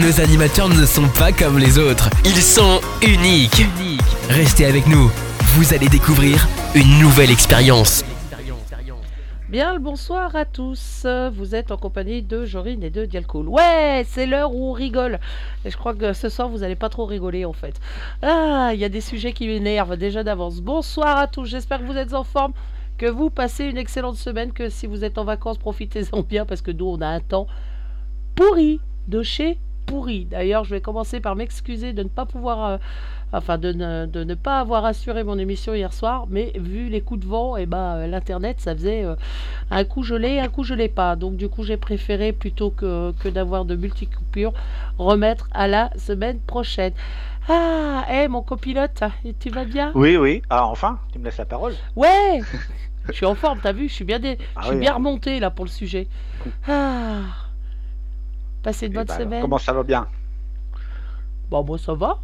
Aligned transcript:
nos 0.00 0.20
animateurs 0.20 0.68
ne 0.68 0.86
sont 0.86 1.08
pas 1.08 1.32
comme 1.32 1.58
les 1.58 1.78
autres. 1.78 2.08
Ils 2.24 2.42
sont 2.42 2.80
uniques. 3.02 3.64
Restez 4.28 4.64
avec 4.64 4.86
nous. 4.86 5.10
Vous 5.54 5.74
allez 5.74 5.88
découvrir 5.88 6.46
une 6.74 7.00
nouvelle 7.00 7.30
expérience. 7.30 8.04
Bien 9.48 9.72
le 9.72 9.80
bonsoir 9.80 10.36
à 10.36 10.44
tous. 10.44 11.06
Vous 11.32 11.54
êtes 11.54 11.72
en 11.72 11.76
compagnie 11.76 12.22
de 12.22 12.44
Jorine 12.44 12.84
et 12.84 12.90
de 12.90 13.06
Dialcool. 13.06 13.48
Ouais, 13.48 14.04
c'est 14.06 14.26
l'heure 14.26 14.54
où 14.54 14.70
on 14.70 14.72
rigole. 14.72 15.18
Et 15.64 15.70
je 15.70 15.76
crois 15.76 15.94
que 15.94 16.12
ce 16.12 16.28
soir 16.28 16.48
vous 16.48 16.58
n'allez 16.58 16.76
pas 16.76 16.90
trop 16.90 17.06
rigoler 17.06 17.44
en 17.44 17.54
fait. 17.54 17.74
Ah, 18.22 18.70
il 18.74 18.78
y 18.78 18.84
a 18.84 18.88
des 18.90 19.00
sujets 19.00 19.32
qui 19.32 19.48
m'énervent 19.48 19.96
déjà 19.96 20.22
d'avance. 20.22 20.60
Bonsoir 20.60 21.16
à 21.16 21.26
tous. 21.26 21.46
J'espère 21.46 21.80
que 21.80 21.86
vous 21.86 21.96
êtes 21.96 22.14
en 22.14 22.24
forme, 22.24 22.52
que 22.98 23.06
vous 23.06 23.30
passez 23.30 23.64
une 23.64 23.78
excellente 23.78 24.16
semaine, 24.16 24.52
que 24.52 24.68
si 24.68 24.86
vous 24.86 25.02
êtes 25.02 25.18
en 25.18 25.24
vacances, 25.24 25.58
profitez-en 25.58 26.20
bien 26.20 26.44
parce 26.44 26.62
que 26.62 26.70
nous 26.70 26.86
on 26.86 27.00
a 27.00 27.08
un 27.08 27.20
temps 27.20 27.46
pourri 28.34 28.80
de 29.08 29.22
chez 29.22 29.58
pourri. 29.88 30.26
D'ailleurs, 30.26 30.64
je 30.64 30.70
vais 30.70 30.80
commencer 30.80 31.20
par 31.20 31.34
m'excuser 31.34 31.92
de 31.92 32.02
ne 32.02 32.08
pas 32.08 32.26
pouvoir, 32.26 32.64
euh, 32.64 32.76
enfin 33.32 33.58
de 33.58 33.72
ne, 33.72 34.06
de 34.06 34.22
ne, 34.22 34.34
pas 34.34 34.60
avoir 34.60 34.84
assuré 34.84 35.24
mon 35.24 35.38
émission 35.38 35.74
hier 35.74 35.92
soir, 35.92 36.26
mais 36.28 36.52
vu 36.56 36.88
les 36.88 37.00
coups 37.00 37.20
de 37.20 37.26
vent, 37.26 37.56
et 37.56 37.62
eh 37.62 37.66
ben 37.66 37.96
euh, 37.96 38.06
l'internet, 38.06 38.60
ça 38.60 38.74
faisait 38.74 39.04
euh, 39.04 39.16
un 39.70 39.84
coup 39.84 40.02
je 40.02 40.14
l'ai, 40.14 40.38
un 40.38 40.48
coup 40.48 40.62
je 40.62 40.74
l'ai 40.74 40.88
pas. 40.88 41.16
Donc 41.16 41.36
du 41.36 41.48
coup, 41.48 41.64
j'ai 41.64 41.76
préféré 41.76 42.32
plutôt 42.32 42.70
que, 42.70 43.12
que 43.12 43.28
d'avoir 43.28 43.64
de 43.64 43.76
multi-coupures, 43.76 44.52
remettre 44.98 45.48
à 45.52 45.66
la 45.66 45.90
semaine 45.96 46.38
prochaine. 46.38 46.92
Ah, 47.48 48.04
hé 48.10 48.28
mon 48.28 48.42
copilote, 48.42 49.02
tu 49.40 49.48
vas 49.48 49.64
bien? 49.64 49.90
Oui, 49.94 50.18
oui. 50.18 50.42
Ah, 50.50 50.66
enfin, 50.66 50.98
tu 51.12 51.18
me 51.18 51.24
laisses 51.24 51.38
la 51.38 51.46
parole. 51.46 51.72
Ouais 51.96 52.40
Je 53.08 53.14
suis 53.14 53.24
en 53.24 53.34
forme, 53.34 53.58
t'as 53.62 53.72
vu 53.72 53.88
Je 53.88 53.94
suis 53.94 54.04
bien, 54.04 54.18
dé... 54.18 54.36
ah, 54.54 54.60
je 54.60 54.66
suis 54.66 54.74
oui, 54.74 54.80
bien 54.82 54.92
hein. 54.92 54.96
remonté 54.96 55.40
là 55.40 55.50
pour 55.50 55.64
le 55.64 55.70
sujet. 55.70 56.08
Ah 56.68 57.47
Passez 58.68 58.86
une 58.88 58.92
bonne 58.92 59.06
bah, 59.06 59.16
semaine. 59.16 59.40
Comment 59.40 59.56
ça 59.56 59.72
va 59.72 59.82
bien? 59.82 60.06
Bon, 61.48 61.64
moi 61.64 61.78
ça 61.78 61.94
va. 61.94 62.18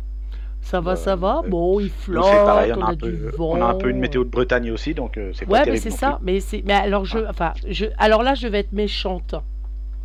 Ça 0.61 0.79
va, 0.82 0.93
euh, 0.93 0.96
ça 0.96 1.17
va. 1.17 1.41
Bon, 1.49 1.81
il 1.81 1.88
flotte, 1.88 2.23
pareil, 2.23 2.70
on, 2.75 2.81
on, 2.81 2.82
a, 2.82 2.91
un 2.91 2.93
du 2.93 2.99
peu, 2.99 3.31
vent. 3.35 3.50
on 3.52 3.62
a 3.62 3.64
un 3.64 3.75
peu 3.75 3.88
une 3.88 3.99
météo 3.99 4.25
de 4.25 4.29
Bretagne 4.29 4.70
aussi, 4.70 4.93
donc 4.93 5.17
euh, 5.17 5.31
c'est 5.32 5.46
pas 5.46 5.52
Ouais, 5.52 5.62
mais 5.64 5.79
c'est 5.79 5.91
ça. 5.91 6.19
Mais, 6.23 6.41
c'est- 6.41 6.62
mais 6.67 6.75
alors, 6.75 7.06
je, 7.06 7.19
enfin, 7.26 7.55
je, 7.67 7.87
alors 7.96 8.23
là, 8.23 8.35
je 8.35 8.46
vais 8.46 8.58
être 8.58 8.73
méchante. 8.73 9.35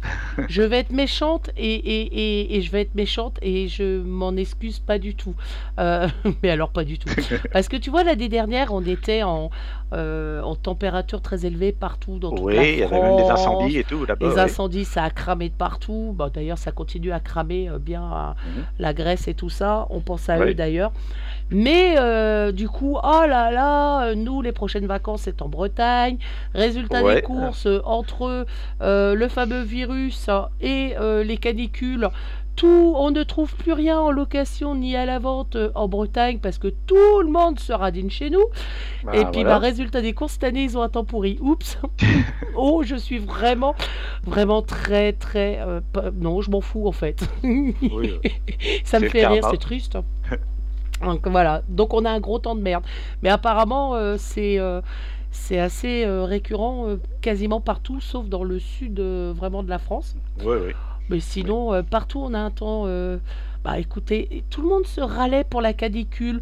je 0.49 0.61
vais 0.61 0.79
être 0.79 0.91
méchante 0.91 1.49
et, 1.57 1.73
et, 1.75 2.01
et, 2.01 2.55
et 2.57 2.61
je 2.61 2.71
vais 2.71 2.81
être 2.81 2.95
méchante 2.95 3.37
et 3.41 3.67
je 3.67 4.01
m'en 4.01 4.35
excuse 4.35 4.79
pas 4.79 4.97
du 4.97 5.15
tout. 5.15 5.35
Euh, 5.79 6.07
mais 6.43 6.49
alors 6.49 6.69
pas 6.69 6.83
du 6.83 6.97
tout. 6.97 7.09
Parce 7.53 7.67
que 7.67 7.77
tu 7.77 7.89
vois, 7.89 8.03
l'année 8.03 8.29
dernière, 8.29 8.73
on 8.73 8.81
était 8.83 9.23
en, 9.23 9.49
euh, 9.93 10.41
en 10.41 10.55
température 10.55 11.21
très 11.21 11.45
élevée 11.45 11.71
partout 11.71 12.19
dans 12.19 12.31
toute 12.31 12.41
Oui, 12.45 12.55
la 12.55 12.63
il 12.65 12.79
y 12.79 12.83
avait 12.83 13.01
même 13.01 13.17
des 13.17 13.23
France. 13.23 13.39
incendies 13.41 13.77
et 13.79 13.83
tout 13.83 14.05
là-bas. 14.05 14.25
Les 14.27 14.33
oui. 14.35 14.39
incendies, 14.39 14.85
ça 14.85 15.03
a 15.03 15.09
cramé 15.09 15.49
de 15.49 15.53
partout. 15.55 16.13
Bon, 16.15 16.31
d'ailleurs, 16.33 16.57
ça 16.57 16.71
continue 16.71 17.11
à 17.11 17.19
cramer 17.19 17.69
euh, 17.69 17.77
bien 17.79 18.03
à 18.03 18.35
Mhm. 18.45 18.63
la 18.79 18.93
Grèce 18.93 19.27
et 19.27 19.33
tout 19.33 19.49
ça. 19.49 19.85
On 19.89 19.99
pense 19.99 20.29
à 20.29 20.39
Oui. 20.39 20.51
eux 20.51 20.53
d'ailleurs. 20.53 20.91
Mais 21.51 21.95
euh, 21.97 22.51
du 22.51 22.69
coup, 22.69 22.97
oh 23.01 23.21
là 23.27 23.51
là, 23.51 24.13
nous, 24.15 24.41
les 24.41 24.51
prochaines 24.51 24.85
vacances, 24.85 25.21
c'est 25.23 25.41
en 25.41 25.49
Bretagne. 25.49 26.17
Résultat 26.53 27.01
des 27.15 27.21
courses, 27.21 27.67
entre 27.85 28.45
euh, 28.81 29.15
le 29.15 29.27
fameux 29.27 29.61
virus 29.63 30.29
et 30.61 30.93
euh, 30.99 31.23
les 31.23 31.37
canicules, 31.37 32.07
tout, 32.55 32.93
on 32.97 33.09
ne 33.11 33.23
trouve 33.23 33.55
plus 33.55 33.71
rien 33.71 33.97
en 33.99 34.11
location 34.11 34.75
ni 34.75 34.95
à 34.97 35.05
la 35.05 35.17
vente 35.17 35.55
euh, 35.55 35.71
en 35.75 35.87
Bretagne 35.87 36.39
parce 36.39 36.57
que 36.57 36.67
tout 36.67 37.21
le 37.23 37.29
monde 37.31 37.57
se 37.59 37.71
radine 37.71 38.11
chez 38.11 38.29
nous. 38.29 38.43
Bah, 39.05 39.13
Et 39.15 39.23
puis, 39.25 39.43
voilà. 39.43 39.51
bah, 39.51 39.57
résultat 39.59 40.01
des 40.01 40.13
courses, 40.13 40.33
cette 40.33 40.43
année, 40.43 40.63
ils 40.63 40.77
ont 40.77 40.81
un 40.81 40.89
temps 40.89 41.05
pourri. 41.05 41.37
Oups 41.41 41.77
Oh, 42.57 42.83
je 42.83 42.95
suis 42.95 43.17
vraiment, 43.17 43.75
vraiment 44.25 44.61
très, 44.61 45.13
très... 45.13 45.59
euh, 45.61 45.79
pas- 45.93 46.11
non, 46.13 46.41
je 46.41 46.51
m'en 46.51 46.59
fous, 46.59 46.85
en 46.85 46.91
fait. 46.91 47.23
Oui, 47.43 48.13
Ça 48.83 48.99
me 48.99 49.07
fait 49.07 49.25
rire, 49.25 49.47
c'est 49.49 49.57
triste. 49.57 49.97
Donc 51.01 51.27
voilà, 51.27 51.61
donc 51.69 51.93
on 51.93 52.05
a 52.05 52.11
un 52.11 52.19
gros 52.19 52.39
temps 52.39 52.55
de 52.55 52.61
merde. 52.61 52.83
Mais 53.21 53.29
apparemment, 53.29 53.95
euh, 53.95 54.15
c'est 54.17 54.59
euh, 54.59 54.81
c'est 55.31 55.59
assez 55.59 56.03
euh, 56.05 56.23
récurrent 56.23 56.97
quasiment 57.21 57.61
partout, 57.61 57.99
sauf 58.01 58.27
dans 58.27 58.43
le 58.43 58.59
sud 58.59 58.99
vraiment 58.99 59.63
de 59.63 59.69
la 59.69 59.79
France. 59.79 60.15
oui, 60.43 60.57
oui. 60.65 60.71
Mais 61.09 61.19
sinon, 61.19 61.83
partout, 61.83 62.19
on 62.23 62.35
a 62.35 62.39
un 62.39 62.51
temps. 62.51 62.85
bah 63.63 63.79
écoutez, 63.79 64.43
tout 64.51 64.61
le 64.61 64.69
monde 64.69 64.85
se 64.85 65.01
râlait 65.01 65.43
pour 65.43 65.61
la 65.61 65.73
canicule. 65.73 66.41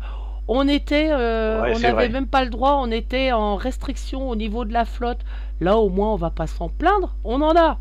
On 0.49 0.67
était, 0.67 1.13
Ouais, 1.13 1.73
on 1.75 1.79
n'avait 1.79 2.09
même 2.09 2.27
pas 2.27 2.43
le 2.43 2.49
droit, 2.49 2.79
on 2.81 2.91
était 2.91 3.31
en 3.31 3.55
restriction 3.55 4.29
au 4.29 4.35
niveau 4.35 4.65
de 4.65 4.73
la 4.73 4.83
flotte. 4.83 5.19
Là, 5.61 5.77
au 5.77 5.89
moins, 5.89 6.11
on 6.13 6.17
va 6.17 6.31
pas 6.31 6.47
s'en 6.47 6.67
plaindre. 6.67 7.15
On 7.23 7.41
en 7.41 7.55
a. 7.55 7.77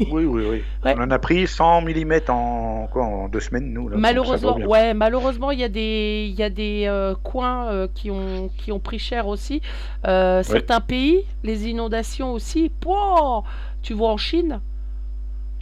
Oui, 0.00 0.24
oui, 0.24 0.44
oui. 0.48 0.62
Ouais. 0.84 0.94
On 0.96 1.02
en 1.02 1.10
a 1.10 1.18
pris 1.18 1.46
100 1.46 1.82
mm 1.82 2.12
en, 2.28 2.88
quoi, 2.90 3.04
en 3.04 3.28
deux 3.28 3.40
semaines, 3.40 3.72
nous. 3.72 3.88
Là, 3.88 3.96
Malheureusement, 3.98 4.56
ouais, 4.56 4.94
malheureusement, 4.94 5.50
il 5.50 5.58
y 5.58 5.64
a 5.64 5.68
des, 5.68 6.28
il 6.30 6.38
y 6.38 6.42
a 6.42 6.50
des 6.50 6.84
euh, 6.86 7.14
coins 7.22 7.66
euh, 7.66 7.88
qui 7.92 8.10
ont, 8.10 8.48
qui 8.58 8.70
ont 8.70 8.78
pris 8.78 8.98
cher 8.98 9.26
aussi. 9.26 9.60
Euh, 10.06 10.42
certains 10.42 10.80
pays, 10.80 11.24
les 11.42 11.68
inondations 11.68 12.32
aussi. 12.32 12.70
Pouah 12.80 13.42
tu 13.82 13.94
vois 13.94 14.10
en 14.10 14.16
Chine, 14.16 14.60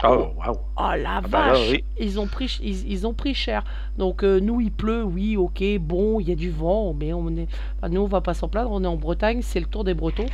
Oh, 0.03 0.27
waouh. 0.37 0.55
oh 0.77 0.91
la 0.95 1.21
bah 1.21 1.47
là, 1.47 1.53
vache, 1.53 1.69
oui. 1.71 1.83
ils 1.99 2.19
ont 2.19 2.27
pris, 2.27 2.59
ils, 2.61 2.87
ils 2.87 3.07
ont 3.07 3.15
pris 3.15 3.33
cher. 3.33 3.63
Donc 3.97 4.23
euh, 4.23 4.39
nous, 4.39 4.61
il 4.61 4.71
pleut, 4.71 5.03
oui, 5.03 5.37
ok, 5.37 5.63
bon, 5.79 6.19
il 6.19 6.29
y 6.29 6.31
a 6.31 6.35
du 6.35 6.51
vent, 6.51 6.93
mais 6.93 7.13
on 7.13 7.29
est, 7.29 7.47
bah, 7.81 7.89
nous, 7.89 8.01
on 8.01 8.07
va 8.07 8.21
pas 8.21 8.35
s'en 8.35 8.47
plaindre. 8.47 8.69
On 8.71 8.83
est 8.83 8.87
en 8.87 8.95
Bretagne, 8.95 9.41
c'est 9.41 9.59
le 9.59 9.65
tour 9.65 9.83
des 9.83 9.95
Bretons, 9.95 10.27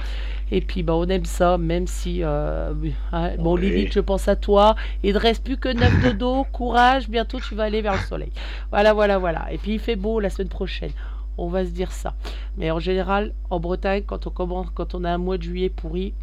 et 0.52 0.60
puis 0.60 0.84
bah 0.84 0.96
on 0.96 1.08
aime 1.08 1.24
ça, 1.24 1.58
même 1.58 1.88
si, 1.88 2.24
euh, 2.24 2.74
hein, 3.14 3.32
bon, 3.40 3.56
Oui. 3.56 3.70
Lilith, 3.70 3.94
je 3.94 4.02
pense 4.02 4.28
à 4.28 4.36
toi. 4.36 4.76
Il 5.02 5.14
ne 5.14 5.20
reste 5.20 5.46
plus 5.46 5.56
que 5.58 5.70
9 5.70 6.04
de 6.04 6.12
dos, 6.12 6.44
courage, 6.52 7.08
bientôt 7.08 7.40
tu 7.40 7.56
vas 7.56 7.64
aller 7.64 7.82
vers 7.82 7.94
le 7.94 8.00
soleil. 8.00 8.32
Voilà, 8.70 8.94
voilà, 8.94 9.18
voilà. 9.18 9.48
Et 9.54 9.58
puis 9.58 9.76
il 9.76 9.80
fait 9.80 9.96
beau 9.96 10.20
la 10.20 10.30
semaine 10.30 10.50
prochaine. 10.50 10.92
On 11.38 11.48
va 11.48 11.64
se 11.64 11.72
dire 11.72 11.94
ça. 11.94 12.16
Mais 12.58 12.70
en 12.70 12.80
général, 12.80 13.34
en 13.50 13.62
Bretagne, 13.62 14.04
quand 14.06 14.28
on 14.28 14.30
commence, 14.30 14.68
quand 14.76 14.94
on 14.94 15.06
a 15.06 15.10
un 15.12 15.18
mois 15.18 15.38
de 15.38 15.44
juillet 15.44 15.70
pourri, 15.70 16.14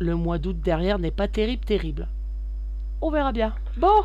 le 0.00 0.16
mois 0.16 0.38
d'août 0.38 0.56
derrière 0.60 0.98
n'est 0.98 1.12
pas 1.12 1.28
terrible, 1.28 1.64
terrible. 1.64 2.08
On 3.00 3.10
verra 3.10 3.32
bien. 3.32 3.54
Bon, 3.76 4.04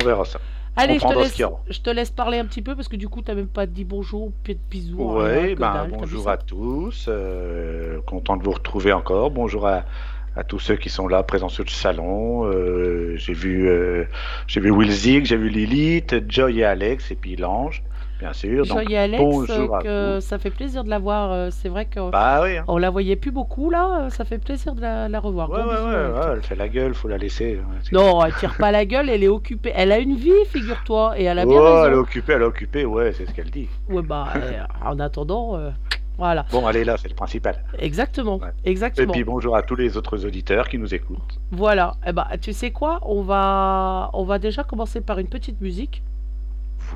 On 0.00 0.04
verra 0.04 0.24
ça. 0.24 0.38
allez, 0.76 0.98
je 0.98 1.06
te, 1.06 1.18
laisse, 1.18 1.42
je 1.70 1.80
te 1.80 1.90
laisse 1.90 2.10
parler 2.10 2.38
un 2.38 2.44
petit 2.44 2.62
peu 2.62 2.74
parce 2.76 2.88
que 2.88 2.96
du 2.96 3.08
coup, 3.08 3.22
tu 3.22 3.30
n'as 3.30 3.34
même 3.36 3.46
pas 3.48 3.66
dit 3.66 3.84
bonjour, 3.84 4.32
puis 4.42 4.54
de 4.54 4.60
bisous. 4.70 5.16
rien, 5.16 5.42
Oui, 5.42 5.54
ben, 5.54 5.88
bonjour 5.90 6.28
à 6.28 6.36
tous. 6.36 7.06
euh, 7.08 8.00
content 8.02 8.36
de 8.36 8.42
vous 8.44 8.52
retrouver 8.52 8.92
encore. 8.92 9.30
Bonjour 9.30 9.66
à, 9.66 9.84
à 10.36 10.44
tous 10.44 10.58
ceux 10.58 10.76
qui 10.76 10.90
sont 10.90 11.08
là, 11.08 11.22
présents 11.22 11.48
sur 11.48 11.64
le 11.64 11.70
salon. 11.70 12.44
Euh, 12.46 13.14
j'ai 13.16 13.32
vu, 13.32 13.68
euh, 13.68 14.04
j'ai 14.46 14.60
vu 14.60 14.70
Will 14.70 14.90
Zig, 14.90 15.24
j'ai 15.24 15.36
vu 15.38 15.48
Lilith, 15.48 16.14
Joy 16.28 16.60
et 16.60 16.64
Alex, 16.64 17.10
et 17.10 17.14
puis 17.16 17.36
l'ange, 17.36 17.82
bien 18.18 18.32
sûr. 18.32 18.66
Donc, 18.66 18.78
Joy 18.84 18.92
et 18.92 18.98
Alex, 18.98 19.22
bonjour 19.22 19.76
euh, 19.76 20.16
que 20.16 20.20
ça 20.20 20.38
fait 20.38 20.50
plaisir 20.50 20.84
de 20.84 20.90
la 20.90 20.98
voir. 20.98 21.32
euh, 21.32 21.48
C'est 21.50 21.68
vrai 21.68 21.86
qu'on 21.86 22.10
Bah 22.10 22.40
oui. 22.42 22.56
hein. 22.58 22.64
on 22.68 22.78
la 22.78 22.90
voyait 22.90 23.16
plus 23.16 23.30
beaucoup 23.30 23.70
là. 23.70 24.04
euh, 24.06 24.10
Ça 24.10 24.24
fait 24.24 24.38
plaisir 24.38 24.74
de 24.74 24.80
la, 24.80 25.08
la 25.08 25.20
revoir. 25.20 25.50
Ouais, 25.50 25.58
ouais, 25.58 25.62
ouais, 25.64 26.32
elle 26.34 26.42
fait 26.42 26.56
la 26.56 26.68
gueule, 26.68 26.94
faut 26.94 27.08
la 27.08 27.18
laisser. 27.18 27.60
c'est- 27.82 27.92
Non, 27.92 28.24
elle 28.24 28.34
tire 28.34 28.56
pas 28.58 28.70
la 28.72 28.84
gueule, 28.84 29.08
elle 29.10 29.22
est 29.24 29.28
occupée. 29.28 29.72
Elle 29.74 29.92
a 29.92 29.98
une 29.98 30.16
vie, 30.16 30.32
figure-toi, 30.48 31.18
et 31.18 31.24
elle 31.24 31.38
a 31.38 31.44
bien 31.46 31.54
Oh, 31.58 31.66
elle 31.66 31.84
est 31.84 31.88
raison. 31.90 32.00
occupée, 32.00 32.32
elle 32.34 32.42
est 32.42 32.46
occupée, 32.46 32.84
ouais, 32.84 33.12
c'est 33.12 33.26
ce 33.26 33.32
qu'elle 33.32 33.50
dit. 33.50 33.68
Ouais, 33.88 34.02
bah, 34.02 34.26
en 34.84 34.98
attendant, 34.98 35.56
euh, 35.56 35.70
voilà. 36.18 36.46
Bon, 36.50 36.66
allez 36.66 36.82
là, 36.84 36.96
c'est 36.96 37.08
le 37.08 37.14
principal. 37.14 37.62
Exactement, 37.78 38.38
Ouais. 38.38 38.48
Et 38.64 38.70
exactement. 38.70 39.12
puis 39.12 39.22
bonjour 39.24 39.54
à 39.54 39.62
tous 39.62 39.76
les 39.76 39.96
autres 39.98 40.24
auditeurs 40.24 40.68
qui 40.68 40.78
nous 40.78 40.94
écoutent. 40.94 41.38
Voilà. 41.52 41.92
Eh 42.06 42.12
ben, 42.12 42.26
tu 42.40 42.52
sais 42.54 42.70
quoi 42.70 43.00
On 43.02 43.20
va, 43.22 44.08
on 44.14 44.24
va 44.24 44.38
déjà 44.38 44.64
commencer 44.64 45.02
par 45.02 45.18
une 45.18 45.28
petite 45.28 45.60
musique, 45.60 46.02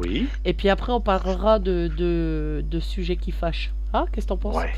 Oui, 0.00 0.28
et 0.44 0.52
puis 0.52 0.68
après 0.68 0.92
on 0.92 1.00
parlera 1.00 1.59
de, 1.59 1.90
de, 1.97 2.64
de 2.68 2.80
sujets 2.80 3.16
qui 3.16 3.32
fâchent. 3.32 3.73
Hein 3.92 4.06
Qu'est-ce 4.12 4.26
que 4.26 4.28
t'en 4.28 4.37
penses? 4.37 4.56
Ouais, 4.56 4.73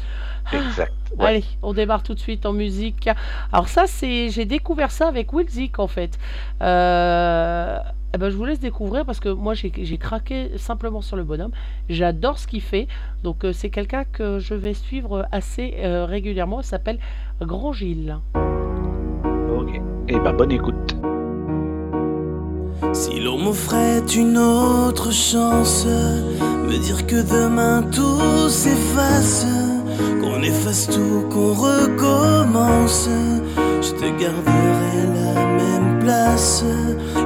Ah, 0.46 0.56
exact. 0.56 0.92
Ouais. 1.18 1.26
Allez, 1.26 1.44
on 1.62 1.74
démarre 1.74 2.02
tout 2.02 2.14
de 2.14 2.18
suite 2.18 2.46
en 2.46 2.52
musique. 2.52 3.08
Alors 3.52 3.68
ça, 3.68 3.86
c'est, 3.86 4.30
j'ai 4.30 4.46
découvert 4.46 4.90
ça 4.90 5.08
avec 5.08 5.32
Wilzik 5.32 5.78
en 5.78 5.86
fait. 5.86 6.18
Euh, 6.62 7.78
eh 8.14 8.18
ben, 8.18 8.30
je 8.30 8.36
vous 8.36 8.44
laisse 8.44 8.60
découvrir 8.60 9.04
parce 9.04 9.20
que 9.20 9.28
moi 9.28 9.54
j'ai, 9.54 9.70
craqué 9.98 10.56
simplement 10.56 11.02
sur 11.02 11.16
le 11.16 11.24
bonhomme. 11.24 11.52
J'adore 11.88 12.38
ce 12.38 12.46
qu'il 12.46 12.62
fait. 12.62 12.88
Donc 13.22 13.44
euh, 13.44 13.52
c'est 13.52 13.70
quelqu'un 13.70 14.04
que 14.04 14.38
je 14.38 14.54
vais 14.54 14.74
suivre 14.74 15.26
assez 15.32 15.74
euh, 15.78 16.06
régulièrement. 16.06 16.60
Il 16.60 16.66
s'appelle 16.66 16.98
Grand 17.40 17.72
Gilles. 17.72 18.16
Ok. 18.34 19.80
Et 20.08 20.18
bah 20.18 20.32
bonne 20.32 20.52
écoute. 20.52 20.96
Si 22.92 23.20
l'on 23.20 23.38
m'offrait 23.38 24.02
une 24.14 24.36
autre 24.36 25.12
chance, 25.12 25.86
me 26.68 26.76
dire 26.78 27.06
que 27.06 27.22
demain 27.22 27.82
tout 27.90 28.48
s'efface, 28.48 29.46
qu'on 30.20 30.42
efface 30.42 30.88
tout, 30.88 31.26
qu'on 31.30 31.52
recommence, 31.54 33.08
je 33.80 33.90
te 33.92 34.06
garderai 34.20 34.98
la 35.14 35.46
même 35.62 36.00
place 36.00 36.64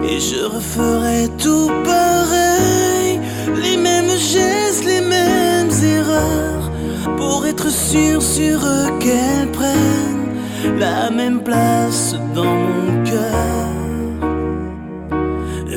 et 0.09 0.21
je 0.21 0.45
referai 0.45 1.29
tout 1.39 1.71
pareil, 1.85 3.19
les 3.63 3.77
mêmes 3.77 4.11
gestes, 4.11 4.85
les 4.85 5.01
mêmes 5.01 5.71
erreurs, 5.83 6.71
pour 7.17 7.47
être 7.47 7.71
sûr, 7.71 8.23
sûr 8.23 8.61
qu'elles 9.01 9.51
prennent 9.53 10.79
la 10.79 11.11
même 11.11 11.41
place 11.43 12.15
dans 12.35 12.45
mon 12.45 13.05
cœur. 13.05 13.86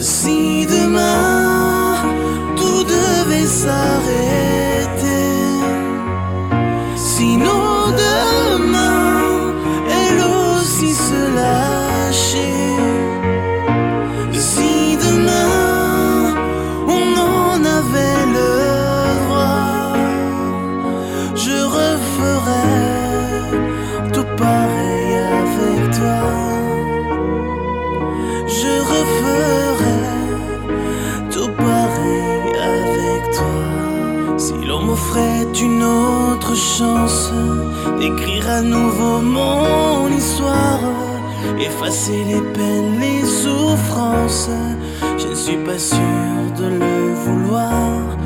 Si 0.02 0.66
demain 0.66 1.96
tout 2.56 2.84
devait 2.86 3.46
s'arrêter, 3.46 4.69
d'écrire 38.00 38.50
à 38.50 38.62
nouveau 38.62 39.20
mon 39.20 40.08
histoire, 40.16 40.80
effacer 41.60 42.24
les 42.24 42.42
peines, 42.54 43.00
les 43.02 43.26
souffrances, 43.26 44.50
je 45.18 45.28
ne 45.28 45.36
suis 45.36 45.58
pas 45.58 45.78
sûr 45.78 46.00
de 46.58 46.68
le 46.80 47.14
vouloir. 47.16 48.18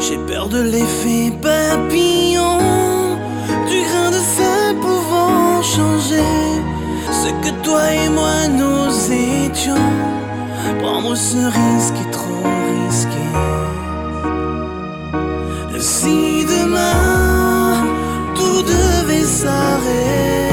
J'ai 0.00 0.18
peur 0.26 0.48
de 0.48 0.60
l'effet 0.60 1.30
papillon, 1.40 2.58
du 3.70 3.80
grain 3.88 4.10
de 4.10 4.22
sel 4.34 4.74
pouvant 4.80 5.62
changer 5.62 6.34
ce 7.12 7.28
que 7.42 7.52
toi 7.62 7.82
et 7.92 8.08
moi 8.08 8.48
nous 8.48 8.90
étions. 9.12 9.86
Prendre 10.82 11.14
ce 11.14 11.36
risque 11.36 11.94
est 12.04 12.10
trop 12.10 12.42
risqué. 12.88 13.24
Si 15.78 16.44
demain 16.44 17.29
devait 19.38 20.49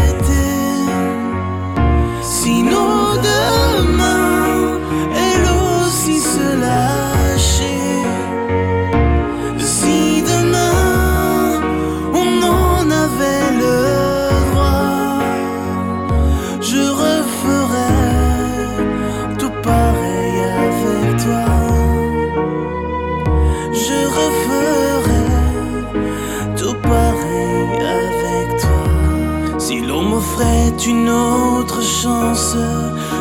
une 30.88 31.10
autre 31.10 31.82
chance 31.82 32.56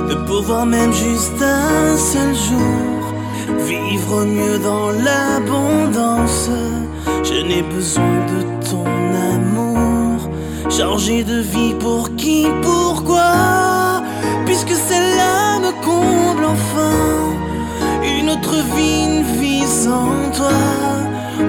de 0.09 0.15
pouvoir 0.27 0.67
même 0.67 0.93
juste 0.93 1.43
un 1.43 1.97
seul 1.97 2.33
jour 2.35 3.15
vivre 3.67 4.25
mieux 4.25 4.59
dans 4.59 4.91
l'abondance, 4.91 6.49
je 7.25 7.35
n'ai 7.43 7.63
besoin 7.63 8.17
de 8.33 8.41
ton 8.71 8.85
amour. 9.35 10.29
Changer 10.71 11.25
de 11.25 11.41
vie 11.41 11.75
pour 11.75 12.15
qui, 12.17 12.47
pourquoi? 12.63 14.03
Puisque 14.45 14.75
celle-là 14.89 15.59
me 15.59 15.73
comble 15.85 16.45
enfin. 16.45 17.35
Une 18.19 18.31
autre 18.31 18.57
vie, 18.77 19.05
une 19.07 19.23
vie 19.41 19.67
sans 19.67 20.13
toi 20.37 20.61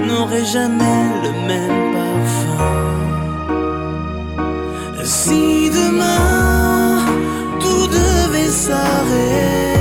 n'aurait 0.08 0.46
jamais 0.46 1.02
le 1.24 1.32
même 1.48 1.94
parfum. 1.94 2.07
Si 5.08 5.70
demain 5.70 7.06
tout 7.62 7.88
devait 7.88 8.50
s'arrêter, 8.50 9.77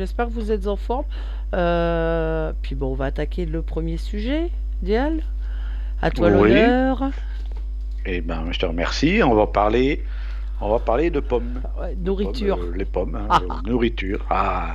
j'espère 0.00 0.26
que 0.26 0.32
vous 0.32 0.50
êtes 0.50 0.66
en 0.66 0.76
forme. 0.76 1.04
Euh, 1.54 2.52
puis 2.62 2.74
bon, 2.74 2.92
on 2.92 2.94
va 2.94 3.06
attaquer 3.06 3.44
le 3.46 3.60
premier 3.62 3.96
sujet. 3.98 4.50
Dial, 4.82 5.22
à 6.00 6.10
toi 6.10 6.28
Oui. 6.28 6.48
l'honneur. 6.50 7.02
Eh 8.06 8.22
ben, 8.22 8.46
je 8.50 8.58
te 8.58 8.64
remercie. 8.64 9.20
On 9.22 9.34
va 9.34 9.46
parler, 9.46 10.02
on 10.62 10.70
va 10.70 10.78
parler 10.78 11.10
de 11.10 11.20
pommes. 11.20 11.60
Ouais, 11.78 11.94
nourriture. 12.02 12.56
Pommes, 12.56 12.72
euh, 12.72 12.76
les 12.78 12.84
pommes, 12.86 13.14
hein, 13.14 13.26
Ah. 13.28 13.40
euh, 13.42 13.68
nourriture. 13.68 14.24
Ah, 14.30 14.72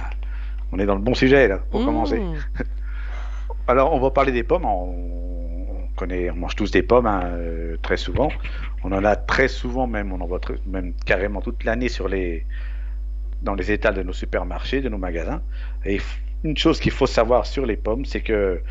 on 0.71 0.77
est 0.77 0.85
dans 0.85 0.93
le 0.95 1.01
bon 1.01 1.15
sujet 1.15 1.47
là, 1.47 1.57
pour 1.71 1.81
Mmh. 1.81 1.85
commencer. 1.85 2.21
Alors, 3.67 3.93
on 3.93 3.99
va 3.99 4.11
parler 4.11 4.31
des 4.31 4.43
pommes. 4.43 4.65
On, 4.65 4.93
on 5.71 5.87
connaît, 5.95 6.29
on 6.29 6.35
mange 6.35 6.55
tous 6.55 6.69
des 6.69 6.83
pommes 6.83 7.07
hein, 7.07 7.23
très 7.81 7.97
souvent. 7.97 8.29
On 8.83 8.91
en 8.91 9.03
a 9.03 9.15
très 9.15 9.47
souvent 9.47 9.87
même, 9.87 10.13
on 10.13 10.21
en 10.21 10.27
voit 10.27 10.39
très- 10.39 10.59
même 10.67 10.93
carrément 11.05 11.41
toute 11.41 11.63
l'année 11.63 11.89
sur 11.89 12.07
les, 12.07 12.45
dans 13.45 13.55
les 13.55 13.71
étals 13.71 13.95
de 13.95 14.03
nos 14.03 14.13
supermarchés, 14.13 14.81
de 14.81 14.89
nos 14.89 14.97
magasins. 14.97 15.41
Et 15.85 15.99
une 16.43 16.57
chose 16.57 16.79
qu'il 16.79 16.91
faut 16.91 17.07
savoir 17.07 17.45
sur 17.45 17.65
les 17.65 17.77
pommes, 17.77 18.05
c'est 18.05 18.21
que 18.21 18.61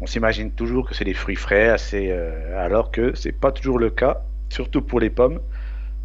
on 0.00 0.06
s'imagine 0.06 0.50
toujours 0.52 0.88
que 0.88 0.94
c'est 0.94 1.04
des 1.04 1.14
fruits 1.22 1.36
frais, 1.36 1.68
assez, 1.68 2.08
euh, 2.10 2.64
alors 2.66 2.90
que 2.90 3.14
c'est 3.16 3.32
pas 3.32 3.50
toujours 3.52 3.78
le 3.78 3.90
cas, 3.90 4.14
surtout 4.50 4.82
pour 4.82 5.00
les 5.00 5.10
pommes, 5.10 5.40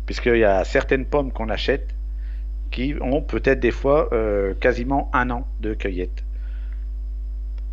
puisqu'il 0.05 0.37
y 0.37 0.43
a 0.45 0.63
certaines 0.63 1.05
pommes 1.05 1.31
qu'on 1.31 1.49
achète 1.49 1.87
qui 2.71 2.95
ont 3.01 3.21
peut-être 3.21 3.59
des 3.59 3.71
fois 3.71 4.09
euh, 4.13 4.53
quasiment 4.55 5.09
un 5.13 5.29
an 5.29 5.47
de 5.61 5.73
cueillette. 5.75 6.23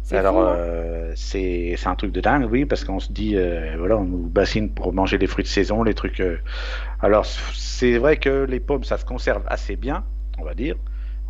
C'est 0.02 0.16
Alors, 0.16 0.38
hein? 0.40 0.54
euh, 0.56 1.12
c'est 1.16 1.74
c'est 1.76 1.88
un 1.88 1.94
truc 1.94 2.12
de 2.12 2.20
dingue, 2.20 2.46
oui, 2.50 2.64
parce 2.66 2.84
qu'on 2.84 3.00
se 3.00 3.12
dit, 3.12 3.36
euh, 3.36 3.76
voilà, 3.78 3.96
on 3.96 4.04
nous 4.04 4.28
bassine 4.28 4.70
pour 4.74 4.92
manger 4.92 5.18
les 5.18 5.26
fruits 5.26 5.44
de 5.44 5.48
saison, 5.48 5.82
les 5.82 5.94
trucs. 5.94 6.20
euh. 6.20 6.38
Alors, 7.00 7.24
c'est 7.26 7.98
vrai 7.98 8.16
que 8.16 8.44
les 8.44 8.60
pommes, 8.60 8.84
ça 8.84 8.98
se 8.98 9.04
conserve 9.04 9.42
assez 9.46 9.76
bien, 9.76 10.04
on 10.40 10.44
va 10.44 10.54
dire, 10.54 10.76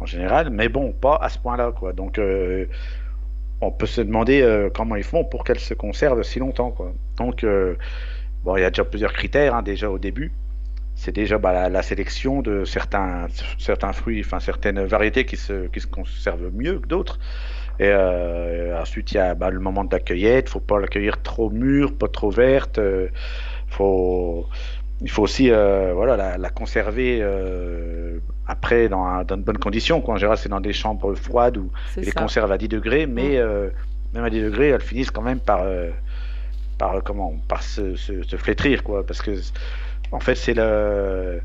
en 0.00 0.06
général, 0.06 0.50
mais 0.50 0.68
bon, 0.68 0.92
pas 0.92 1.18
à 1.20 1.28
ce 1.28 1.38
point-là. 1.38 1.72
Donc, 1.94 2.18
euh, 2.18 2.66
on 3.60 3.70
peut 3.70 3.86
se 3.86 4.00
demander 4.00 4.40
euh, 4.40 4.70
comment 4.72 4.96
ils 4.96 5.04
font 5.04 5.24
pour 5.24 5.44
qu'elles 5.44 5.60
se 5.60 5.74
conservent 5.74 6.22
si 6.22 6.38
longtemps. 6.38 6.74
Donc, 7.18 7.44
euh, 7.44 7.76
bon, 8.44 8.56
il 8.56 8.62
y 8.62 8.64
a 8.64 8.70
déjà 8.70 8.84
plusieurs 8.84 9.12
critères, 9.12 9.54
hein, 9.54 9.62
déjà 9.62 9.90
au 9.90 9.98
début. 9.98 10.32
C'est 10.94 11.12
déjà 11.12 11.38
bah, 11.38 11.68
la, 11.68 11.82
sélection 11.82 12.42
de 12.42 12.64
certains, 12.64 13.28
fruits, 13.92 14.22
enfin 14.24 14.40
certaines 14.40 14.84
variétés 14.84 15.24
qui 15.24 15.36
se, 15.36 15.66
conservent 15.86 16.50
mieux 16.52 16.78
que 16.78 16.88
d'autres. 16.88 17.18
Et 17.78 17.90
ensuite, 18.78 19.12
il 19.12 19.14
y 19.14 19.18
a 19.18 19.34
bah, 19.34 19.48
le 19.48 19.60
moment 19.60 19.84
de 19.84 19.92
la 19.92 20.00
cueillette. 20.00 20.50
faut 20.50 20.60
pas 20.60 20.78
la 20.78 20.86
cueillir 20.86 21.22
trop 21.22 21.48
mûre, 21.48 21.96
pas 21.96 22.08
trop 22.08 22.30
verte. 22.30 22.78
faut, 23.68 24.46
il 25.02 25.11
faut 25.11 25.23
aussi 25.23 25.50
euh, 25.50 25.92
voilà, 25.95 26.16
la, 26.16 26.38
la 26.38 26.50
conserver 26.50 27.21
euh, 27.23 28.19
après 28.47 28.88
dans, 28.88 29.04
un- 29.04 29.25
dans 29.25 29.37
de 29.37 29.42
bonnes 29.42 29.59
conditions. 29.59 30.00
Quoi. 30.00 30.14
En 30.14 30.16
général, 30.19 30.38
c'est 30.38 30.49
dans 30.49 30.61
des 30.61 30.73
chambres 30.73 31.14
froides 31.14 31.57
où 31.57 31.71
ils 32.02 32.07
les 32.07 32.12
conservent 32.23 32.52
à 32.52 32.59
10 32.59 32.69
degrés, 32.69 33.07
mais 33.07 33.37
euh, 33.38 33.71
même 34.14 34.25
à 34.25 34.30
10 34.30 34.42
degrés, 34.42 34.69
elles 34.69 34.80
finissent 34.83 35.11
quand 35.11 35.23
même 35.23 35.40
par, 35.40 35.64
par, 36.78 37.02
comment, 37.02 37.35
par 37.49 37.62
se, 37.62 37.97
se- 37.97 38.23
se 38.23 38.37
flétrir. 38.37 38.83
Quoi, 38.83 39.07
parce 39.07 39.23
que, 39.23 39.33
en 40.12 40.21
fait, 40.21 40.35
c'est 40.35 40.54
le... 40.54 41.40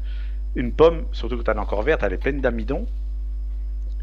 une 0.55 0.71
pomme, 0.73 1.03
surtout 1.11 1.37
quand 1.37 1.49
elle 1.51 1.57
est 1.57 1.61
encore 1.61 1.83
verte, 1.83 2.03
elle 2.03 2.13
est 2.13 2.17
pleine 2.17 2.41
d'amidon. 2.41 2.85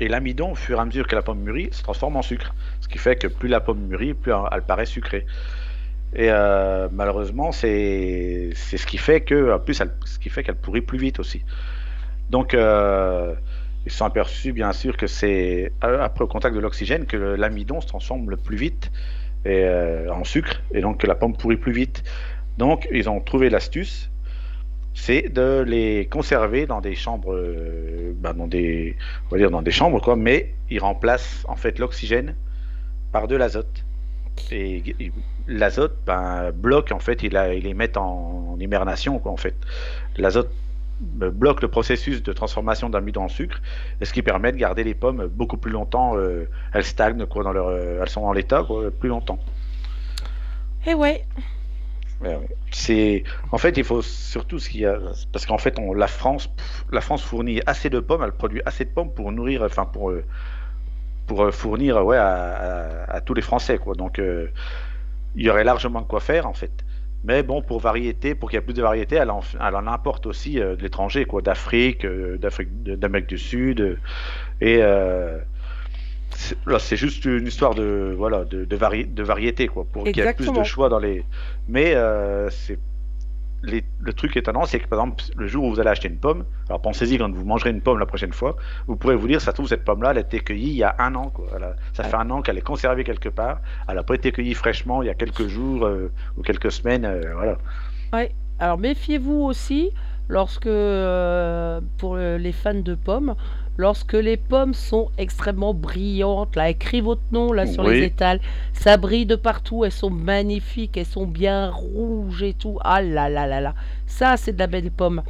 Et 0.01 0.09
l'amidon, 0.09 0.53
au 0.53 0.55
fur 0.55 0.79
et 0.79 0.81
à 0.81 0.85
mesure 0.85 1.07
que 1.07 1.15
la 1.15 1.23
pomme 1.23 1.41
mûrit, 1.41 1.69
se 1.73 1.83
transforme 1.83 2.17
en 2.17 2.23
sucre. 2.23 2.55
Ce 2.81 2.89
qui 2.89 2.99
fait 2.99 3.17
que 3.17 3.27
plus 3.29 3.49
la 3.49 3.61
pomme 3.61 3.81
mûrit, 3.81 4.15
plus 4.15 4.33
elle 4.53 4.63
paraît 4.63 4.87
sucrée. 4.87 5.27
Et 6.15 6.31
euh, 6.31 6.89
malheureusement, 6.93 7.53
c'est 7.53 8.51
ce 8.55 8.87
qui 8.87 8.99
fait 8.99 9.23
que, 9.23 9.55
en 9.55 9.59
plus, 9.59 9.83
ce 10.05 10.19
qui 10.19 10.29
fait 10.29 10.43
qu'elle 10.43 10.57
pourrit 10.57 10.83
plus 10.83 10.99
vite 10.99 11.19
aussi. 11.19 11.43
Donc, 12.31 12.55
euh, 12.55 13.35
ils 13.87 13.93
sont 13.93 14.05
aperçus, 14.05 14.53
bien 14.53 14.73
sûr, 14.73 14.97
que 14.97 15.07
c'est 15.07 15.73
euh, 15.85 16.03
après 16.03 16.25
au 16.25 16.27
contact 16.27 16.55
de 16.55 16.61
l'oxygène 16.61 17.07
que 17.07 17.17
l'amidon 17.17 17.81
se 17.81 17.87
transforme 17.87 18.31
le 18.31 18.37
plus 18.37 18.57
vite 18.57 18.91
euh, 19.47 20.09
en 20.11 20.25
sucre, 20.25 20.63
et 20.73 20.81
donc 20.81 20.99
que 20.99 21.07
la 21.07 21.15
pomme 21.15 21.37
pourrit 21.37 21.57
plus 21.57 21.73
vite. 21.73 22.05
Donc, 22.59 22.87
ils 22.93 23.09
ont 23.09 23.21
trouvé 23.21 23.49
l'astuce, 23.49 24.11
c'est 24.95 25.31
de 25.31 25.65
les 25.67 26.07
conserver 26.11 26.67
dans 26.67 26.83
des 26.83 26.95
chambres, 26.95 27.35
ben, 28.17 28.35
dans 28.35 28.47
des, 28.47 28.97
on 29.27 29.35
va 29.35 29.39
dire 29.39 29.51
dans 29.51 29.63
des 29.63 29.71
chambres 29.71 30.03
quoi, 30.03 30.17
mais 30.17 30.55
ils 30.69 30.81
remplacent 30.81 31.45
en 31.49 31.57
fait 31.57 31.79
l'oxygène 31.79 32.35
par 33.13 33.27
de 33.27 33.37
l'azote. 33.37 33.85
Et 34.51 35.13
l'azote 35.47 35.97
ben, 36.07 36.51
bloque 36.53 36.93
en 36.93 36.99
fait, 36.99 37.23
il, 37.23 37.37
a, 37.37 37.55
il 37.55 37.65
les 37.65 37.75
met 37.75 37.97
en, 37.97 38.55
en 38.55 38.61
hibernation 38.61 39.19
quoi 39.19 39.33
en 39.33 39.37
fait. 39.37 39.55
L'azote 40.17 40.51
euh, 41.23 41.31
bloque 41.31 41.63
le 41.63 41.69
processus 41.69 42.23
de 42.23 42.33
transformation 42.33 42.89
d'amidon 42.91 43.25
en 43.25 43.29
sucre, 43.29 43.61
et 44.01 44.05
ce 44.05 44.13
qui 44.13 44.23
permet 44.23 44.53
de 44.53 44.57
garder 44.57 44.85
les 44.85 44.95
pommes 44.95 45.27
beaucoup 45.27 45.57
plus 45.57 45.73
longtemps. 45.73 46.17
euh, 46.17 46.49
elles 46.73 46.85
stagnent 46.85 47.27
quoi 47.27 47.45
dans 47.45 47.53
leur, 47.53 47.69
euh, 47.69 48.01
elles 48.01 48.09
sont 48.09 48.23
en 48.23 48.33
l'état 48.33 48.65
quoi, 48.65 48.91
plus 48.91 49.09
longtemps. 49.09 49.39
Eh 50.87 50.95
ouais. 50.95 51.25
C'est 52.71 53.25
en 53.51 53.59
fait 53.59 53.77
il 53.77 53.83
faut 53.83 54.01
surtout 54.01 54.61
ce 54.61 54.69
qu'il 54.69 54.83
y 54.83 54.87
a 54.87 54.97
parce 55.33 55.45
qu'en 55.45 55.59
fait 55.59 55.77
on, 55.81 55.93
la 55.93 56.07
France 56.07 56.49
la 56.93 57.01
France 57.01 57.23
fournit 57.23 57.61
assez 57.67 57.91
de 57.91 57.99
pommes, 57.99 58.23
elle 58.23 58.31
produit 58.31 58.63
assez 58.65 58.85
de 58.85 58.91
pommes 58.91 59.13
pour 59.13 59.33
nourrir 59.33 59.63
enfin 59.63 59.87
pour 59.87 60.11
euh, 60.11 60.25
pour 61.33 61.45
euh, 61.45 61.51
fournir 61.51 62.05
ouais 62.05 62.19
à, 62.19 62.33
à- 63.09 63.17
à 63.17 63.21
tous 63.23 63.33
les 63.35 63.43
Français 63.51 63.79
quoi. 63.79 63.95
Donc 63.95 64.19
euh, 64.19 64.49
il 65.35 65.45
y 65.47 65.51
aurait 65.51 65.65
largement 65.65 66.03
de 66.03 66.07
quoi 66.07 66.21
faire 66.21 66.47
en 66.47 66.53
fait. 66.53 66.73
Mais 67.25 67.43
bon 67.43 67.63
pour 67.63 67.79
variété, 67.81 68.35
pour 68.35 68.51
qu'il 68.51 68.59
y 68.59 68.61
ait 68.63 68.65
plus 68.71 68.75
de 68.75 68.83
variété, 68.83 69.15
elle 69.17 69.31
en, 69.31 69.41
elle 69.67 69.77
en 69.77 69.87
importe 69.87 70.27
aussi 70.27 70.61
euh, 70.61 70.77
de 70.77 70.83
l'étranger 70.83 71.25
quoi, 71.25 71.41
d'Afrique, 71.41 72.05
euh, 72.05 72.37
d'Afrique 72.37 72.71
d'Amérique 72.83 73.29
du 73.29 73.39
Sud 73.39 73.81
euh, 73.81 73.97
et 74.61 74.77
c'est- 76.35 76.57
là 76.67 76.79
c'est 76.79 76.97
juste 76.97 77.25
une 77.25 77.47
histoire 77.47 77.75
de 77.75 78.15
voilà 78.23 78.45
de, 78.45 78.65
de, 78.65 78.77
vari- 78.77 79.07
de 79.07 79.23
variété 79.23 79.69
quoi 79.69 79.85
pour 79.91 80.03
qu'il 80.13 80.19
y 80.19 80.21
ait 80.21 80.33
plus 80.37 80.47
de 80.61 80.65
choix 80.65 80.89
dans 80.89 80.99
les 80.99 81.25
mais 81.69 81.95
c'est 82.51 82.79
les- 83.63 83.85
le 84.01 84.13
truc 84.13 84.37
étonnant, 84.37 84.65
c'est 84.67 84.81
que 84.81 84.89
par 84.89 84.99
exemple, 85.01 85.23
le 85.37 85.47
jour 85.47 85.65
où 85.65 85.71
vous 85.71 85.81
allez 85.81 85.91
acheter 85.91 86.09
une 86.09 86.19
pomme, 86.19 86.45
alors 86.69 86.83
pensez-y 86.83 87.17
quand 87.19 87.31
vous 87.33 87.45
mangerez 87.45 87.71
une 87.71 87.81
pomme 87.81 87.99
la 87.99 88.07
prochaine 88.07 88.33
fois, 88.33 88.57
vous 88.87 88.97
pourrez 88.97 89.15
vous 89.17 89.29
dire, 89.29 89.41
ça 89.41 89.53
se 89.53 89.55
trouve, 89.55 89.69
cette 89.69 89.85
pomme-là, 89.85 90.11
elle 90.11 90.19
a 90.19 90.21
été 90.23 90.41
cueillie 90.41 90.71
il 90.71 90.77
y 90.77 90.83
a 90.85 90.95
un 90.99 91.15
an. 91.15 91.31
Quoi. 91.31 91.47
A- 91.61 91.75
ça 91.93 92.03
fait 92.05 92.17
un 92.17 92.29
an 92.31 92.43
qu'elle 92.43 92.59
est 92.59 92.63
conservée 92.63 93.05
quelque 93.05 93.29
part. 93.29 93.61
Elle 93.89 93.95
n'a 93.97 94.03
pas 94.03 94.15
été 94.15 94.33
cueillie 94.33 94.55
fraîchement 94.55 95.03
il 95.03 95.07
y 95.07 95.11
a 95.11 95.15
quelques 95.15 95.47
jours 95.47 95.85
euh, 95.87 96.11
ou 96.37 96.43
quelques 96.43 96.73
semaines. 96.73 97.05
euh, 97.05 97.21
voilà. 97.35 97.59
Ouais. 98.13 98.33
Alors 98.59 98.79
méfiez-vous 98.79 99.33
aussi 99.43 99.91
lorsque, 100.29 100.67
euh, 100.67 101.81
pour 101.99 102.17
les 102.17 102.53
fans 102.53 102.75
de 102.75 102.95
pommes, 102.95 103.35
lorsque 103.83 104.13
les 104.13 104.37
pommes 104.37 104.75
sont 104.75 105.11
extrêmement 105.19 105.75
brillantes, 105.75 106.55
là, 106.55 106.71
écris 106.71 107.01
votre 107.01 107.23
nom 107.33 107.53
là 107.53 107.67
sur 107.67 107.83
les 107.83 108.05
étals, 108.05 108.41
ça 108.73 108.97
brille 108.97 109.27
de 109.27 109.35
partout, 109.35 109.85
elles 109.85 109.91
sont 109.91 110.09
magnifiques, 110.09 110.97
elles 110.97 111.05
sont 111.05 111.27
bien 111.27 111.69
rouges 111.69 112.45
et 112.45 112.55
tout. 112.55 112.79
Ah 112.83 113.03
là 113.03 113.29
là 113.29 113.47
là 113.49 113.61
là, 113.61 113.75
ça 114.07 114.37
c'est 114.37 114.53
de 114.53 114.59
la 114.61 114.69
belle 114.69 114.93
pomme. 114.93 115.23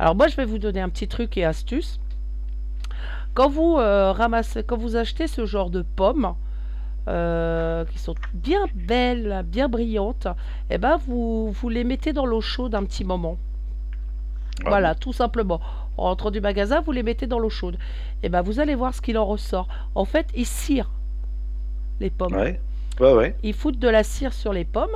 Alors 0.00 0.16
moi 0.16 0.26
je 0.26 0.36
vais 0.36 0.44
vous 0.44 0.58
donner 0.58 0.80
un 0.80 0.88
petit 0.88 1.06
truc 1.06 1.36
et 1.38 1.44
astuce. 1.44 2.00
Quand 3.34 3.48
vous 3.48 3.76
euh, 3.78 4.10
ramassez, 4.10 4.64
quand 4.64 4.76
vous 4.76 4.96
achetez 4.96 5.28
ce 5.28 5.46
genre 5.46 5.70
de 5.70 5.82
pommes, 5.82 6.34
euh, 7.08 7.84
qui 7.84 7.98
sont 7.98 8.16
bien 8.34 8.64
belles, 8.74 9.44
bien 9.46 9.68
brillantes, 9.68 10.26
eh 10.70 10.78
ben 10.78 10.98
vous, 11.06 11.52
vous 11.52 11.68
les 11.68 11.84
mettez 11.84 12.12
dans 12.12 12.26
l'eau 12.26 12.40
chaude 12.40 12.74
un 12.74 12.84
petit 12.84 13.04
moment. 13.04 13.38
Ah 14.64 14.68
Voilà, 14.68 14.94
tout 14.94 15.12
simplement. 15.12 15.60
En 15.96 16.04
rentrant 16.04 16.30
du 16.30 16.40
magasin, 16.40 16.80
vous 16.80 16.92
les 16.92 17.02
mettez 17.02 17.26
dans 17.26 17.38
l'eau 17.38 17.50
chaude. 17.50 17.76
Et 18.22 18.28
ben 18.28 18.42
vous 18.42 18.60
allez 18.60 18.74
voir 18.74 18.94
ce 18.94 19.00
qu'il 19.00 19.18
en 19.18 19.26
ressort. 19.26 19.68
En 19.94 20.04
fait, 20.04 20.26
ils 20.34 20.46
cirent 20.46 20.90
les 22.00 22.10
pommes. 22.10 22.34
Ouais. 22.34 22.60
Ouais, 23.00 23.12
ouais. 23.14 23.34
Ils 23.42 23.54
foutent 23.54 23.78
de 23.78 23.88
la 23.88 24.02
cire 24.02 24.32
sur 24.32 24.52
les 24.52 24.64
pommes. 24.64 24.94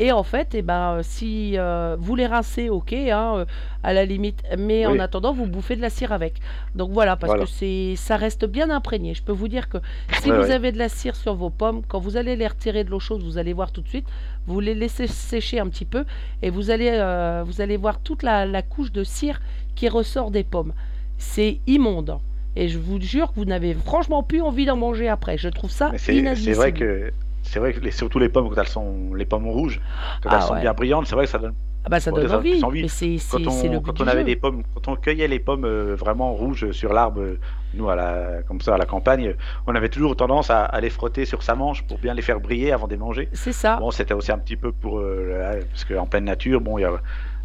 Et 0.00 0.12
en 0.12 0.22
fait, 0.22 0.54
eh 0.54 0.62
ben, 0.62 1.00
si 1.02 1.58
euh, 1.58 1.96
vous 1.98 2.14
les 2.14 2.26
rincez, 2.26 2.68
ok, 2.68 2.92
hein, 2.92 3.38
euh, 3.38 3.44
à 3.82 3.92
la 3.92 4.04
limite. 4.04 4.42
Mais 4.56 4.86
en 4.86 4.98
attendant, 5.00 5.32
vous 5.32 5.46
bouffez 5.46 5.74
de 5.74 5.80
la 5.80 5.90
cire 5.90 6.12
avec. 6.12 6.34
Donc 6.76 6.90
voilà, 6.92 7.16
parce 7.16 7.30
Voilà. 7.32 7.44
que 7.44 7.50
c'est, 7.50 7.94
ça 7.96 8.16
reste 8.16 8.44
bien 8.44 8.70
imprégné. 8.70 9.14
Je 9.14 9.22
peux 9.24 9.32
vous 9.32 9.48
dire 9.48 9.68
que 9.68 9.78
si 10.20 10.30
Ouais, 10.30 10.38
vous 10.38 10.50
avez 10.52 10.70
de 10.72 10.78
la 10.78 10.88
cire 10.88 11.16
sur 11.16 11.34
vos 11.34 11.50
pommes, 11.50 11.82
quand 11.88 11.98
vous 11.98 12.16
allez 12.16 12.36
les 12.36 12.46
retirer 12.46 12.84
de 12.84 12.90
l'eau 12.90 13.00
chaude, 13.00 13.22
vous 13.22 13.38
allez 13.38 13.52
voir 13.54 13.72
tout 13.72 13.80
de 13.80 13.88
suite. 13.88 14.06
Vous 14.48 14.60
les 14.60 14.74
laissez 14.74 15.06
sécher 15.06 15.60
un 15.60 15.68
petit 15.68 15.84
peu 15.84 16.04
et 16.42 16.50
vous 16.50 16.70
allez, 16.70 16.90
euh, 16.92 17.44
vous 17.46 17.60
allez 17.60 17.76
voir 17.76 18.00
toute 18.00 18.22
la, 18.22 18.46
la 18.46 18.62
couche 18.62 18.90
de 18.92 19.04
cire 19.04 19.40
qui 19.76 19.88
ressort 19.88 20.30
des 20.30 20.42
pommes. 20.42 20.72
C'est 21.18 21.60
immonde. 21.66 22.18
Et 22.56 22.68
je 22.68 22.78
vous 22.78 23.00
jure 23.00 23.28
que 23.28 23.36
vous 23.36 23.44
n'avez 23.44 23.74
franchement 23.74 24.22
plus 24.22 24.40
envie 24.42 24.64
d'en 24.66 24.76
manger 24.76 25.08
après. 25.08 25.38
Je 25.38 25.48
trouve 25.48 25.70
ça 25.70 25.90
Mais 25.92 25.98
c'est 25.98 26.16
inadmissible. 26.16 26.56
vrai 26.56 26.72
que. 26.72 27.12
C'est 27.44 27.60
vrai 27.60 27.72
que 27.72 27.80
les- 27.80 27.92
surtout 27.92 28.18
les 28.18 28.28
pommes, 28.28 28.48
quand 28.50 28.60
elles 28.60 28.68
sont 28.68 29.14
les 29.14 29.24
pommes 29.24 29.46
rouges, 29.48 29.80
quand 30.22 30.28
Ah 30.32 30.38
elles 30.40 30.46
sont 30.46 30.60
bien 30.60 30.74
brillantes, 30.74 31.06
c'est 31.06 31.14
vrai 31.14 31.24
que 31.24 31.30
ça 31.30 31.38
donne. 31.38 31.54
Ah 31.88 31.90
bah 31.90 32.00
ça 32.00 32.10
Bon, 32.10 32.18
donne 32.18 32.32
envie, 32.32 32.50
plus 32.50 32.64
envie. 32.64 32.82
mais 32.82 32.88
c'est 32.88 33.16
Quand 33.30 33.38
le 33.38 33.48
on, 33.48 33.80
quand 33.80 34.00
on 34.02 34.06
avait 34.06 34.20
jeu. 34.20 34.24
des 34.26 34.36
pommes, 34.36 34.62
quand 34.74 34.92
on 34.92 34.96
cueillait 34.96 35.26
les 35.26 35.38
pommes 35.38 35.64
euh, 35.64 35.94
vraiment 35.96 36.34
rouges 36.34 36.70
sur 36.72 36.92
l'arbre, 36.92 37.20
euh, 37.22 37.38
nous 37.72 37.88
à 37.88 37.96
la, 37.96 38.42
comme 38.46 38.60
ça 38.60 38.74
à 38.74 38.78
la 38.78 38.84
campagne, 38.84 39.34
on 39.66 39.74
avait 39.74 39.88
toujours 39.88 40.14
tendance 40.16 40.50
à, 40.50 40.64
à 40.64 40.80
les 40.80 40.90
frotter 40.90 41.24
sur 41.24 41.42
sa 41.42 41.54
manche 41.54 41.82
pour 41.84 41.98
bien 41.98 42.12
les 42.12 42.22
faire 42.22 42.40
briller 42.40 42.72
avant 42.72 42.86
de 42.86 42.92
les 42.92 42.98
manger. 42.98 43.28
C'est 43.32 43.52
ça. 43.52 43.76
Bon, 43.76 43.90
c'était 43.90 44.14
aussi 44.14 44.30
un 44.32 44.38
petit 44.38 44.56
peu 44.56 44.70
pour. 44.72 44.98
euh, 44.98 45.60
parce 45.70 45.84
qu'en 45.86 46.06
pleine 46.06 46.24
nature, 46.24 46.60
bon, 46.60 46.76
il 46.78 46.82
y 46.82 46.84
a, 46.84 46.92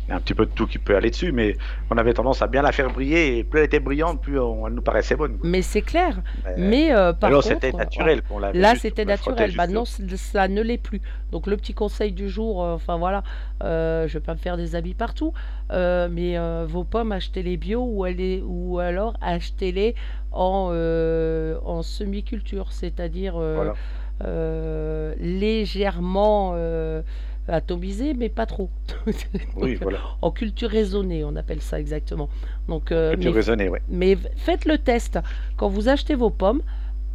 il 0.06 0.10
y 0.10 0.12
a 0.12 0.16
un 0.18 0.20
petit 0.20 0.34
peu 0.34 0.46
de 0.46 0.52
tout 0.52 0.68
qui 0.68 0.80
peut 0.80 0.96
aller 0.98 1.10
dessus, 1.12 1.32
mais 1.32 1.56
on 1.90 1.98
avait 1.98 2.14
tendance 2.14 2.42
à 2.42 2.48
bien 2.48 2.62
la 2.62 2.72
faire 2.74 2.92
briller, 2.92 3.38
et 3.38 3.44
plus 3.46 3.60
elle 3.60 3.66
était 3.66 3.80
brillante, 3.80 4.22
plus 4.22 4.38
on- 4.40 4.68
elle 4.68 4.74
nous 4.74 4.82
paraissait 4.82 5.16
bonne. 5.16 5.38
quoi. 5.38 5.50
Mais 5.50 5.62
c'est 5.62 5.82
clair. 5.82 6.18
Mais, 6.46 6.54
Mais 6.58 6.94
euh, 6.94 7.14
par 7.14 7.30
alors, 7.30 7.44
c'était 7.44 7.74
euh, 7.74 7.78
naturel 7.78 8.22
qu'on 8.22 8.40
l'avait. 8.40 8.60
Là, 8.60 8.76
c'était 8.76 9.06
naturel. 9.06 9.54
Maintenant, 9.56 9.86
ça 9.86 10.48
ne 10.50 10.62
l'est 10.62 10.78
plus. 10.78 11.02
Donc, 11.32 11.48
le 11.48 11.56
petit 11.56 11.74
conseil 11.74 12.12
du 12.12 12.28
jour, 12.30 12.64
euh, 12.64 12.74
enfin 12.74 12.98
voilà, 12.98 13.24
euh, 13.64 14.08
je 14.10 14.14
vais 14.16 14.20
pas 14.20 14.34
me 14.34 14.40
faire 14.40 14.58
des 14.58 14.76
habits 14.76 14.94
partout, 14.94 15.34
euh, 15.72 16.10
mais 16.12 16.38
euh, 16.38 16.66
vos 16.68 16.84
pommes, 16.84 17.14
achetez-les 17.14 17.56
bio 17.56 17.82
ou, 17.82 18.04
allez- 18.04 18.44
ou 18.46 18.80
alors 18.80 19.16
achetez-les 19.22 19.96
en, 20.34 20.70
euh, 20.74 21.56
en 21.64 21.82
semi-culture, 21.82 22.72
c'est-à-dire 22.74 23.36
euh, 23.38 23.54
Voilà. 23.56 23.74
euh, 24.26 25.14
légèrement 25.20 26.54
atomisées, 27.48 28.14
mais 28.14 28.30
pas 28.30 28.46
trop. 28.46 28.70
Oui, 29.56 29.76
voilà. 29.76 30.00
En 30.22 30.32
culture 30.32 30.70
raisonnée, 30.70 31.24
on 31.24 31.36
appelle 31.36 31.62
ça 31.62 31.80
exactement. 31.80 32.30
Donc, 32.68 32.92
euh, 32.92 33.14
tu 33.18 33.28
mais 33.28 33.34
raisonnais, 33.34 33.70
ouais. 33.70 33.82
mais 33.90 34.18
faites 34.38 34.66
le 34.66 34.78
test. 34.78 35.20
Quand 35.58 35.68
vous 35.70 35.90
achetez 35.90 36.16
vos 36.16 36.30
pommes, 36.30 36.62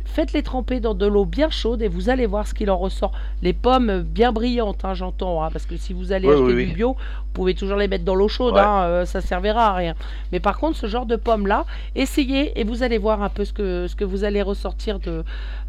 faites-les 0.05 0.43
tremper 0.43 0.81
dans 0.81 0.95
de 0.95 1.07
l'eau 1.07 1.25
bien 1.27 1.51
chaude 1.51 1.83
et 1.83 1.89
vous 1.89 2.09
allez 2.09 2.25
voir 2.27 2.47
ce 2.47 2.55
qu'il 2.55 2.71
en 2.71 2.79
ressort. 2.79 3.13
Les 3.43 3.53
pommes 3.53 4.01
bien 4.03 4.33
brillantes, 4.33 4.85
hein, 4.85 4.95
j'entends, 4.95 5.43
hein, 5.43 5.51
parce 5.53 5.67
que 5.67 5.77
si 5.77 5.93
vous 5.93 6.13
allez 6.13 6.27
Oui, 6.29 6.35
acheter 6.35 6.55
oui, 6.55 6.67
du 6.67 6.73
bio, 6.75 6.93
vous 6.95 7.33
pouvez 7.35 7.55
toujours 7.55 7.77
les 7.77 7.89
mettre 7.89 8.05
dans 8.05 8.15
l'eau 8.15 8.29
chaude, 8.29 8.55
Ouais. 8.55 8.61
hein, 8.61 8.83
euh, 8.85 9.05
ça 9.05 9.21
servira 9.21 9.69
à 9.69 9.75
rien. 9.75 9.95
Mais 10.33 10.41
par 10.41 10.59
contre, 10.59 10.77
ce 10.79 10.87
genre 10.87 11.05
de 11.07 11.17
pommes-là, 11.17 11.67
essayez 11.95 12.59
et 12.59 12.65
vous 12.65 12.83
allez 12.83 12.99
voir 12.99 13.23
un 13.23 13.29
peu 13.29 13.45
ce 13.45 13.53
que, 13.53 13.87
ce 13.87 13.95
que 13.97 14.05
vous 14.05 14.25
allez 14.25 14.41
ressortir 14.43 14.99
de, 14.99 15.25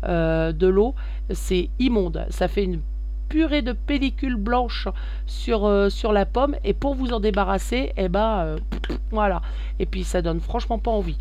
euh, 0.06 0.52
de 0.54 0.68
l'eau. 0.68 0.96
C'est 1.32 1.70
immonde. 1.80 2.26
Ça 2.30 2.48
fait 2.48 2.64
une 2.64 2.80
purée 3.30 3.62
de 3.62 3.72
pellicule 3.74 4.36
blanche 4.36 4.88
sur, 5.28 5.66
euh, 5.66 5.90
sur 5.90 6.12
la 6.12 6.26
pomme. 6.26 6.56
Et 6.64 6.74
pour 6.74 6.96
vous 6.96 7.14
en 7.14 7.20
débarrasser, 7.20 7.94
eh 7.96 8.10
ben, 8.10 8.40
euh, 8.40 8.58
voilà. 9.12 9.42
Et 9.80 9.86
puis 9.86 10.04
ça 10.04 10.22
donne 10.22 10.40
franchement 10.42 10.80
pas 10.80 10.92
envie. 10.92 11.18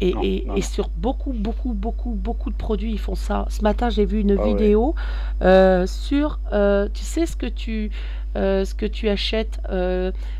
Et, 0.00 0.12
Non, 0.12 0.22
et- 0.22 0.44
non, 0.46 0.54
et 0.56 0.60
sur 0.60 0.88
beaucoup, 0.96 1.32
beaucoup, 1.32 1.72
beaucoup, 1.72 2.10
beaucoup 2.10 2.50
de 2.50 2.56
produits, 2.56 2.92
ils 2.92 2.98
font 2.98 3.14
ça. 3.14 3.46
Ce 3.48 3.62
matin, 3.62 3.90
j'ai 3.90 4.04
vu 4.04 4.20
une 4.20 4.32
Ah 4.32 4.42
ouais. 4.42 4.48
vidéo 4.48 4.94
euh, 5.42 5.86
sur, 5.86 6.40
euh, 6.52 6.88
tu 6.92 7.02
sais 7.02 7.26
ce 7.26 7.36
que 7.36 7.46
tu, 7.46 7.90
euh, 8.36 8.64
ce 8.64 8.74
que 8.74 8.86
tu 8.86 9.08
achètes, 9.08 9.60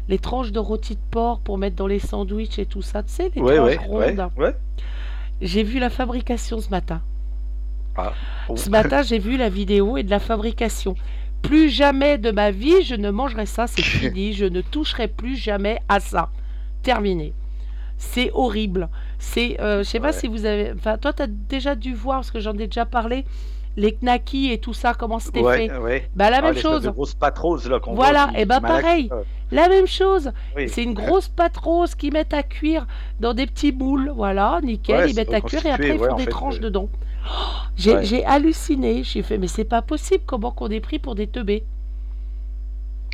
les 0.09 0.19
tranches 0.19 0.51
de 0.53 0.59
rôti 0.59 0.95
de 0.95 1.01
porc 1.11 1.39
pour 1.41 1.57
mettre 1.59 1.77
dans 1.77 1.87
les 1.87 2.01
sandwichs 2.01 2.59
et 2.59 2.67
tout 2.67 2.83
ça. 2.83 3.03
Tu 3.05 3.11
sais, 3.13 3.31
les 3.35 3.41
Ouais, 3.41 3.57
tranches 3.57 3.89
ouais, 3.91 4.17
rondes. 4.17 4.55
J'ai 5.41 5.63
vu 5.63 5.79
la 5.79 5.91
fabrication 5.91 6.61
ce 6.61 6.71
matin. 6.71 7.01
Ah, 7.97 8.13
bon. 8.49 8.57
Ce 8.57 8.71
matin, 8.71 9.03
j'ai 9.03 9.19
vu 9.19 9.37
la 9.37 9.49
vidéo 9.49 9.97
et 9.97 10.03
de 10.03 10.11
la 10.11 10.19
fabrication. 10.19 10.97
Plus 11.43 11.69
jamais 11.69 12.19
de 12.19 12.31
ma 12.31 12.51
vie, 12.51 12.83
je 12.83 12.95
ne 12.95 13.11
mangerai 13.11 13.47
ça, 13.47 13.67
c'est 13.67 13.83
fini. 13.85 14.33
Je 14.33 14.47
ne 14.47 14.61
toucherai 14.61 15.09
plus 15.09 15.37
jamais 15.37 15.79
à 15.89 16.01
ça. 16.01 16.31
Terminé. 16.83 17.33
C'est 17.97 18.31
horrible. 18.33 18.89
C'est, 19.19 19.61
euh, 19.61 19.79
je 19.79 19.85
sais 19.85 20.01
pas 20.01 20.13
si 20.13 20.27
vous 20.27 20.45
avez, 20.45 20.73
enfin, 20.73 20.99
toi, 20.99 21.13
tu 21.13 21.23
as 21.23 21.27
déjà 21.27 21.75
dû 21.75 21.95
voir 21.95 22.19
parce 22.19 22.31
que 22.31 22.41
j'en 22.41 22.55
ai 22.55 22.67
déjà 22.67 22.85
parlé, 22.85 23.25
les 23.77 23.93
knackis 24.01 24.53
et 24.53 24.59
tout 24.59 24.73
ça, 24.73 24.95
comment 24.95 25.19
c'était 25.19 25.41
Ouais, 25.41 25.69
fait. 25.69 25.77
ouais. 25.79 26.11
Bah 26.15 26.31
la 26.31 26.39
Ah, 26.39 26.43
même 26.43 26.55
l'espèce 26.55 26.71
chose. 26.73 26.83
de 26.83 26.91
grosse 26.91 27.15
pâte 27.15 27.39
rose 27.39 27.69
là 27.69 27.81
qu'on 27.81 27.95
Voilà, 27.95 28.27
voit 28.29 28.39
et 28.41 28.45
ben 28.45 28.61
malaxe, 28.61 28.83
pareil. 28.83 29.09
euh, 29.13 29.23
La 29.51 29.69
même 29.69 29.87
chose. 29.87 30.31
oui. 30.57 30.69
C'est 30.69 30.83
une 30.85 30.95
grosse 30.95 31.29
pâte 31.29 31.57
rose 31.57 31.95
qu'ils 31.95 32.13
mettent 32.13 32.35
à 32.35 32.43
cuire 32.43 32.87
dans 33.21 33.35
des 33.35 33.47
petits 33.47 33.73
moules. 33.73 34.13
Voilà, 34.15 34.61
nickel. 34.63 34.97
Ouais, 35.05 35.11
ils 35.11 35.17
mettent 35.17 35.35
à 35.35 35.41
cuire 35.41 35.67
et 35.67 35.71
après 35.71 35.89
ils 35.95 35.99
font 35.99 36.15
des 36.17 36.25
fait, 36.25 36.31
tranches 36.31 36.57
euh, 36.57 36.61
dedans. 36.61 36.89
Oh, 37.27 37.31
J'ai 37.77 38.25
halluciné. 38.25 39.03
J'ai 39.03 39.23
fait, 39.23 39.39
mais 39.39 39.49
c'est 39.49 39.65
pas 39.65 39.83
possible. 39.83 40.23
Comment 40.27 40.51
qu'on 40.53 40.69
est 40.69 40.81
pris 40.81 40.99
pour 40.99 41.15
des 41.15 41.27
teubés 41.27 41.65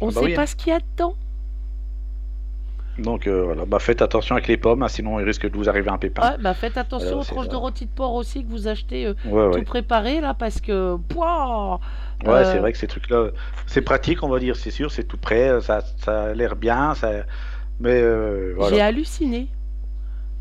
On 0.02 0.08
Ah 0.08 0.12
bah 0.12 0.20
sait 0.20 0.26
oui, 0.26 0.34
pas 0.34 0.42
hein. 0.42 0.46
ce 0.46 0.56
qu'il 0.56 0.72
y 0.72 0.76
a 0.76 0.80
dedans. 0.80 1.14
Donc 3.00 3.26
euh, 3.26 3.42
voilà, 3.44 3.64
bah 3.64 3.78
faites 3.78 4.02
attention 4.02 4.34
avec 4.34 4.46
les 4.48 4.56
pommes, 4.56 4.82
hein, 4.82 4.88
sinon 4.88 5.18
il 5.20 5.24
risque 5.24 5.50
de 5.50 5.56
vous 5.56 5.68
arriver 5.68 5.90
un 5.90 5.98
pépin. 5.98 6.32
Ouais, 6.32 6.38
bah 6.38 6.54
faites 6.54 6.76
attention 6.76 7.20
aux 7.20 7.24
tranches 7.24 7.48
de 7.48 7.56
rôti 7.56 7.86
de 7.86 7.90
porc 7.90 8.14
aussi 8.14 8.44
que 8.44 8.50
vous 8.50 8.68
achetez 8.68 9.06
euh, 9.06 9.14
Ouais, 9.24 9.46
ouais. 9.46 9.58
tout 9.58 9.64
préparé 9.64 10.20
là 10.20 10.34
parce 10.34 10.60
que 10.60 10.96
pouah, 11.08 11.80
Ouais, 12.24 12.30
euh, 12.30 12.52
c'est 12.52 12.58
vrai 12.58 12.72
que 12.72 12.78
ces 12.78 12.86
trucs-là, 12.86 13.30
c'est 13.66 13.80
pratique, 13.80 14.22
on 14.22 14.28
va 14.28 14.38
dire, 14.38 14.54
c'est 14.54 14.70
sûr, 14.70 14.92
c'est 14.92 15.04
tout 15.04 15.16
prêt, 15.16 15.60
ça, 15.62 15.80
ça 15.96 16.24
a 16.24 16.34
l'air 16.34 16.54
bien, 16.54 16.94
ça... 16.94 17.10
mais 17.80 18.00
euh, 18.02 18.54
j'ai 18.68 18.80
halluciné. 18.82 19.48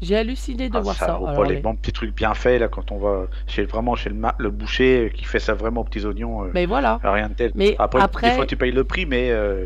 J'ai 0.01 0.15
halluciné 0.15 0.69
de 0.69 0.77
Ah, 0.77 0.79
voir 0.79 0.95
ça, 0.95 1.05
ça. 1.07 1.19
pas 1.35 1.45
les 1.45 1.57
bons 1.59 1.75
petits 1.75 1.91
trucs 1.91 2.15
bien 2.15 2.33
faits, 2.33 2.61
là, 2.61 2.67
quand 2.69 2.91
on 2.91 2.97
va 2.97 3.25
chez, 3.47 3.63
vraiment 3.65 3.95
chez 3.95 4.09
le, 4.09 4.15
ma- 4.15 4.35
le 4.37 4.49
boucher 4.49 5.05
euh, 5.05 5.09
qui 5.09 5.25
fait 5.25 5.39
ça 5.39 5.53
vraiment 5.53 5.81
aux 5.81 5.83
petits 5.83 6.05
oignons, 6.05 6.45
euh, 6.45 6.51
Mais 6.53 6.65
voilà. 6.65 6.99
rien 7.03 7.27
de 7.27 7.33
tel. 7.33 7.51
Mais 7.55 7.75
Après, 7.77 8.01
après- 8.01 8.29
des 8.29 8.35
fois, 8.35 8.45
tu 8.45 8.55
payes 8.55 8.71
le 8.71 8.83
prix, 8.85 9.05
mais 9.05 9.29
euh, 9.31 9.65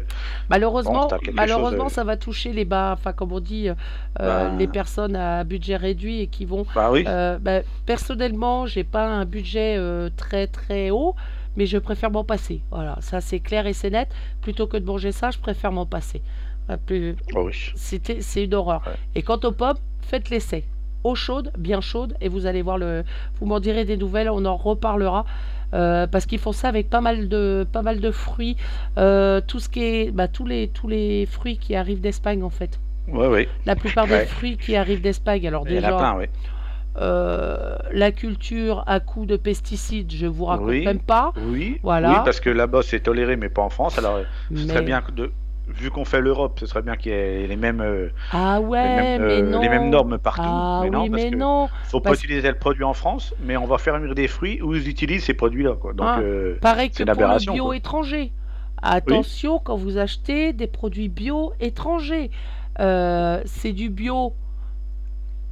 Malheureusement, 0.49 1.07
Bon, 1.07 1.17
malheureusement, 1.33 1.83
chose, 1.83 1.91
euh, 1.91 1.95
ça 1.95 2.03
va 2.03 2.17
toucher 2.17 2.51
les 2.51 2.65
bas, 2.65 2.93
enfin 2.97 3.13
comme 3.13 3.31
on 3.31 3.39
dit, 3.39 3.69
euh, 3.69 3.73
Bah. 4.19 4.51
les 4.57 4.67
personnes 4.67 5.15
à 5.15 5.43
budget 5.43 5.75
réduit 5.75 6.21
et 6.21 6.27
qui 6.27 6.45
vont. 6.45 6.65
bah 6.73 6.89
oui, 6.91 7.03
euh, 7.07 7.37
bah, 7.39 7.59
personnellement, 7.85 8.65
j'ai 8.65 8.83
pas 8.83 9.05
un 9.05 9.25
budget 9.25 9.75
euh, 9.77 10.09
très 10.17 10.47
très 10.47 10.89
haut, 10.89 11.15
mais 11.55 11.67
je 11.67 11.77
préfère 11.77 12.09
m'en 12.09 12.23
passer. 12.23 12.61
Voilà, 12.71 12.97
ça 13.01 13.21
c'est 13.21 13.39
clair 13.39 13.67
et 13.67 13.73
c'est 13.73 13.91
net. 13.91 14.09
Plutôt 14.41 14.65
que 14.65 14.77
de 14.77 14.85
manger 14.85 15.11
ça, 15.11 15.29
je 15.29 15.37
préfère 15.37 15.71
m'en 15.71 15.85
passer. 15.85 16.21
Plus- 16.86 17.15
oui. 17.36 17.54
C'était, 17.76 18.21
c'est 18.21 18.43
une 18.45 18.54
horreur. 18.54 18.82
Ouais. 18.86 18.93
Et 19.15 19.21
quant 19.21 19.39
aux 19.43 19.52
pommes, 19.52 19.78
faites 20.02 20.30
l'essai. 20.30 20.63
Eau 21.04 21.15
chaude, 21.15 21.52
bien 21.58 21.82
chaude, 21.82 22.15
et 22.21 22.30
vous 22.30 22.45
allez 22.45 22.62
voir 22.62 22.78
le. 22.78 23.04
Vous 23.39 23.45
m'en 23.45 23.60
direz 23.60 23.84
des 23.84 23.97
nouvelles, 23.97 24.30
on 24.30 24.45
en 24.45 24.56
reparlera. 24.56 25.26
euh, 25.73 26.06
parce 26.08 26.26
qu'ils 26.28 26.39
font 26.39 26.52
ça 26.54 26.67
avec 26.69 26.89
pas 26.89 27.02
mal 27.02 27.28
de, 27.28 27.65
pas 27.71 27.82
mal 27.82 27.99
de 27.99 28.12
fruits. 28.12 28.56
euh, 28.97 29.41
tout 29.45 29.60
ce 29.60 29.67
qui 29.69 29.84
est. 29.84 30.12
Bah, 30.12 30.28
tous, 30.30 30.45
les, 30.45 30.67
tous 30.69 30.88
les 30.88 31.26
fruits 31.26 31.58
qui 31.58 31.76
arrivent 31.76 31.99
d'Espagne, 32.02 32.43
en 32.43 32.49
fait. 32.49 32.80
Ouais, 33.10 33.28
ouais. 33.28 33.49
La 33.65 33.76
plupart 33.76 34.08
des 34.08 34.26
fruits 34.26 34.56
qui 34.58 34.76
arrivent 34.78 35.02
d'Espagne. 35.02 35.45
Alors, 35.47 35.65
déjà, 35.65 36.15
oui. 36.17 36.26
euh, 36.97 37.76
la 37.91 38.12
culture 38.12 38.84
à 38.88 38.99
coup 38.99 39.26
de 39.26 39.36
pesticides, 39.36 40.12
je 40.12 40.28
vous 40.28 40.45
raconte 40.45 40.67
Oui. 40.69 40.86
même 40.86 40.99
pas. 40.99 41.34
Oui, 41.38 41.80
Voilà. 41.84 42.10
oui, 42.12 42.15
parce 42.23 42.39
que 42.39 42.49
là-bas 42.49 42.82
c'est 42.84 43.02
toléré, 43.02 43.36
mais 43.36 43.49
pas 43.49 43.63
en 43.63 43.69
France. 43.69 43.97
Alors, 43.97 44.19
ce 44.49 44.54
Mais- 44.54 44.67
serait 44.67 44.82
bien 44.84 45.02
que 45.02 45.12
de, 45.12 45.32
vu 45.67 45.89
qu'on 45.89 46.06
fait 46.06 46.21
l'Europe, 46.21 46.60
ce 46.60 46.65
serait 46.65 46.82
bien 46.82 46.95
qu'il 46.95 47.12
y 47.12 47.15
ait 47.15 47.47
les 47.47 47.56
mêmes, 47.56 47.82
euh, 47.82 48.10
Ah 48.32 48.58
les 48.60 48.65
ouais, 48.65 48.95
mêmes, 48.95 49.21
mais 49.26 49.41
euh, 49.41 49.49
non. 49.49 49.62
les 49.62 49.69
mêmes 49.69 49.89
normes 49.89 50.17
partout. 50.17 50.41
Ah 50.43 50.82
mais 50.84 50.89
non, 50.89 51.04
oui, 51.04 51.10
parce 51.10 51.23
mais 51.23 51.32
que 51.32 51.36
non. 51.36 51.69
faut 51.86 51.99
pas 51.99 52.10
parce- 52.12 52.23
utiliser 52.23 52.49
le 52.49 52.58
produit 52.58 52.84
en 52.84 52.93
France, 52.93 53.34
mais 53.43 53.56
on 53.58 53.65
va 53.65 53.78
faire 53.78 53.97
mûrir 53.99 54.15
des 54.15 54.28
fruits 54.28 54.62
où 54.62 54.76
ils 54.76 54.88
utilisent 54.89 55.23
ces 55.23 55.34
produits-là. 55.34 55.73
Quoi. 55.80 55.93
Donc, 55.93 56.06
Ah. 56.10 56.19
euh, 56.19 56.58
Pareil 56.62 56.89
que 56.91 57.04
pour 57.04 57.15
le 57.28 57.52
bio 57.54 57.65
quoi. 57.65 57.76
étranger. 57.78 58.32
Attention 58.82 59.60
quand 59.60 59.78
vous 59.78 59.97
achetez 59.97 60.52
des 60.54 60.67
produits 60.67 61.08
bio 61.10 61.54
étrangers. 61.62 62.32
Euh, 62.80 63.41
c'est 63.45 63.71
du 63.71 63.89
bio 63.89 64.34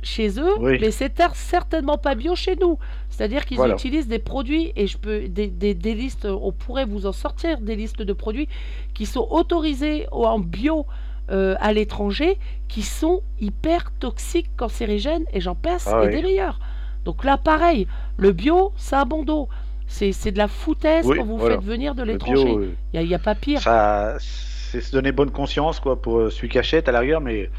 chez 0.04 0.40
eux, 0.40 0.54
Oui. 0.60 0.78
mais 0.82 0.92
c'est 0.92 1.16
cer- 1.18 1.36
certainement 1.36 1.98
pas 1.98 2.16
bio 2.16 2.36
chez 2.36 2.56
nous. 2.56 2.78
C'est-à-dire 3.10 3.46
qu'ils 3.46 3.58
Voilà. 3.58 3.74
utilisent 3.76 4.08
des 4.08 4.20
produits, 4.20 4.72
et 4.76 4.88
je 4.88 4.98
peux 4.98 5.28
des, 5.28 5.48
des- 5.48 5.74
des 5.76 5.94
listes, 5.94 6.26
on 6.26 6.52
pourrait 6.52 6.86
vous 6.86 7.06
en 7.06 7.12
sortir 7.12 7.60
des 7.60 7.76
listes 7.76 8.02
de 8.02 8.14
produits 8.14 8.48
qui 8.94 9.06
sont 9.06 9.28
autorisés 9.30 10.08
au- 10.12 10.26
en 10.26 10.40
bio 10.40 10.86
euh, 11.30 11.56
à 11.62 11.72
l'étranger, 11.72 12.38
qui 12.68 12.82
sont 12.82 13.22
hyper 13.40 13.92
toxiques, 14.00 14.50
cancérigènes, 14.58 15.24
et 15.34 15.40
j'en 15.40 15.56
passe, 15.56 15.88
Ah 15.88 16.04
et 16.04 16.08
oui. 16.08 16.16
des 16.16 16.22
meilleurs. 16.24 16.60
Donc 17.06 17.24
là, 17.24 17.38
pareil, 17.38 17.88
le 18.18 18.32
bio, 18.34 18.74
ça 18.76 19.02
a 19.02 19.06
bon 19.06 19.24
dos. 19.24 19.48
C'est 19.88 20.12
c'est 20.14 20.32
de 20.32 20.38
la 20.38 20.48
foutaise 20.48 21.06
Oui, 21.06 21.18
quand 21.18 21.26
vous 21.26 21.38
voilà. 21.38 21.56
faites 21.56 21.64
venir 21.66 21.96
de 21.96 22.04
l'étranger. 22.04 22.58
Il 22.94 23.06
n'y 23.08 23.14
a, 23.14 23.20
pas 23.20 23.36
pire. 23.36 23.60
ça, 23.62 24.16
c'est 24.20 24.82
se 24.82 24.92
donner 24.92 25.12
bonne 25.12 25.32
conscience 25.32 25.80
quoi, 25.80 26.02
pour 26.02 26.18
euh, 26.20 26.30
celui 26.30 26.50
qui 26.50 26.58
achète 26.60 26.88
à 26.90 26.92
la 26.92 27.00
rigueur, 27.00 27.22
mais 27.22 27.50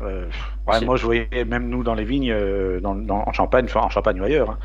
euh, 0.00 0.26
ouais, 0.66 0.80
moi 0.80 0.96
je 0.96 1.04
voyais 1.04 1.28
même 1.46 1.68
nous 1.68 1.82
dans 1.84 1.94
les 1.94 2.04
vignes, 2.04 2.30
euh, 2.32 2.80
dans, 2.80 2.94
dans- 2.94 3.24
en 3.26 3.32
Champagne, 3.32 3.64
enfin 3.66 3.80
en 3.80 3.90
Champagne 3.90 4.20
ou 4.20 4.24
ailleurs. 4.24 4.50
hein. 4.50 4.58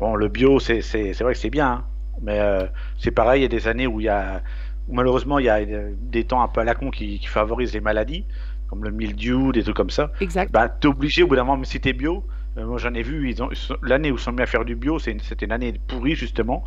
Bon, 0.00 0.14
le 0.16 0.28
bio, 0.28 0.58
c'est 0.60 0.80
vrai 1.20 1.32
que 1.34 1.38
c'est 1.38 1.50
bien, 1.50 1.68
hein, 1.70 1.84
mais 2.22 2.38
euh, 2.40 2.66
c'est 2.98 3.10
pareil, 3.12 3.40
il 3.40 3.42
y 3.42 3.46
a 3.46 3.48
des 3.48 3.68
années 3.68 3.86
où 3.86 4.00
il 4.00 4.04
y 4.04 4.08
a, 4.08 4.42
où 4.88 4.94
malheureusement 4.94 5.38
il 5.38 5.46
y 5.46 5.48
a 5.48 5.60
des 5.64 6.24
temps 6.24 6.42
un 6.42 6.48
peu 6.48 6.60
à 6.60 6.64
la 6.64 6.74
con 6.74 6.90
qui, 6.90 7.18
qui 7.20 7.26
favorisent 7.26 7.72
les 7.74 7.80
maladies, 7.80 8.26
comme 8.68 8.84
le 8.84 8.90
mildiou, 8.90 9.52
des 9.52 9.62
trucs 9.62 9.76
comme 9.76 9.90
ça. 9.90 10.10
Exact. 10.20 10.52
Bah, 10.52 10.68
t'es 10.68 10.88
obligé 10.88 11.22
au 11.22 11.28
bout 11.28 11.36
d'un 11.36 11.44
moment, 11.44 11.56
même 11.58 11.64
si 11.64 11.80
t'es 11.80 11.92
bio. 11.92 12.24
euh, 12.58 12.66
moi, 12.66 12.78
j'en 12.78 12.94
ai 12.94 13.02
vu, 13.02 13.30
ils 13.30 13.42
ont, 13.42 13.50
l'année 13.82 14.10
où 14.10 14.16
ils 14.16 14.20
sont 14.20 14.32
mis 14.32 14.42
à 14.42 14.46
faire 14.46 14.64
du 14.64 14.74
bio, 14.76 14.98
c'était 14.98 15.46
une 15.46 15.52
année 15.52 15.74
pourrie, 15.86 16.14
justement. 16.16 16.64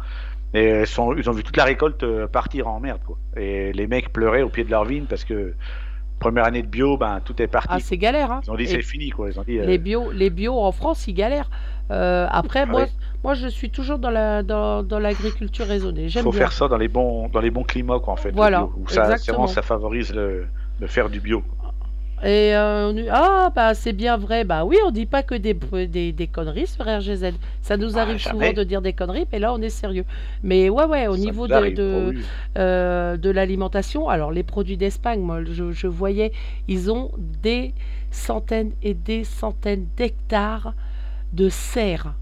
Et 0.54 0.82
ils, 0.82 0.88
sont, 0.88 1.14
ils 1.16 1.30
ont 1.30 1.34
vu 1.34 1.44
toute 1.44 1.58
la 1.58 1.66
récolte 1.66 2.06
partir 2.28 2.68
en 2.70 2.80
merde, 2.80 3.02
quoi. 3.06 3.18
Et 3.36 3.74
les 3.74 3.88
mecs 3.88 4.14
pleuraient 4.14 4.44
au 4.44 4.50
pied 4.50 4.64
de 4.64 4.72
leur 4.72 4.86
vigne 4.86 5.06
parce 5.06 5.26
que 5.26 5.54
première 6.20 6.46
année 6.46 6.62
de 6.62 6.68
bio, 6.68 6.98
ben, 6.98 7.20
tout 7.24 7.40
est 7.42 7.48
parti. 7.48 7.68
Ah, 7.72 7.80
c'est 7.80 7.98
galère. 7.98 8.32
Hein. 8.32 8.42
ils 8.46 8.52
ont 8.52 8.56
dit 8.56 8.68
c'est 8.68 8.82
fini, 8.82 9.10
quoi. 9.10 9.30
Ils 9.30 9.40
ont 9.40 9.44
dit. 9.44 9.60
euh, 9.60 9.66
les, 9.66 9.78
bio, 9.78 10.12
les 10.12 10.30
bio 10.30 10.58
en 10.60 10.72
France, 10.72 11.08
ils 11.08 11.14
galèrent. 11.14 11.50
Euh, 11.92 12.28
après, 12.30 12.66
moi, 12.66 12.82
Ouais. 12.82 12.88
moi, 13.24 13.34
je 13.34 13.48
suis 13.48 13.70
toujours 13.70 13.98
dans 14.00 14.10
la 14.10 14.44
dans, 14.44 14.84
dans 14.84 15.00
l'agriculture 15.00 15.66
raisonnée. 15.66 16.10
J'aime 16.10 16.24
faut 16.24 16.32
bien. 16.32 16.40
faire 16.40 16.52
ça 16.52 16.68
dans 16.68 16.78
les 16.78 16.88
bons, 16.90 17.30
dans 17.30 17.40
les 17.40 17.52
bons 17.52 17.64
climats, 17.64 18.00
quoi, 18.00 18.14
en 18.14 18.18
fait. 18.18 18.32
Voilà, 18.32 18.60
bio, 18.60 18.74
où 18.78 18.88
ça, 18.90 19.04
exactement. 19.04 19.48
ça 19.48 19.62
favorise 19.62 20.14
le, 20.14 20.48
faire 20.88 21.10
du 21.10 21.20
bio. 21.22 21.44
Et 22.24 22.56
euh, 22.56 22.90
on 22.90 22.94
dit, 22.94 23.08
ah, 23.12 23.52
bah 23.56 23.76
c'est 23.76 23.94
bien 23.94 24.18
vrai. 24.18 24.44
Bah 24.44 24.66
oui, 24.66 24.78
on 24.86 24.90
dit 24.92 25.06
pas 25.06 25.22
que 25.22 25.36
des, 25.36 25.54
des, 25.88 26.12
des 26.12 26.28
conneries 26.28 26.66
sur 26.68 26.84
RGZ. 26.86 27.34
Ça 27.62 27.78
nous 27.78 27.96
Ah, 27.96 28.02
arrive 28.02 28.18
souvent 28.20 28.54
de 28.54 28.64
dire 28.64 28.82
des 28.82 28.94
conneries, 28.94 29.28
mais 29.32 29.38
là, 29.40 29.54
on 29.54 29.62
est 29.62 29.70
sérieux. 29.70 30.06
Mais 30.42 30.70
ouais, 30.70 30.86
ouais, 30.86 31.08
au 31.08 31.16
Ça 31.16 31.20
niveau 31.20 31.48
de, 31.48 31.54
oh 31.56 32.12
euh, 32.58 33.18
de 33.18 33.30
l'alimentation. 33.30 34.10
Alors, 34.10 34.32
les 34.32 34.44
produits 34.44 34.78
d'Espagne, 34.78 35.22
moi, 35.22 35.44
je, 35.44 35.72
je 35.72 35.88
voyais, 35.88 36.32
ils 36.68 36.90
ont 36.92 37.12
des 37.18 37.74
centaines 38.10 38.72
et 38.82 38.96
des 38.96 39.24
centaines 39.24 39.88
d'hectares 39.96 40.74
de 41.34 41.50
serres 41.50 42.16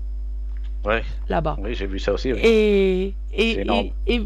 Ouais, 0.85 1.03
là-bas. 1.29 1.57
oui, 1.61 1.73
j'ai 1.73 1.87
vu 1.87 1.97
ça 1.99 2.13
aussi. 2.13 2.31
oui. 2.31 2.39
Et, 2.43 3.13
et, 3.33 3.51
et, 3.61 3.93
et 4.07 4.19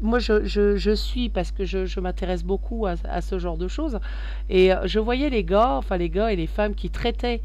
moi, 0.00 0.18
je, 0.18 0.44
je, 0.44 0.76
je 0.76 0.90
suis, 0.90 1.28
parce 1.28 1.52
que 1.52 1.64
je, 1.64 1.86
je 1.86 2.00
m'intéresse 2.00 2.42
beaucoup 2.42 2.86
à, 2.86 2.94
à 3.08 3.20
ce 3.20 3.38
genre 3.38 3.56
de 3.56 3.68
choses, 3.68 4.00
et 4.48 4.72
euh, 4.72 4.86
je 4.86 4.98
voyais 4.98 5.30
les 5.30 5.44
gars, 5.44 5.74
enfin 5.76 5.96
les 5.96 6.10
gars 6.10 6.32
et 6.32 6.36
les 6.36 6.46
femmes 6.48 6.74
qui 6.74 6.90
traitaient 6.90 7.40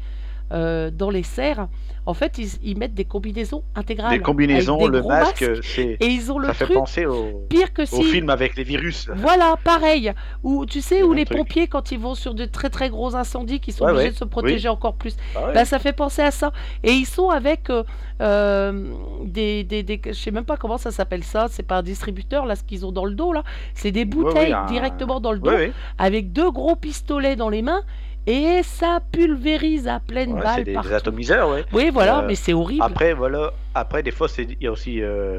euh, 0.52 0.90
dans 0.90 1.10
les 1.10 1.22
serres, 1.22 1.68
en 2.06 2.14
fait, 2.14 2.38
ils, 2.38 2.48
ils 2.62 2.78
mettent 2.78 2.94
des 2.94 3.04
combinaisons 3.04 3.64
intégrales. 3.74 4.16
Des 4.16 4.22
combinaisons, 4.22 4.76
des 4.78 4.86
le 4.98 5.02
masque, 5.02 5.44
c'est 5.64 5.96
et 6.00 6.06
ils 6.06 6.30
ont 6.30 6.38
le 6.38 6.46
ça 6.46 6.54
fait 6.54 6.64
truc 6.66 6.76
penser 6.76 7.04
au, 7.04 7.44
pire 7.48 7.72
que 7.72 7.82
au 7.82 7.86
si. 7.86 8.04
film 8.04 8.30
avec 8.30 8.56
les 8.56 8.62
virus. 8.62 9.08
Voilà, 9.16 9.56
pareil. 9.64 10.12
Ou 10.44 10.66
tu 10.66 10.80
sais, 10.80 11.02
où 11.02 11.10
le 11.10 11.16
les 11.16 11.24
truc. 11.24 11.38
pompiers, 11.38 11.66
quand 11.66 11.90
ils 11.90 11.98
vont 11.98 12.14
sur 12.14 12.34
de 12.34 12.44
très 12.44 12.70
très 12.70 12.90
gros 12.90 13.16
incendies, 13.16 13.58
qui 13.58 13.72
sont 13.72 13.84
Ouais, 13.84 13.90
obligés 13.90 14.06
ouais, 14.06 14.12
de 14.12 14.16
se 14.16 14.24
oui. 14.24 14.30
protéger 14.30 14.68
encore 14.68 14.94
plus. 14.94 15.16
Ah 15.34 15.46
ouais. 15.48 15.54
Bah, 15.54 15.64
ça 15.64 15.80
fait 15.80 15.92
penser 15.92 16.22
à 16.22 16.30
ça. 16.30 16.52
Et 16.84 16.92
ils 16.92 17.06
sont 17.06 17.28
avec 17.30 17.68
euh, 17.70 17.82
euh, 18.20 18.88
des, 19.24 19.64
des, 19.64 19.82
des- 19.82 20.00
Je 20.06 20.12
sais 20.12 20.30
même 20.30 20.44
pas 20.44 20.56
comment 20.56 20.78
ça 20.78 20.92
s'appelle 20.92 21.24
ça. 21.24 21.46
C'est 21.50 21.64
pas 21.64 21.78
un 21.78 21.82
distributeur, 21.82 22.46
là, 22.46 22.54
ce 22.54 22.62
qu'ils 22.62 22.86
ont 22.86 22.92
dans 22.92 23.04
le 23.04 23.14
dos, 23.14 23.32
là. 23.32 23.42
C'est 23.74 23.90
des 23.90 24.00
oui, 24.02 24.06
bouteilles 24.06 24.52
un- 24.52 24.66
directement 24.66 25.18
dans 25.18 25.32
le 25.32 25.40
dos, 25.40 25.50
avec 25.98 26.32
deux 26.32 26.50
gros 26.52 26.76
pistolets 26.76 27.34
dans 27.34 27.48
les 27.48 27.62
mains. 27.62 27.82
Et 28.26 28.62
ça 28.64 29.00
pulvérise 29.12 29.86
à 29.86 30.00
pleine 30.00 30.32
Ouais, 30.32 30.40
c'est 30.40 30.44
balle 30.44 30.64
des, 30.64 30.72
partout. 30.74 30.88
des 30.88 30.94
atomiseurs, 30.94 31.48
ouais. 31.50 31.64
Oui, 31.72 31.90
voilà, 31.92 32.20
Euh, 32.20 32.26
mais 32.26 32.34
c'est 32.34 32.52
horrible. 32.54 32.82
Après, 32.82 33.14
voilà. 33.14 33.52
Après, 33.74 34.02
des 34.02 34.10
fois, 34.10 34.28
c'est- 34.28 34.42
il 34.50 34.62
y 34.62 34.66
a 34.66 34.72
aussi. 34.72 35.02
euh, 35.02 35.38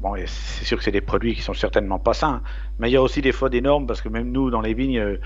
Bon, 0.00 0.14
c'est 0.26 0.64
sûr 0.64 0.78
que 0.78 0.84
c'est 0.84 0.92
des 0.92 1.00
produits 1.00 1.34
qui 1.34 1.42
sont 1.42 1.54
certainement 1.54 1.98
pas 1.98 2.14
sains, 2.14 2.40
mais 2.78 2.88
il 2.88 2.92
y 2.92 2.96
a 2.96 3.02
aussi 3.02 3.20
des 3.20 3.32
fois 3.32 3.48
des 3.50 3.60
normes 3.60 3.84
parce 3.88 4.00
que 4.00 4.08
même 4.08 4.30
nous, 4.30 4.48
dans 4.48 4.60
les 4.60 4.72
vignes, 4.72 5.00
euh, 5.00 5.16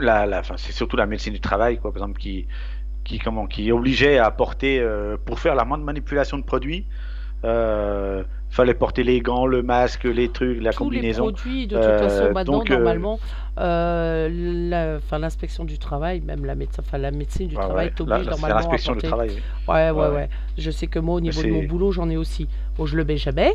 la, 0.00 0.42
c'est 0.56 0.72
surtout 0.72 0.96
la 0.96 1.06
médecine 1.06 1.32
du 1.32 1.40
travail, 1.40 1.78
quoi, 1.78 1.92
par 1.92 2.02
exemple, 2.02 2.18
qui, 2.18 2.48
qui, 3.04 3.20
comment, 3.20 3.46
qui 3.46 3.70
obligeait 3.70 4.18
à 4.18 4.32
porter, 4.32 4.80
euh, 4.80 5.16
pour 5.24 5.38
faire 5.38 5.54
la 5.54 5.64
moindre 5.64 5.84
manipulation 5.84 6.38
de 6.38 6.42
produits, 6.42 6.86
euh, 7.44 8.24
fallait 8.50 8.74
porter 8.74 9.04
les 9.04 9.20
gants, 9.20 9.46
le 9.46 9.62
masque, 9.62 10.04
les 10.04 10.28
trucs, 10.30 10.60
la 10.60 10.72
Tous 10.72 10.84
les 10.90 10.96
combinaison. 10.96 11.24
produits, 11.24 11.66
de 11.66 11.76
toute 11.76 11.84
Euh, 11.84 11.98
façon, 11.98 12.32
maintenant, 12.32 12.58
donc, 12.58 12.70
euh, 12.70 12.74
normalement, 12.76 13.20
euh, 13.58 14.98
l'inspection 15.18 15.64
du 15.64 15.78
travail, 15.78 16.20
même 16.20 16.44
la, 16.44 16.54
la 16.98 17.10
médecine 17.10 17.48
du 17.48 17.56
Ouais, 17.56 17.62
travail 17.62 17.86
ouais. 17.86 17.92
t'oblige 17.94 18.26
normalement 18.26 18.56
à 18.56 18.60
l'inspection 18.60 18.94
du 18.94 19.02
travail. 19.02 19.30
oui. 19.34 19.42
Ouais, 19.74 19.90
ouais, 19.90 20.08
Ouais. 20.08 20.28
Je 20.56 20.70
sais 20.70 20.86
que 20.86 20.98
moi, 20.98 21.16
au 21.16 21.20
niveau 21.20 21.42
de 21.42 21.48
mon 21.48 21.62
boulot, 21.64 21.92
j'en 21.92 22.08
ai 22.10 22.16
aussi. 22.16 22.48
Bon, 22.76 22.86
je 22.86 22.96
le 22.96 23.04
mets 23.04 23.16
jamais. 23.16 23.54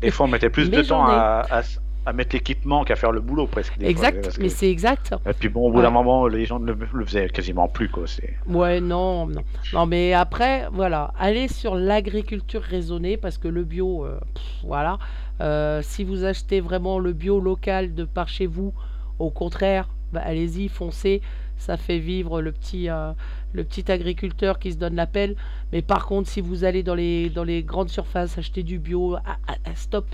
Des 0.00 0.10
fois, 0.10 0.26
on 0.26 0.28
mettait 0.28 0.50
plus 0.50 0.70
de 0.70 0.82
temps 0.88 1.06
à, 1.06 1.62
à 2.06 2.12
mettre 2.12 2.34
l'équipement 2.36 2.84
qu'à 2.84 2.96
faire 2.96 3.10
le 3.12 3.20
boulot, 3.20 3.46
presque. 3.46 3.76
des 3.78 3.84
fois, 3.84 3.90
exact, 3.90 4.36
que- 4.36 4.40
mais 4.42 4.48
c'est 4.48 4.70
exact. 4.70 5.14
Et 5.28 5.32
puis 5.32 5.48
bon, 5.48 5.68
au 5.68 5.70
bout 5.70 5.78
Ouais. 5.78 5.82
d'un 5.82 5.90
moment, 5.90 6.26
les 6.28 6.44
gens 6.46 6.58
ne 6.60 6.72
le, 6.72 6.78
le 6.92 7.04
faisaient 7.04 7.28
quasiment 7.28 7.66
plus, 7.68 7.88
quoi. 7.88 8.06
C'est... 8.06 8.34
Ouais, 8.46 8.80
non, 8.80 9.26
non. 9.26 9.42
Non, 9.72 9.86
mais 9.86 10.12
après, 10.12 10.68
voilà, 10.72 11.12
allez 11.18 11.48
sur 11.48 11.74
l'agriculture 11.74 12.62
raisonnée 12.62 13.16
parce 13.16 13.38
que 13.38 13.48
le 13.48 13.64
bio, 13.64 14.04
euh, 14.04 14.18
pff, 14.34 14.44
voilà. 14.64 14.98
Euh, 15.40 15.82
si 15.82 16.04
vous 16.04 16.24
achetez 16.24 16.60
vraiment 16.60 16.98
le 16.98 17.12
bio 17.12 17.40
local 17.40 17.94
de 17.94 18.04
par 18.04 18.28
chez 18.28 18.46
vous, 18.46 18.72
au 19.18 19.30
contraire, 19.30 19.88
bah, 20.12 20.22
allez-y, 20.24 20.68
foncez. 20.68 21.20
Ça 21.58 21.76
fait 21.78 21.98
vivre 21.98 22.40
le 22.42 22.52
petit, 22.52 22.90
euh, 22.90 23.12
le 23.52 23.64
petit 23.64 23.90
agriculteur 23.90 24.58
qui 24.58 24.72
se 24.72 24.76
donne 24.76 24.94
la 24.94 25.06
pelle. 25.06 25.36
Mais 25.72 25.80
par 25.82 26.06
contre, 26.06 26.28
si 26.28 26.40
vous 26.42 26.64
allez 26.64 26.82
dans 26.82 26.94
les, 26.94 27.30
dans 27.30 27.44
les 27.44 27.62
grandes 27.62 27.88
surfaces 27.88 28.36
acheter 28.38 28.62
du 28.62 28.78
bio, 28.78 29.16
ah, 29.24 29.38
ah, 29.48 29.54
ah, 29.64 29.70
stop. 29.74 30.04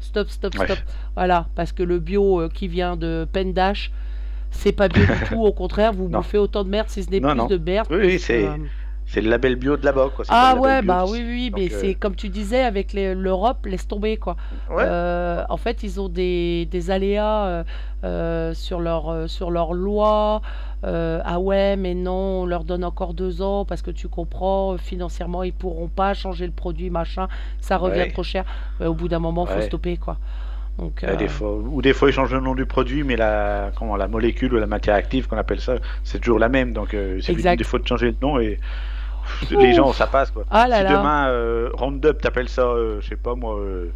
Stop, 0.00 0.28
stop, 0.30 0.54
Ouais. 0.58 0.66
stop. 0.66 0.78
Voilà, 1.14 1.46
parce 1.54 1.72
que 1.72 1.82
le 1.82 1.98
bio 1.98 2.40
euh, 2.40 2.48
qui 2.48 2.68
vient 2.68 2.96
de 2.96 3.26
Pendash, 3.32 3.90
c'est 4.50 4.72
pas 4.72 4.88
bio 4.88 5.04
du 5.04 5.12
tout. 5.28 5.42
Au 5.42 5.52
contraire, 5.52 5.92
vous 5.92 6.08
Non. 6.08 6.18
bouffez 6.18 6.38
autant 6.38 6.64
de 6.64 6.68
merde, 6.70 6.88
si 6.88 7.02
ce 7.02 7.10
n'est 7.10 7.20
plus 7.20 7.34
non. 7.34 7.46
de 7.46 7.56
merde. 7.58 7.86
Oui, 7.90 7.96
oui, 8.00 8.18
c'est, 8.18 8.44
Euh, 8.46 8.56
c'est 9.06 9.20
le 9.20 9.30
label 9.30 9.56
bio 9.56 9.76
de 9.76 9.84
là-bas, 9.84 10.10
quoi. 10.14 10.24
Ah 10.28 10.56
ouais, 10.58 10.82
bah 10.82 11.04
oui, 11.08 11.22
oui, 11.24 11.50
Donc, 11.50 11.60
mais 11.60 11.72
euh, 11.72 11.78
c'est 11.80 11.94
comme 11.94 12.16
tu 12.16 12.28
disais 12.28 12.62
avec 12.62 12.92
l'Europe, 12.92 13.64
laisse 13.66 13.86
tomber 13.86 14.16
quoi. 14.16 14.36
Ouais. 14.70 14.82
Euh, 14.84 15.44
en 15.48 15.56
fait, 15.56 15.82
ils 15.82 16.00
ont 16.00 16.08
des, 16.08 16.66
des 16.70 16.90
aléas 16.90 17.46
euh, 17.46 17.64
euh, 18.04 18.54
sur 18.54 18.80
leur 18.80 19.08
euh, 19.08 19.26
sur 19.28 19.50
leur 19.50 19.72
loi. 19.74 20.42
Euh, 20.84 21.20
ah 21.24 21.40
ouais, 21.40 21.76
mais 21.76 21.94
non, 21.94 22.42
on 22.42 22.46
leur 22.46 22.64
donne 22.64 22.84
encore 22.84 23.14
deux 23.14 23.42
ans 23.42 23.64
parce 23.64 23.80
que 23.82 23.90
tu 23.90 24.08
comprends, 24.08 24.74
euh, 24.74 24.76
financièrement, 24.76 25.42
ils 25.42 25.52
pourront 25.52 25.88
pas 25.88 26.12
changer 26.14 26.46
le 26.46 26.52
produit, 26.52 26.90
machin, 26.90 27.28
ça 27.60 27.76
revient 27.76 28.00
Ouais. 28.00 28.10
trop 28.10 28.22
cher. 28.22 28.44
Ouais, 28.80 28.86
au 28.86 28.94
bout 28.94 29.08
d'un 29.08 29.18
moment, 29.18 29.46
faut 29.46 29.54
Ouais. 29.54 29.62
stopper 29.62 29.96
quoi. 29.96 30.18
Donc, 30.78 31.00
Ouais, 31.02 31.10
euh, 31.12 31.16
des 31.16 31.28
fois, 31.28 31.54
ou 31.56 31.80
des 31.80 31.94
fois, 31.94 32.10
ils 32.10 32.12
changent 32.12 32.34
le 32.34 32.40
nom 32.40 32.54
du 32.54 32.66
produit, 32.66 33.02
mais 33.02 33.16
la, 33.16 33.70
comment, 33.78 33.96
la 33.96 34.08
molécule 34.08 34.52
ou 34.52 34.58
la 34.58 34.66
matière 34.66 34.94
active 34.94 35.26
qu'on 35.26 35.38
appelle 35.38 35.60
ça, 35.60 35.76
c'est 36.04 36.18
toujours 36.18 36.38
la 36.38 36.50
même. 36.50 36.74
Donc, 36.74 36.92
euh, 36.92 37.18
c'est 37.22 37.34
des 37.56 37.64
fois 37.64 37.78
de 37.78 37.86
changer 37.86 38.08
le 38.10 38.16
nom 38.20 38.38
et 38.38 38.60
les 39.50 39.72
gens, 39.72 39.92
ça 39.92 40.06
passe, 40.06 40.30
quoi. 40.30 40.44
Ah 40.50 40.68
là 40.68 40.78
si 40.78 40.84
là. 40.84 40.98
demain, 40.98 41.28
euh, 41.28 41.70
Roundup, 41.74 42.20
t'appelles 42.20 42.48
ça, 42.48 42.62
euh, 42.62 43.00
je 43.00 43.08
sais 43.08 43.16
pas 43.16 43.34
moi, 43.34 43.56
euh, 43.58 43.90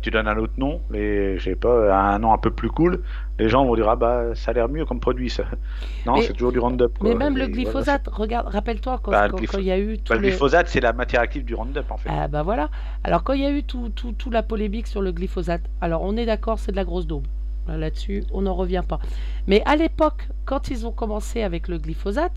tu 0.00 0.10
donnes 0.10 0.28
un 0.28 0.36
autre 0.38 0.52
nom, 0.58 0.80
mais 0.90 1.38
je 1.38 1.44
sais 1.44 1.56
pas, 1.56 1.92
un 2.14 2.18
nom 2.18 2.32
un 2.32 2.38
peu 2.38 2.50
plus 2.50 2.70
cool, 2.70 3.02
les 3.38 3.48
gens 3.48 3.64
vont 3.64 3.74
dire, 3.74 3.88
ah 3.88 3.96
bah, 3.96 4.34
ça 4.34 4.52
a 4.52 4.54
l'air 4.54 4.68
mieux 4.68 4.84
comme 4.84 5.00
produit, 5.00 5.28
ça. 5.30 5.44
Non, 6.06 6.20
c'est 6.20 6.32
toujours 6.32 6.52
du 6.52 6.58
Roundup, 6.58 6.98
quoi. 6.98 7.10
mais 7.10 7.14
même 7.16 7.34
le 7.34 7.44
voilà, 7.44 7.52
glyphosate, 7.52 8.08
regarde, 8.08 8.48
rappelle-toi 8.48 9.00
quand 9.02 9.10
Bah, 9.10 9.28
quand- 9.28 9.58
il 9.58 9.64
y 9.64 9.72
a 9.72 9.78
eu 9.78 9.98
tout 9.98 10.12
bah, 10.12 10.16
le 10.16 10.22
le- 10.22 10.28
glyphosate, 10.28 10.68
c'est 10.68 10.80
la 10.80 10.92
matière 10.92 11.20
active 11.22 11.44
du 11.44 11.54
Roundup, 11.54 11.90
en 11.90 11.96
fait. 11.96 12.10
Ah 12.10 12.28
bah 12.28 12.42
voilà. 12.42 12.68
Alors 13.04 13.24
quand 13.24 13.32
il 13.32 13.42
y 13.42 13.46
a 13.46 13.50
eu 13.50 13.62
tout, 13.62 13.90
tout, 13.94 14.12
tout 14.12 14.30
la 14.30 14.42
polémique 14.42 14.86
sur 14.86 15.02
le 15.02 15.12
glyphosate, 15.12 15.62
alors 15.80 16.02
on 16.02 16.16
est 16.16 16.26
d'accord, 16.26 16.58
c'est 16.58 16.72
de 16.72 16.76
la 16.76 16.84
grosse 16.84 17.06
daube. 17.06 17.26
Là- 17.68 17.76
Là-dessus, 17.78 18.24
on 18.32 18.42
n'en 18.42 18.54
revient 18.54 18.82
pas. 18.86 18.98
Mais 19.46 19.62
à 19.66 19.76
l'époque, 19.76 20.28
quand 20.44 20.68
ils 20.70 20.86
ont 20.86 20.90
commencé 20.92 21.42
avec 21.42 21.68
le 21.68 21.78
glyphosate, 21.78 22.32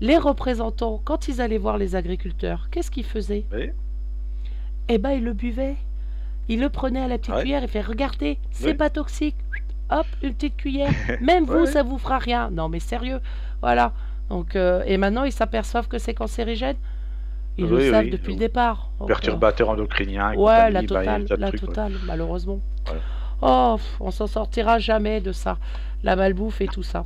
les 0.00 0.16
représentants, 0.18 1.00
quand 1.04 1.28
ils 1.28 1.40
allaient 1.40 1.58
voir 1.58 1.78
les 1.78 1.94
agriculteurs, 1.96 2.68
qu'est-ce 2.70 2.90
qu'ils 2.90 3.04
faisaient? 3.04 3.44
Oui. 3.52 3.70
Eh 4.88 4.98
ben, 4.98 5.10
ils 5.12 5.24
le 5.24 5.32
buvaient. 5.32 5.76
Ils 6.48 6.60
le 6.60 6.68
prenaient 6.68 7.00
à 7.00 7.08
la 7.08 7.16
petite 7.18 7.34
Ouais. 7.34 7.40
cuillère 7.42 7.62
et 7.64 7.68
fait 7.68 7.80
regardez, 7.80 8.38
c'est 8.50 8.66
Oui. 8.68 8.74
pas 8.74 8.90
toxique. 8.90 9.36
Hop, 9.90 10.06
une 10.22 10.34
petite 10.34 10.56
cuillère. 10.56 10.90
Même 11.20 11.44
vous, 11.44 11.52
Ouais, 11.60 11.66
ça 11.66 11.82
vous 11.82 11.98
fera 11.98 12.18
rien. 12.18 12.50
Non, 12.50 12.68
mais 12.68 12.80
sérieux. 12.80 13.20
Voilà. 13.62 13.92
Donc, 14.28 14.56
euh, 14.56 14.82
et 14.86 14.96
maintenant, 14.96 15.24
ils 15.24 15.32
s'aperçoivent 15.32 15.88
que 15.88 15.98
c'est 15.98 16.14
cancérigène. 16.14 16.76
Ils 17.56 17.66
le 17.66 17.90
savent 17.90 18.04
oui. 18.04 18.10
depuis 18.10 18.32
le 18.32 18.38
départ. 18.40 18.90
Donc, 18.98 19.08
euh, 19.08 19.12
Perturbateur 19.14 19.68
endocrinien. 19.70 20.34
Ouais, 20.34 20.70
la 20.70 20.80
bah, 20.82 20.86
totale, 20.88 21.26
la 21.38 21.46
ouais. 21.50 21.58
totale, 21.58 21.92
malheureusement. 22.06 22.58
Oh, 23.46 23.76
on 24.00 24.10
s'en 24.10 24.26
sortira 24.26 24.78
jamais 24.78 25.20
de 25.20 25.30
ça. 25.30 25.58
La 26.02 26.16
malbouffe 26.16 26.62
et 26.62 26.66
tout 26.66 26.82
ça. 26.82 27.04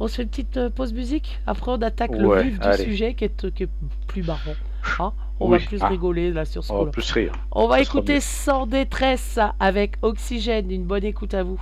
On 0.00 0.08
se 0.08 0.16
fait 0.16 0.22
une 0.24 0.28
petite 0.28 0.56
euh, 0.56 0.68
pause 0.68 0.92
musique. 0.92 1.38
Après, 1.46 1.70
on 1.70 1.80
attaque 1.80 2.10
le 2.10 2.42
vif 2.42 2.58
du 2.58 2.72
sujet 2.84 3.14
qui 3.14 3.24
est, 3.24 3.54
qui 3.54 3.62
est 3.64 3.68
plus 4.08 4.24
marrant. 4.24 4.54
Hein 4.98 5.12
on 5.38 5.48
Oui, 5.48 5.58
va 5.58 5.66
plus 5.66 5.78
ah. 5.80 5.88
rigoler 5.88 6.32
là 6.32 6.44
sur 6.44 6.64
ce 6.64 6.72
On 6.72 6.84
va 6.84 6.90
plus 6.90 7.08
rire. 7.12 7.32
On 7.52 7.68
va 7.68 7.76
ça 7.76 7.82
écouter. 7.82 8.18
Sans 8.18 8.66
détresse 8.66 9.38
avec 9.60 9.94
Oxygène. 10.02 10.72
Une 10.72 10.84
bonne 10.84 11.04
écoute 11.04 11.34
à 11.34 11.44
vous. 11.44 11.60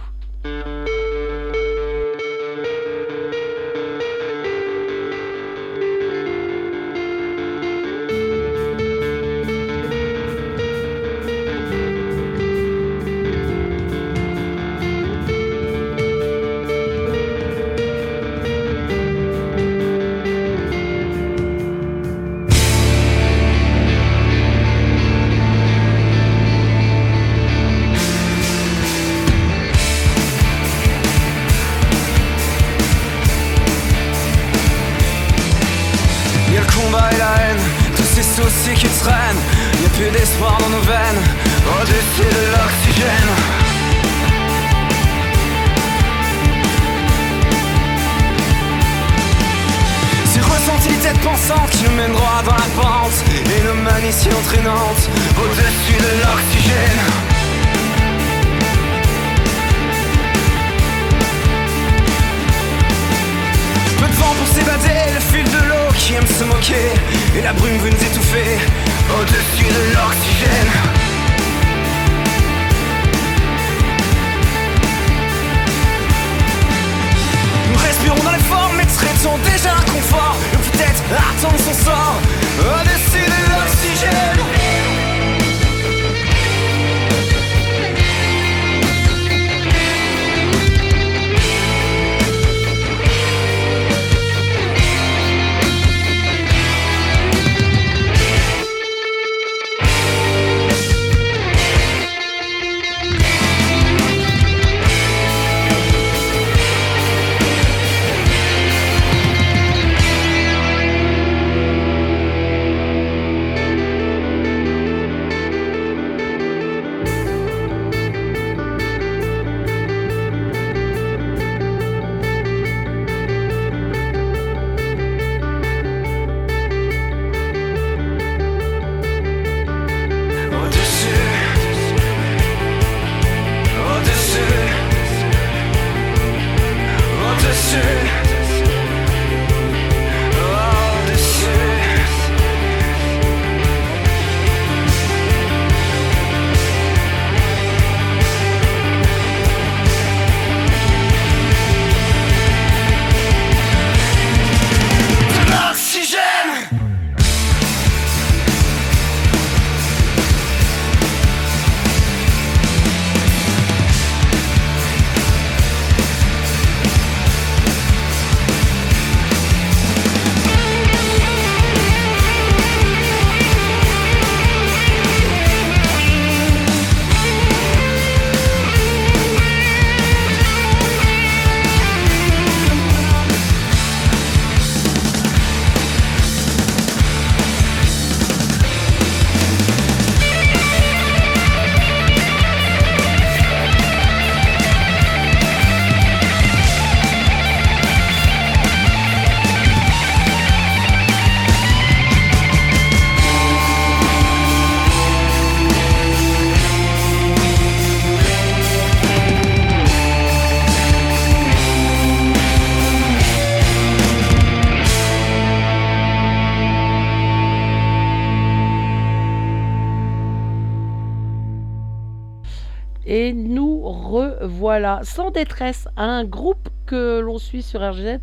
Sans 225.03 225.31
détresse 225.31 225.88
un 225.96 226.24
groupe 226.24 226.68
que 226.87 227.20
l'on 227.20 227.38
suit 227.38 227.62
sur 227.62 227.81
RGZ 227.81 228.18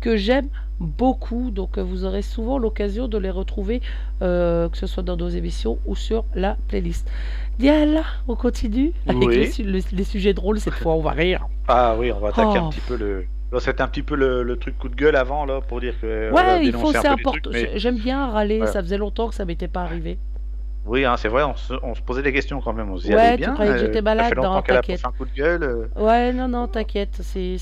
que 0.00 0.16
j'aime 0.16 0.48
beaucoup. 0.78 1.50
Donc 1.50 1.76
euh, 1.78 1.82
vous 1.82 2.04
aurez 2.04 2.22
souvent 2.22 2.58
l'occasion 2.58 3.06
de 3.08 3.18
les 3.18 3.30
retrouver, 3.30 3.80
euh, 4.22 4.68
que 4.68 4.76
ce 4.78 4.86
soit 4.86 5.02
dans 5.02 5.16
nos 5.16 5.28
émissions 5.28 5.78
ou 5.86 5.94
sur 5.94 6.24
la 6.34 6.56
playlist. 6.68 7.06
Diala, 7.58 8.02
on 8.28 8.34
continue 8.36 8.92
avec 9.06 9.28
Oui. 9.28 9.36
les, 9.36 9.50
su- 9.50 9.62
le- 9.64 9.80
les 9.92 10.04
sujets 10.04 10.32
drôles 10.32 10.60
cette 10.60 10.74
fois, 10.74 10.94
on 10.94 11.00
va 11.02 11.10
rire. 11.10 11.46
Ah 11.68 11.94
oui, 11.98 12.10
on 12.12 12.18
va 12.18 12.28
attaquer 12.28 12.58
Oh. 12.60 12.66
un 12.66 12.70
petit 12.70 12.80
peu 12.80 12.96
le. 12.96 13.26
C'était 13.58 13.82
un 13.82 13.88
petit 13.88 14.02
peu 14.04 14.14
le, 14.14 14.44
le 14.44 14.56
truc 14.56 14.78
coup 14.78 14.88
de 14.88 14.94
gueule 14.94 15.16
avant 15.16 15.44
là 15.44 15.60
pour 15.60 15.80
dire 15.80 15.94
que. 16.00 16.30
on 16.30 16.34
Ouais, 16.36 16.64
il 16.64 16.72
faut, 16.72 16.92
c'est 16.92 17.06
important. 17.06 17.50
mais- 17.52 17.72
J'aime 17.78 17.96
bien 17.98 18.30
râler, 18.30 18.64
ça 18.66 18.80
faisait 18.80 18.96
longtemps 18.96 19.28
que 19.28 19.34
ça 19.34 19.44
m'était 19.44 19.68
pas 19.68 19.82
arrivé. 19.82 20.18
Oui, 20.84 21.04
hein, 21.04 21.16
c'est 21.16 21.28
vrai, 21.28 21.42
on 21.44 21.54
se, 21.56 21.74
on 21.82 21.94
se 21.94 22.00
posait 22.02 22.22
des 22.22 22.32
questions 22.32 22.60
quand 22.60 22.72
même. 22.72 22.90
On 22.90 22.96
se 22.96 23.04
dit, 23.04 23.14
Ouais, 23.14 23.20
allez 23.20 23.36
tu 23.36 23.36
bien. 23.36 23.52
croyais 23.52 23.72
que 23.72 23.78
j'étais 23.78 23.98
ça 23.98 24.02
malade 24.02 24.24
fait 24.24 24.34
longtemps 24.34 24.62
qu'elle 24.62 24.76
a 24.76 24.82
un 25.04 25.12
coup 25.12 25.24
de 25.26 25.32
gueule. 25.32 25.62
euh, 25.62 25.86
Ouais, 25.94 26.32
non, 26.32 26.48
non, 26.48 26.68
t'inquiète, 26.68 27.20
c'est, 27.22 27.58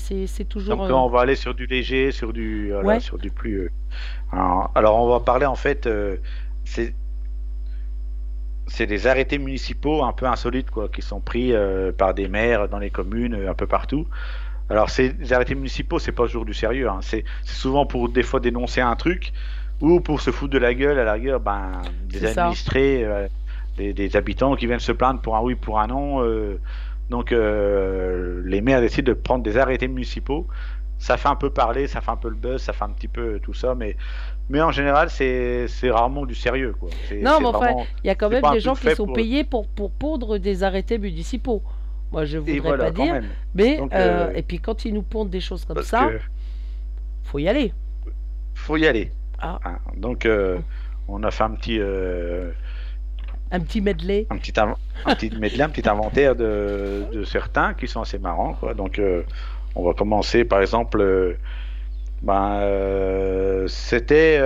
toujours. 0.47 0.77
Donc 0.77 0.89
euh, 0.89 0.93
on 0.93 1.09
va 1.09 1.21
aller 1.21 1.35
sur 1.35 1.53
du 1.53 1.65
léger, 1.65 2.11
sur 2.11 2.33
du, 2.33 2.71
voilà, 2.81 2.95
Ouais. 2.95 2.99
sur 2.99 3.17
du 3.17 3.29
plus. 3.31 3.55
euh, 3.59 3.69
alors, 4.31 4.71
alors, 4.75 4.95
on 5.01 5.09
va 5.09 5.19
parler 5.19 5.45
en 5.45 5.55
fait, 5.55 5.87
euh, 5.87 6.17
c'est 6.65 6.93
c'est 8.67 8.85
des 8.85 9.07
arrêtés 9.07 9.39
municipaux 9.39 10.03
un 10.03 10.13
peu 10.13 10.25
insolites 10.27 10.69
quoi, 10.69 10.89
qui 10.89 11.01
sont 11.01 11.19
pris 11.21 11.53
euh, 11.53 11.91
par 11.91 12.13
des 12.13 12.27
maires 12.27 12.69
dans 12.69 12.77
les 12.79 12.91
communes, 12.91 13.33
euh, 13.33 13.49
un 13.49 13.53
peu 13.55 13.67
partout. 13.67 14.07
Alors 14.69 14.89
ces 14.89 15.13
arrêtés 15.33 15.55
municipaux, 15.55 15.99
c'est 15.99 16.11
pas 16.13 16.25
toujours 16.25 16.45
du 16.45 16.53
sérieux, 16.53 16.89
hein. 16.89 16.99
c'est 17.01 17.25
c'est 17.43 17.55
souvent 17.55 17.85
pour 17.85 18.09
des 18.09 18.23
fois 18.23 18.39
dénoncer 18.39 18.81
un 18.81 18.95
truc 18.95 19.33
ou 19.81 19.99
pour 20.01 20.21
se 20.21 20.31
foutre 20.31 20.53
de 20.53 20.57
la 20.59 20.73
gueule 20.73 20.99
à 20.99 21.03
la 21.03 21.13
rigueur, 21.13 21.39
ben 21.39 21.81
des 22.05 22.25
administrés, 22.37 23.03
euh, 23.05 23.27
des, 23.77 23.93
des 23.93 24.15
habitants 24.15 24.55
qui 24.55 24.65
viennent 24.67 24.79
se 24.79 24.91
plaindre 24.91 25.21
pour 25.21 25.35
un 25.37 25.41
oui, 25.41 25.55
pour 25.55 25.79
un 25.79 25.87
non. 25.87 26.21
euh, 26.23 26.59
donc 27.09 27.31
euh, 27.31 28.41
les 28.45 28.61
maires 28.61 28.81
décident 28.81 29.07
de 29.09 29.13
prendre 29.13 29.43
des 29.43 29.57
arrêtés 29.57 29.87
municipaux. 29.87 30.45
Ça 31.01 31.15
fait 31.15 31.29
un 31.29 31.35
peu 31.35 31.49
parler, 31.49 31.87
ça 31.87 32.01
fait 32.01 32.11
un 32.11 32.17
peu 32.17 32.27
le 32.27 32.35
buzz, 32.35 32.61
ça 32.61 32.73
fait 32.73 32.83
un 32.83 32.89
petit 32.89 33.07
peu 33.07 33.39
tout 33.41 33.53
ça, 33.53 33.73
mais, 33.73 33.95
mais 34.49 34.61
en 34.61 34.71
général, 34.71 35.09
c'est 35.09 35.65
rarement 35.89 36.25
du 36.25 36.35
sérieux. 36.35 36.75
Quoi. 36.77 36.89
Non, 37.21 37.39
mais 37.39 37.45
enfin, 37.45 37.71
Il 38.03 38.07
y 38.07 38.09
a 38.09 38.15
quand 38.15 38.29
même 38.29 38.43
des 38.51 38.59
gens 38.59 38.75
qui 38.75 38.93
sont 38.95 39.05
pour- 39.05 39.15
payés 39.15 39.45
pour, 39.45 39.65
pour 39.69 39.91
pondre 39.91 40.37
des 40.37 40.61
arrêtés 40.61 40.97
municipaux. 40.97 41.63
Moi, 42.11 42.25
je 42.25 42.35
Et 42.35 42.39
voudrais 42.41 42.59
voilà, 42.59 42.83
pas 42.85 42.91
dire, 42.91 43.13
même. 43.13 43.27
mais 43.55 43.77
Donc, 43.77 43.93
et 44.35 44.41
puis 44.41 44.59
quand 44.59 44.83
ils 44.83 44.93
nous 44.93 45.03
pondent 45.03 45.29
des 45.29 45.39
choses 45.39 45.63
comme 45.63 45.81
ça, 45.83 46.07
que 46.09 46.19
faut 47.23 47.39
y 47.39 47.47
aller. 47.47 47.71
faut 48.53 48.75
y 48.75 48.85
aller. 48.85 49.13
Ah. 49.41 49.59
Hein. 49.65 49.77
Donc, 49.97 50.25
euh, 50.25 50.57
on 51.07 51.23
a 51.23 51.31
fait 51.31 51.43
un 51.43 51.51
petit, 51.51 51.77
euh, 51.79 52.51
Un 53.51 53.59
petit 53.59 53.81
medley. 53.81 54.27
un 54.29 54.37
petit, 54.37 54.53
un 54.59 55.15
petit 55.15 55.31
medley, 55.31 55.63
un 55.63 55.69
petit 55.69 55.87
inventaire 55.87 56.35
de, 56.35 57.05
de 57.11 57.23
certains 57.23 57.73
qui 57.73 57.87
sont 57.87 58.01
assez 58.01 58.19
marrants. 58.19 58.53
Quoi. 58.53 58.73
Donc, 58.73 58.99
euh, 58.99 59.23
on 59.75 59.85
va 59.85 59.93
commencer 59.93 60.43
par 60.43 60.61
exemple. 60.61 61.37
ben, 62.21 63.65
c'était 63.67 64.37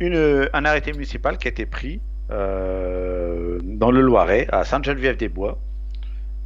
une, 0.00 0.48
un 0.52 0.64
arrêté 0.64 0.92
municipal 0.92 1.38
qui 1.38 1.48
a 1.48 1.50
été 1.50 1.66
pris 1.66 2.00
dans 2.28 3.90
le 3.90 4.00
Loiret, 4.00 4.46
à 4.52 4.64
Sainte-Geneviève-des-Bois, 4.64 5.58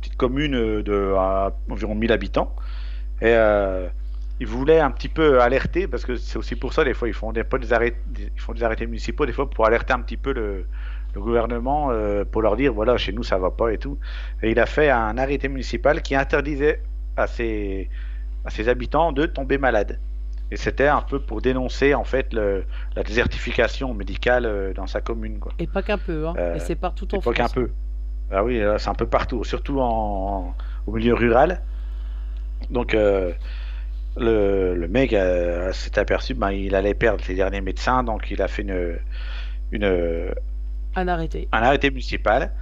petite 0.01 0.17
commune 0.17 0.83
de 0.83 1.15
à 1.17 1.53
environ 1.69 1.95
1000 1.95 2.13
habitants. 2.13 2.55
Et 3.21 3.35
ils 4.43 4.49
voulaient 4.57 4.81
un 4.89 4.91
petit 4.97 5.09
peu 5.19 5.27
alerter, 5.47 5.85
parce 5.93 6.05
que 6.09 6.15
c'est 6.17 6.39
aussi 6.43 6.57
pour 6.63 6.71
ça, 6.77 6.83
des 6.85 6.95
fois, 6.99 7.07
ils 7.13 7.15
font 7.23 7.33
des, 7.37 7.45
pas 7.45 7.59
des, 7.59 7.69
des- 8.17 8.31
ils 8.37 8.41
font 8.45 8.55
des 8.59 8.63
arrêtés 8.67 8.87
municipaux, 8.87 9.25
des 9.31 9.33
fois, 9.39 9.47
pour 9.55 9.65
alerter 9.71 9.93
un 9.99 10.03
petit 10.07 10.17
peu 10.25 10.33
le, 10.41 10.49
le 11.15 11.21
gouvernement, 11.27 11.81
euh, 11.91 12.25
pour 12.31 12.41
leur 12.47 12.57
dire, 12.57 12.73
voilà, 12.81 12.97
chez 13.05 13.13
nous, 13.13 13.23
ça 13.33 13.39
va 13.39 13.51
pas 13.61 13.69
et 13.73 13.79
tout. 13.85 13.97
Et 14.43 14.51
il 14.55 14.59
a 14.59 14.67
fait 14.77 14.91
un 14.91 15.17
arrêté 15.25 15.47
municipal 15.57 15.95
qui 16.07 16.15
interdisait 16.25 16.79
à 17.17 17.27
ses, 17.27 17.89
à 18.45 18.51
ses 18.51 18.65
habitants 18.69 19.13
de 19.13 19.25
tomber 19.27 19.59
malades. 19.59 19.95
Et 20.51 20.57
c'était 20.57 20.89
un 20.89 21.03
peu 21.11 21.19
pour 21.29 21.41
dénoncer, 21.41 21.95
en 21.95 22.05
fait, 22.05 22.27
le, 22.35 22.65
la 22.97 23.03
désertification 23.05 23.95
médicale 23.95 24.45
euh, 24.45 24.73
dans 24.75 24.89
sa 24.95 25.01
commune, 25.01 25.39
quoi. 25.39 25.53
Et 25.59 25.67
pas 25.67 25.83
qu'un 25.83 25.99
peu, 25.99 26.27
hein. 26.27 26.35
Euh, 26.37 26.57
et 26.57 26.61
c'est 26.61 26.75
partout 26.87 27.07
en 27.15 27.21
C'est 27.21 27.31
pas 27.31 27.35
France. 27.35 27.53
qu'un 27.55 27.61
peu. 27.61 27.71
Ah 28.31 28.43
oui, 28.45 28.61
c'est 28.79 28.89
un 28.89 28.95
peu 29.03 29.07
partout, 29.07 29.45
surtout 29.45 29.79
en, 29.81 30.55
au 30.87 30.93
milieu 30.97 31.15
rural. 31.15 31.61
Donc, 32.71 32.95
euh, 32.95 33.33
le, 34.17 34.75
le 34.75 34.89
mec 34.89 35.13
euh, 35.13 35.73
s'est 35.73 35.99
aperçu, 35.99 36.35
ben, 36.35 36.51
il 36.51 36.75
allait 36.75 36.95
perdre 36.95 37.25
ses 37.25 37.35
derniers 37.35 37.61
médecins, 37.61 38.05
donc 38.05 38.31
il 38.31 38.43
a 38.43 38.49
fait 38.49 38.63
une, 38.63 38.99
une, 39.73 40.31
Un 40.97 41.09
arrêté. 41.09 41.49
un 41.53 41.63
arrêté 41.63 41.91
municipal 41.91 42.53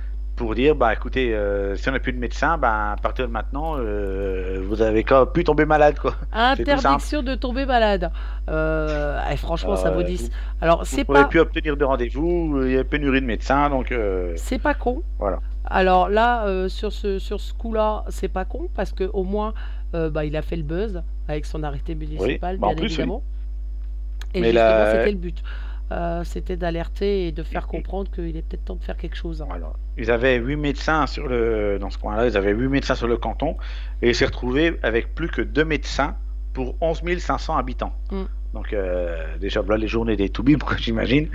pour 0.41 0.55
dire, 0.55 0.75
bah 0.75 0.95
écoutez, 0.95 1.35
euh, 1.35 1.77
si 1.77 1.87
on 1.91 1.93
n'a 1.93 1.99
plus 1.99 2.15
de 2.15 2.19
médecins, 2.19 2.57
ben, 2.57 2.93
à 2.93 2.97
partir 2.97 3.27
de 3.27 3.31
maintenant, 3.31 3.77
euh, 3.77 4.59
vous 4.67 4.81
avez 4.81 5.05
qu'à 5.05 5.27
plus 5.27 5.45
tomber 5.45 5.67
malade, 5.67 5.99
quoi. 5.99 6.15
C'est 6.57 6.63
Interdiction 6.63 7.23
de 7.23 7.35
tomber 7.35 7.67
malade. 7.67 8.11
Euh, 8.49 9.21
et 9.31 9.37
franchement, 9.37 9.77
ça 9.77 9.91
vaut 9.91 10.03
10. 10.03 10.31
Alors, 10.63 10.87
c'est 10.87 10.97
Vous 10.97 11.01
ne 11.01 11.05
pourrez 11.05 11.23
pas, 11.25 11.29
plus 11.29 11.41
obtenir 11.41 11.77
de 11.77 11.85
rendez-vous, 11.85 12.63
il 12.65 12.73
y 12.73 12.79
a 12.79 12.85
pénurie 12.85 13.21
de 13.21 13.27
médecins, 13.27 13.69
donc 13.69 13.95
c'est 14.37 14.59
pas 14.59 14.73
con. 14.73 15.03
Voilà. 15.19 15.41
Alors 15.67 16.09
là, 16.09 16.69
sur 16.69 16.91
ce, 16.91 17.19
sur 17.19 17.39
ce 17.39 17.53
coup-là, 17.53 18.05
c'est 18.09 18.29
pas 18.29 18.47
con 18.47 18.71
parce 18.75 18.93
que 18.93 19.05
au 19.13 19.25
moins, 19.25 19.53
euh, 19.94 20.11
bah, 20.11 20.24
il 20.24 20.37
a 20.37 20.42
fait 20.42 20.57
le 20.57 20.62
buzz 20.62 21.03
avec 21.29 21.46
son 21.46 21.62
arrêté 21.62 21.94
municipal, 21.94 22.57
bah, 22.59 22.68
en 22.68 22.70
bien 22.70 22.76
plus, 22.79 22.87
oui. 22.88 22.92
évidemment. 22.94 23.22
Et 24.35 24.40
Mais 24.40 24.53
justement, 24.53 24.64
la- 24.66 24.92
c'était 24.92 25.12
le 25.12 25.18
but. 25.18 25.42
Euh, 25.92 26.22
c'était 26.22 26.57
d'alerter 26.57 27.26
et 27.26 27.33
de 27.33 27.42
faire 27.42 27.66
comprendre 27.66 28.09
qu'il 28.12 28.37
est 28.37 28.42
peut-être 28.42 28.64
temps 28.64 28.76
de 28.76 28.85
faire 28.85 28.96
quelque 28.96 29.16
chose. 29.16 29.42
hein. 29.42 29.48
Ils 29.98 30.11
avaient 30.12 30.37
8 30.37 30.55
médecins 30.55 31.09
sur 31.09 31.26
le, 31.26 31.79
dans 31.81 31.90
ce 31.90 31.98
coin-là, 31.98 32.29
ils 32.29 32.37
avaient 32.37 32.53
8 32.53 32.68
médecins 32.68 32.94
sur 32.94 33.09
le 33.09 33.16
canton, 33.16 33.57
et 34.00 34.11
ils 34.11 34.14
s'est 34.14 34.26
retrouvé 34.26 34.79
avec 34.85 35.16
plus 35.16 35.29
que 35.29 35.42
2 35.42 35.64
médecins 35.64 36.14
pour 36.53 36.76
11 36.81 37.03
500 37.18 37.57
habitants. 37.57 37.92
Mm. 38.12 38.22
Donc, 38.55 38.72
euh, 38.72 39.37
déjà, 39.38 39.62
voilà 39.62 39.81
les 39.81 39.88
journées 39.88 40.16
des 40.16 40.29
toubibs, 40.29 40.62
j'imagine? 40.79 41.29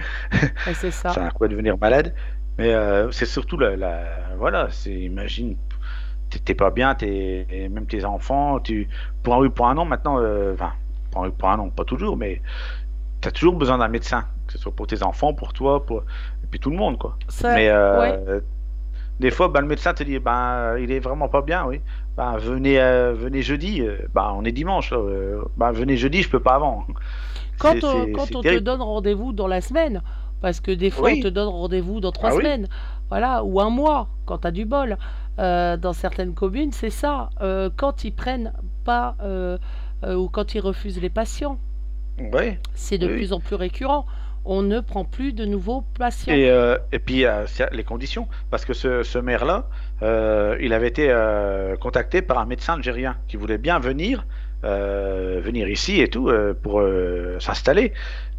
C'est 0.73 0.91
ça. 0.91 1.09
C'est 1.09 1.19
un 1.19 1.29
quoi 1.31 1.49
devenir 1.49 1.77
malade? 1.77 2.13
Mais 2.57 2.73
euh, 2.73 3.11
c'est 3.11 3.25
surtout 3.25 3.57
la, 3.57 3.75
la- 3.75 4.35
Voilà, 4.37 4.69
c'est. 4.71 4.93
Imagine, 4.93 5.57
t'es 6.29 6.53
pas 6.53 6.69
bien, 6.71 6.95
t'es, 6.95 7.69
même 7.71 7.85
tes 7.85 8.05
enfants, 8.05 8.59
tu. 8.59 8.87
Pour 9.23 9.35
un 9.35 9.39
oui, 9.39 9.49
pour 9.49 9.67
un 9.67 9.75
non, 9.75 9.85
maintenant. 9.85 10.17
euh, 10.19 10.53
Enfin, 10.53 10.71
pour 11.11 11.23
un 11.23 11.27
oui, 11.27 11.33
pour 11.37 11.49
un 11.49 11.57
non, 11.57 11.69
pas 11.69 11.83
toujours, 11.85 12.17
mais. 12.17 12.41
T'as 13.21 13.31
toujours 13.31 13.55
besoin 13.55 13.77
d'un 13.79 13.87
médecin, 13.87 14.25
que 14.45 14.53
ce 14.53 14.59
soit 14.59 14.71
pour 14.71 14.85
tes 14.87 15.01
enfants, 15.01 15.33
pour 15.33 15.53
toi, 15.53 15.85
pour. 15.85 16.01
Et 16.43 16.47
puis 16.51 16.59
tout 16.59 16.69
le 16.69 16.77
monde, 16.77 16.97
quoi. 16.97 17.17
Ça- 17.27 17.55
Mais 17.55 17.69
euh, 17.69 17.99
ouais. 18.37 18.41
des 19.19 19.31
fois, 19.31 19.47
bah, 19.47 19.61
le 19.61 19.67
médecin 19.67 19.93
te 19.93 20.03
dit, 20.03 20.19
ben, 20.19 20.77
il 20.77 20.91
est 20.91 20.99
vraiment 20.99 21.27
pas 21.27 21.41
bien, 21.41 21.65
oui. 21.65 21.81
Ben, 22.17 22.37
venez, 22.37 22.79
euh, 22.79 23.13
venez 23.13 23.41
jeudi. 23.41 23.81
Ben, 24.13 24.31
on 24.35 24.43
est 24.45 24.51
dimanche. 24.51 24.93
ben, 25.57 25.71
venez 25.71 25.97
jeudi, 25.97 26.21
je 26.21 26.29
peux 26.29 26.39
pas 26.39 26.55
avant. 26.55 26.85
Quand, 27.57 27.75
on, 27.83 28.11
quand 28.11 28.27
te 28.27 28.59
donne 28.59 28.81
rendez-vous 28.81 29.31
dans 29.31 29.47
la 29.47 29.61
semaine, 29.61 30.01
parce 30.41 30.59
que 30.59 30.71
des 30.71 30.91
fois 30.91 31.09
Oui. 31.09 31.19
on 31.19 31.23
te 31.23 31.29
donne 31.29 31.47
rendez-vous 31.47 32.01
dans 32.01 32.11
trois 32.11 32.29
Ah 32.31 32.35
oui. 32.35 32.43
semaines, 32.43 32.67
voilà, 33.09 33.43
ou 33.43 33.59
un 33.61 33.69
mois, 33.69 34.09
quand 34.25 34.39
tu 34.39 34.47
as 34.47 34.51
du 34.51 34.65
bol. 34.65 34.97
Euh, 35.39 35.75
dans 35.77 35.93
certaines 35.93 36.33
communes, 36.33 36.71
c'est 36.71 36.89
ça. 36.89 37.29
Euh, 37.41 37.69
quand 37.75 38.03
ils 38.05 38.11
prennent 38.13 38.53
pas, 38.85 39.15
euh, 39.21 39.57
ou 40.07 40.29
quand 40.29 40.55
ils 40.55 40.59
refusent 40.61 41.01
les 41.01 41.09
patients, 41.09 41.57
c'est 42.73 42.97
de 42.97 43.07
Oui. 43.07 43.13
plus 43.13 43.33
en 43.33 43.39
plus 43.39 43.55
récurrent. 43.55 44.05
On 44.45 44.61
ne 44.61 44.79
prend 44.79 45.03
plus 45.05 45.33
de 45.33 45.43
nouveaux 45.43 45.81
patients. 45.97 46.33
Et, 46.33 46.49
et 46.91 46.99
puis 46.99 47.25
les 47.71 47.83
conditions, 47.83 48.27
parce 48.51 48.63
que 48.63 48.73
ce, 48.73 49.01
ce 49.03 49.17
maire-là, 49.17 49.67
il 50.61 50.71
avait 50.71 50.87
été 50.87 51.07
contacté 51.81 52.21
par 52.21 52.37
un 52.37 52.45
médecin 52.45 52.75
algérien 52.75 53.17
qui 53.27 53.37
voulait 53.37 53.57
bien 53.57 53.79
venir, 53.79 54.25
euh, 54.63 55.41
venir 55.43 55.67
ici 55.67 55.99
et 55.99 56.07
tout 56.07 56.29
euh, 56.29 56.53
pour 56.53 56.79
euh, 56.79 57.37
s'installer, 57.39 57.91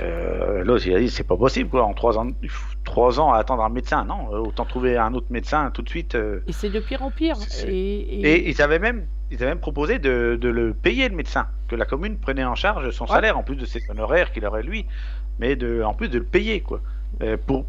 Euh, 0.00 0.62
L'autre 0.64 0.86
il 0.86 0.94
a 0.94 1.00
dit 1.00 1.10
c'est 1.10 1.24
pas 1.26 1.36
possible 1.36 1.68
quoi, 1.68 1.82
en 1.84 1.92
trois 1.92 2.16
ans, 2.18 2.28
il 2.42 2.48
faut 2.48 2.74
trois 2.84 3.18
ans 3.18 3.32
à 3.32 3.38
attendre 3.38 3.64
un 3.64 3.68
médecin, 3.68 4.04
non, 4.04 4.28
autant 4.30 4.64
trouver 4.64 4.96
un 4.96 5.12
autre 5.14 5.26
médecin 5.30 5.70
tout 5.72 5.82
de 5.82 5.88
suite. 5.88 6.14
euh, 6.14 6.40
Et 6.46 6.52
c'est 6.52 6.70
de 6.70 6.78
pire 6.78 7.02
en 7.02 7.10
pire. 7.10 7.36
Et, 7.66 7.70
et- 7.70 8.20
et 8.44 8.48
ils 8.50 8.62
avaient 8.62 8.78
même, 8.78 9.06
ils 9.30 9.36
avaient 9.42 9.46
même 9.52 9.58
proposé 9.58 9.98
de, 9.98 10.38
de 10.40 10.48
le 10.48 10.72
payer 10.72 11.08
le 11.08 11.16
médecin, 11.16 11.46
que 11.68 11.74
la 11.74 11.84
commune 11.84 12.16
prenait 12.18 12.44
en 12.44 12.54
charge 12.54 12.90
son 12.90 13.04
Ouais. 13.06 13.10
salaire 13.10 13.36
en 13.38 13.42
plus 13.42 13.56
de 13.56 13.64
ses 13.66 13.80
honoraires 13.90 14.30
qu'il 14.32 14.44
aurait 14.46 14.62
lui, 14.62 14.86
mais 15.40 15.56
de, 15.56 15.82
en 15.82 15.94
plus 15.94 16.08
de 16.08 16.18
le 16.18 16.24
payer 16.24 16.60
quoi, 16.60 16.80
Euh, 17.22 17.36
pour, 17.46 17.66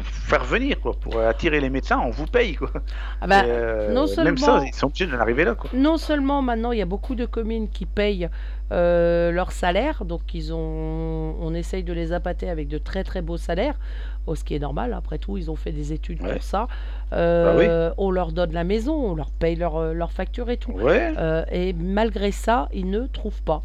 pour 0.00 0.12
faire 0.12 0.44
venir, 0.44 0.80
quoi, 0.80 0.92
pour 0.94 1.18
attirer 1.20 1.60
les 1.60 1.70
médecins, 1.70 1.98
on 2.04 2.10
vous 2.10 2.26
paye, 2.26 2.54
quoi. 2.54 2.70
Ah 3.20 3.26
bah, 3.26 3.42
euh, 3.44 3.92
non 3.92 4.06
Même 4.22 4.36
seulement- 4.38 4.60
ça, 4.60 4.64
ils 4.66 4.74
sont 4.74 4.86
obligés 4.86 5.06
d'en 5.06 5.18
arriver 5.20 5.44
là, 5.44 5.54
quoi. 5.54 5.70
Non 5.74 5.96
seulement 5.96 6.42
maintenant 6.42 6.72
il 6.72 6.78
y 6.78 6.82
a 6.82 6.86
beaucoup 6.86 7.14
de 7.14 7.26
communes 7.26 7.68
qui 7.68 7.86
payent 7.86 8.28
euh, 8.72 9.30
leur 9.30 9.52
salaire, 9.52 10.04
donc 10.04 10.34
ils 10.34 10.52
ont, 10.52 11.36
on 11.40 11.54
essaye 11.54 11.84
de 11.84 11.92
les 11.92 12.12
appâter 12.12 12.50
avec 12.50 12.66
de 12.68 12.78
très 12.78 13.04
très 13.04 13.22
beaux 13.22 13.36
salaires, 13.36 13.76
oh, 14.26 14.34
ce 14.34 14.42
qui 14.44 14.54
est 14.54 14.58
normal. 14.58 14.92
Après 14.92 15.18
tout, 15.18 15.36
ils 15.38 15.50
ont 15.50 15.56
fait 15.56 15.72
des 15.72 15.92
études 15.92 16.20
Ouais. 16.22 16.32
pour 16.34 16.42
ça. 16.42 16.66
Bah 17.10 17.16
Euh, 17.18 17.92
On 17.98 18.10
leur 18.10 18.32
donne 18.32 18.52
la 18.52 18.64
maison, 18.64 18.94
on 18.94 19.14
leur 19.14 19.30
paye 19.30 19.54
leur, 19.56 19.94
leur 19.94 20.10
facture 20.10 20.50
et 20.50 20.56
tout. 20.56 20.72
Ouais. 20.72 21.12
Et 21.52 21.72
malgré 21.72 22.32
ça, 22.32 22.68
ils 22.72 22.90
ne 22.90 23.06
trouvent 23.06 23.42
pas. 23.42 23.62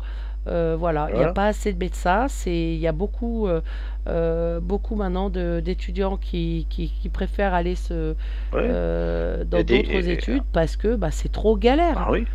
Euh, 0.47 0.75
voilà, 0.77 1.05
il 1.09 1.13
n'y 1.13 1.17
a 1.17 1.17
Voilà. 1.17 1.33
pas 1.33 1.45
assez 1.47 1.71
de 1.71 1.77
médecins. 1.77 2.25
Il 2.47 2.77
y 2.77 2.87
a 2.87 2.91
beaucoup, 2.91 3.47
euh, 3.47 3.61
euh, 4.07 4.59
beaucoup 4.59 4.95
maintenant 4.95 5.29
de- 5.29 5.61
d'étudiants 5.63 6.17
qui, 6.17 6.65
qui, 6.69 6.89
qui 6.89 7.09
préfèrent 7.09 7.53
aller 7.53 7.75
se, 7.75 8.11
Ouais. 8.13 8.15
euh, 8.55 9.43
dans 9.45 9.59
Et 9.59 9.63
d'autres 9.63 9.91
et- 9.91 10.11
études 10.13 10.43
parce 10.51 10.75
que 10.77 10.95
bah, 10.95 11.11
c'est 11.11 11.31
trop 11.31 11.55
galère. 11.57 11.95
Ah 11.97 12.11
oui. 12.11 12.25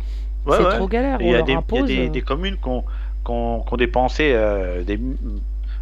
Ouais, 0.45 0.55
c'est 0.57 0.63
ouais. 0.65 0.75
trop 0.75 0.87
galère. 0.87 1.17
Il 1.19 1.25
On 1.25 1.29
y 1.29 1.31
y 1.33 1.35
a 1.35 1.41
des, 1.83 2.09
des 2.09 2.21
communes 2.21 2.55
qui 2.55 2.67
ont, 2.69 2.81
qui 3.25 3.31
ont- 3.31 3.61
qui 3.67 3.73
ont 3.73 3.77
dépensé 3.77 4.31
des. 4.85 4.99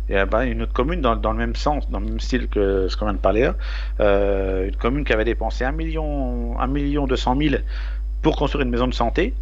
Il 0.07 0.13
y 0.13 0.17
a 0.17 0.25
bah, 0.27 0.45
une 0.45 0.61
autre 0.61 0.73
commune 0.73 1.01
dans, 1.01 1.15
dans 1.15 1.31
le 1.31 1.37
même 1.39 1.55
sens, 1.55 1.89
dans 1.89 1.99
le 1.99 2.05
même 2.05 2.19
style 2.19 2.47
que 2.47 2.87
ce 2.87 2.95
qu'on 2.95 3.05
vient 3.05 3.15
de 3.15 3.19
parler 3.19 3.41
là. 3.41 3.55
Euh, 4.01 4.67
une 4.67 4.75
commune 4.75 5.03
qui 5.03 5.11
avait 5.13 5.25
dépensé 5.25 5.63
1 5.65 5.71
million, 5.71 6.59
1 6.59 6.67
million 6.67 7.07
200 7.07 7.35
000 7.39 7.55
pour 8.21 8.35
construire 8.35 8.63
une 8.65 8.71
maison 8.71 8.87
de 8.87 8.93
santé. 8.93 9.33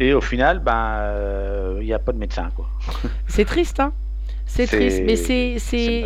Et 0.00 0.14
au 0.14 0.20
final, 0.20 0.58
ben, 0.60 0.72
euh, 1.00 1.78
il 1.80 1.86
n'y 1.86 1.92
a 1.92 1.98
pas 1.98 2.12
de 2.12 2.18
médecin. 2.18 2.50
Quoi. 2.56 2.66
C'est 3.28 3.44
triste, 3.44 3.78
hein. 3.80 3.92
C'est 4.46 4.66
triste, 4.66 5.02
mais 5.06 5.14
c'est 5.14 5.60
c'est 5.60 6.02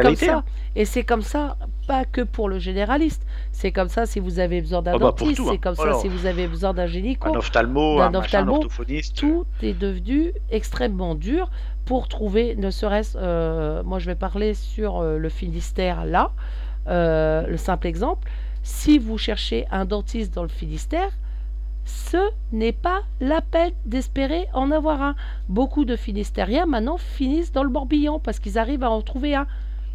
comme 0.00 0.16
ça. 0.16 0.36
hein. 0.38 0.44
Et 0.74 0.86
c'est 0.86 1.04
comme 1.04 1.20
ça, 1.20 1.58
pas 1.86 2.06
que 2.06 2.22
pour 2.22 2.48
le 2.48 2.58
généraliste. 2.58 3.22
C'est 3.52 3.72
comme 3.72 3.90
ça 3.90 4.06
si 4.06 4.20
vous 4.20 4.38
avez 4.38 4.62
besoin 4.62 4.80
d'un 4.80 4.92
Ah 4.94 4.98
bah, 4.98 5.06
dentiste. 5.08 5.36
tout, 5.36 5.44
C'est 5.48 5.54
hein. 5.56 5.58
comme 5.62 5.74
ça 5.74 5.92
si 6.00 6.08
vous 6.08 6.24
avez 6.24 6.46
besoin 6.46 6.72
d'un 6.72 6.86
gynéco. 6.86 7.28
Un 7.28 7.36
ophtalmo, 7.36 7.98
d'un 7.98 8.06
un 8.06 8.14
ophtalmo, 8.14 8.54
orthophoniste. 8.54 9.16
Tout 9.16 9.44
est 9.62 9.78
devenu 9.78 10.32
extrêmement 10.50 11.14
dur 11.14 11.50
pour 11.84 12.08
trouver, 12.08 12.56
ne 12.56 12.70
serait-ce, 12.70 13.18
euh, 13.20 13.82
moi 13.82 13.98
je 13.98 14.06
vais 14.06 14.14
parler 14.14 14.54
sur 14.54 15.00
euh, 15.02 15.18
le 15.18 15.28
Finistère 15.28 16.06
là, 16.06 16.30
Euh, 16.88 17.46
le 17.46 17.56
simple 17.58 17.86
exemple. 17.86 18.30
Si 18.62 18.98
vous 18.98 19.18
cherchez 19.18 19.66
un 19.70 19.84
dentiste 19.84 20.32
dans 20.34 20.42
le 20.42 20.48
Finistère, 20.48 21.10
ce 21.84 22.16
n'est 22.52 22.72
pas 22.72 23.02
la 23.20 23.40
peine 23.40 23.72
d'espérer 23.86 24.46
en 24.54 24.70
avoir 24.70 25.02
un. 25.02 25.14
Beaucoup 25.48 25.84
de 25.84 25.96
Finistériens 25.96 26.66
maintenant 26.66 26.96
finissent 26.96 27.52
dans 27.52 27.62
le 27.62 27.70
Morbihan 27.70 28.18
parce 28.18 28.38
qu'ils 28.38 28.58
arrivent 28.58 28.84
à 28.84 28.90
en 28.90 29.02
trouver 29.02 29.34
un. 29.34 29.46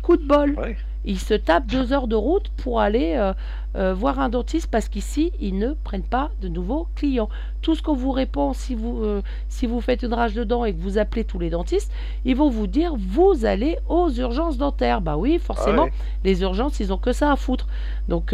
Coup 0.02 0.16
de 0.16 0.26
bol. 0.26 0.58
Ouais. 0.58 0.78
Ils 1.06 1.20
se 1.20 1.34
tapent 1.34 1.68
deux 1.68 1.94
heures 1.94 2.08
de 2.08 2.16
route 2.16 2.50
pour 2.58 2.80
aller 2.82 3.14
euh, 3.16 3.34
euh, 3.76 3.94
voir 3.94 4.20
un 4.20 4.30
dentiste 4.30 4.68
parce 4.70 4.90
qu'ici, 4.90 5.32
ils 5.40 5.58
ne 5.58 5.72
prennent 5.84 6.04
pas 6.04 6.30
de 6.42 6.48
nouveaux 6.48 6.88
clients. 6.96 7.30
Tout 7.62 7.76
ce 7.76 7.82
qu'on 7.82 7.96
vous 7.96 8.12
répond 8.12 8.54
si 8.54 8.76
vous, 8.76 9.04
euh, 9.04 9.22
si 9.48 9.66
vous 9.66 9.82
faites 9.82 10.04
une 10.04 10.14
rage 10.14 10.34
de 10.34 10.44
dents 10.44 10.66
et 10.66 10.74
que 10.74 10.80
vous 10.80 10.98
appelez 10.98 11.24
tous 11.24 11.40
les 11.40 11.50
dentistes, 11.50 11.92
ils 12.26 12.36
vont 12.36 12.50
vous 12.50 12.68
dire 12.68 12.94
vous 12.98 13.46
allez 13.46 13.78
aux 13.88 14.10
urgences 14.12 14.58
dentaires. 14.58 15.02
Bah 15.02 15.18
oui, 15.18 15.40
forcément, 15.40 15.84
Ah 15.84 15.86
ouais. 15.86 15.94
les 16.24 16.42
urgences, 16.42 16.80
ils 16.80 16.92
ont 16.94 16.98
que 16.98 17.14
ça 17.14 17.32
à 17.32 17.36
foutre. 17.36 17.68
Donc, 18.08 18.34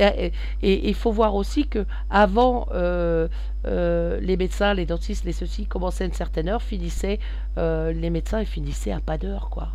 et 0.00 0.32
et 0.62 0.88
il 0.88 0.94
faut 0.94 1.12
voir 1.12 1.34
aussi 1.34 1.66
que 1.68 1.84
avant 2.10 2.66
euh, 2.72 3.28
euh, 3.66 4.18
les 4.20 4.36
médecins, 4.36 4.74
les 4.74 4.86
dentistes, 4.86 5.24
les 5.24 5.32
ceci 5.32 5.66
commençaient 5.66 6.04
à 6.04 6.06
une 6.06 6.12
certaine 6.12 6.48
heure, 6.48 6.62
finissaient 6.62 7.18
euh, 7.58 7.92
les 7.92 8.10
médecins, 8.10 8.40
ils 8.40 8.46
finissaient 8.46 8.92
à 8.92 9.00
pas 9.00 9.18
d'heure, 9.18 9.48
quoi. 9.50 9.68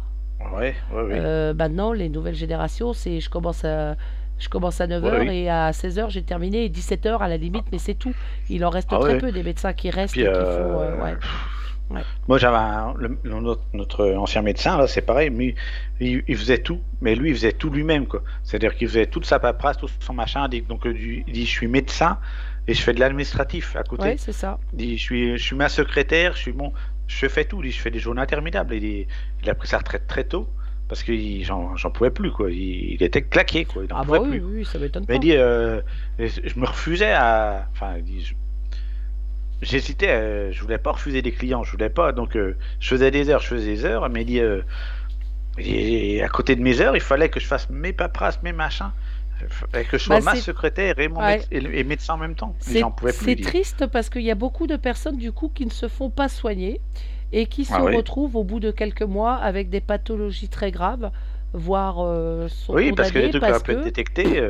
Ouais, 0.55 0.75
ouais, 0.93 1.01
ouais. 1.03 1.53
Maintenant, 1.53 1.91
les 1.93 2.09
nouvelles 2.09 2.35
générations, 2.35 2.93
c'est 2.93 3.19
je 3.19 3.29
commence 3.29 3.63
à 3.65 3.95
je 4.37 4.49
commence 4.49 4.81
à 4.81 4.87
9h 4.87 5.01
Ouais, 5.01 5.19
oui. 5.21 5.35
et 5.43 5.49
à 5.49 5.71
16h 5.71 6.09
j'ai 6.09 6.21
terminé 6.21 6.65
et 6.65 6.69
17h 6.69 7.19
à 7.19 7.27
la 7.29 7.37
limite, 7.37 7.65
mais 7.71 7.77
c'est 7.77 7.93
tout. 7.95 8.13
Il 8.49 8.65
en 8.65 8.69
reste 8.69 8.89
Ah 8.91 8.97
très 8.99 9.13
ouais. 9.13 9.17
peu 9.19 9.31
des 9.31 9.43
médecins 9.43 9.73
qui 9.73 9.89
restent 9.89 10.13
Puis, 10.13 10.23
et 10.23 10.25
qui 10.25 10.33
font. 10.33 10.77
ouais. 11.03 11.15
Ouais. 11.91 12.01
Moi, 12.27 12.37
j'avais 12.39 12.57
un- 12.57 12.93
le- 12.97 13.17
le- 13.23 13.39
notre, 13.41 13.61
notre 13.73 14.11
ancien 14.13 14.41
médecin, 14.41 14.77
là, 14.77 14.87
c'est 14.87 15.01
pareil, 15.03 15.29
mais 15.29 15.53
il, 15.99 16.23
il 16.27 16.35
faisait 16.35 16.57
tout, 16.57 16.81
mais 17.01 17.13
lui, 17.15 17.29
il 17.29 17.35
faisait 17.35 17.51
tout 17.51 17.69
lui-même, 17.69 18.07
quoi. 18.07 18.23
C'est-à-dire 18.43 18.75
qu'il 18.75 18.87
faisait 18.87 19.05
toute 19.05 19.25
sa 19.25 19.37
paperasse, 19.39 19.77
tout 19.77 19.87
son 19.99 20.13
machin. 20.13 20.47
Donc, 20.67 20.87
euh, 20.87 20.95
il 20.97 21.23
dit, 21.31 21.45
je 21.45 21.49
suis 21.51 21.67
médecin 21.67 22.17
et 22.67 22.73
je 22.73 22.81
fais 22.81 22.93
de 22.93 22.99
l'administratif 22.99 23.75
à 23.75 23.83
côté. 23.83 24.03
Ouais, 24.03 24.15
c'est 24.17 24.31
ça. 24.31 24.57
Il 24.73 24.77
dit, 24.77 24.97
je 24.97 25.03
suis, 25.03 25.37
je 25.37 25.43
suis 25.43 25.55
ma 25.55 25.69
secrétaire, 25.69 26.33
je 26.35 26.39
suis 26.41 26.55
je 27.07 27.27
fais 27.27 27.45
tout. 27.45 27.61
Il 27.61 27.69
dit, 27.69 27.71
je 27.75 27.81
fais 27.81 27.91
des 27.91 27.99
journées 27.99 28.21
interminables. 28.21 28.73
Il, 28.73 28.79
dit, 28.81 29.07
il 29.43 29.49
a 29.49 29.53
pris 29.53 29.67
sa 29.67 29.77
retraite 29.77 30.07
très 30.07 30.23
tôt 30.23 30.49
parce 30.87 31.03
que 31.03 31.13
j'en 31.43 31.75
j'en 31.75 31.91
pouvais 31.91 32.09
plus, 32.09 32.31
quoi. 32.31 32.49
Il, 32.49 32.93
il 32.95 33.03
était 33.03 33.21
claqué, 33.21 33.65
quoi. 33.65 33.83
Il 33.85 33.93
en 33.93 33.97
Ah 33.97 34.03
pouvait 34.03 34.19
bah 34.19 34.25
oui, 34.27 34.39
plus. 34.39 34.57
oui, 34.57 34.65
ça 34.65 34.79
m'étonne 34.79 35.05
Mais 35.07 35.17
il 35.17 35.19
dit, 35.19 35.33
euh, 35.35 35.81
je 36.17 36.59
me 36.59 36.65
refusais 36.65 37.13
à. 37.13 37.67
Enfin, 37.73 37.97
il 37.97 38.03
dit, 38.03 38.21
je- 38.21 38.33
j'hésitais, 39.65 40.09
euh, 40.09 40.51
je 40.53 40.61
voulais 40.61 40.77
pas 40.77 40.91
refuser 40.93 41.21
des 41.21 41.31
clients, 41.33 41.63
je 41.63 41.71
voulais 41.71 41.89
pas. 41.89 42.11
Donc, 42.13 42.35
euh, 42.37 42.57
je 42.79 42.89
faisais 42.89 43.11
des 43.11 43.29
heures, 43.29 43.41
je 43.41 43.47
faisais 43.47 43.65
des 43.65 43.85
heures, 43.85 44.09
mais 44.09 44.25
dit, 44.25 44.39
euh, 44.39 44.61
et 45.57 46.21
à 46.23 46.27
côté 46.29 46.55
de 46.55 46.61
mes 46.61 46.81
heures, 46.81 46.95
il 46.95 47.01
fallait 47.01 47.29
que 47.29 47.39
je 47.39 47.47
fasse 47.47 47.69
mes 47.69 47.93
paperasses, 47.93 48.41
mes 48.43 48.51
machins, 48.53 48.91
et 49.77 49.85
que 49.85 49.97
je 49.97 50.03
sois 50.03 50.19
Bah, 50.19 50.25
ma 50.25 50.35
secrétaire 50.35 50.99
et, 50.99 51.07
mon 51.07 51.21
Ouais. 51.21 51.37
méde- 51.39 51.47
et, 51.51 51.79
et 51.79 51.83
médecin 51.83 52.15
en 52.15 52.17
même 52.17 52.35
temps. 52.35 52.55
C'est 52.59 53.35
dit. 53.35 53.43
triste 53.43 53.87
parce 53.87 54.09
qu'il 54.09 54.23
y 54.23 54.31
a 54.31 54.35
beaucoup 54.35 54.67
de 54.67 54.75
personnes 54.75 55.17
du 55.17 55.31
coup 55.31 55.49
qui 55.49 55.65
ne 55.65 55.71
se 55.71 55.87
font 55.87 56.09
pas 56.09 56.29
soigner 56.29 56.81
et 57.31 57.45
qui 57.47 57.65
se 57.65 57.73
Ah 57.73 57.83
oui. 57.83 57.93
retrouvent 57.95 58.35
au 58.35 58.43
bout 58.43 58.59
de 58.59 58.71
quelques 58.71 59.01
mois 59.01 59.35
avec 59.35 59.69
des 59.69 59.81
pathologies 59.81 60.49
très 60.49 60.71
graves, 60.71 61.11
voire 61.53 61.99
euh, 61.99 62.47
sont 62.47 62.73
Oui, 62.73 62.91
parce 62.91 63.11
que 63.11 63.19
les 63.19 63.29
trucs 63.29 63.43
pu 63.63 63.71
être 63.71 63.83
détectés. 63.83 64.41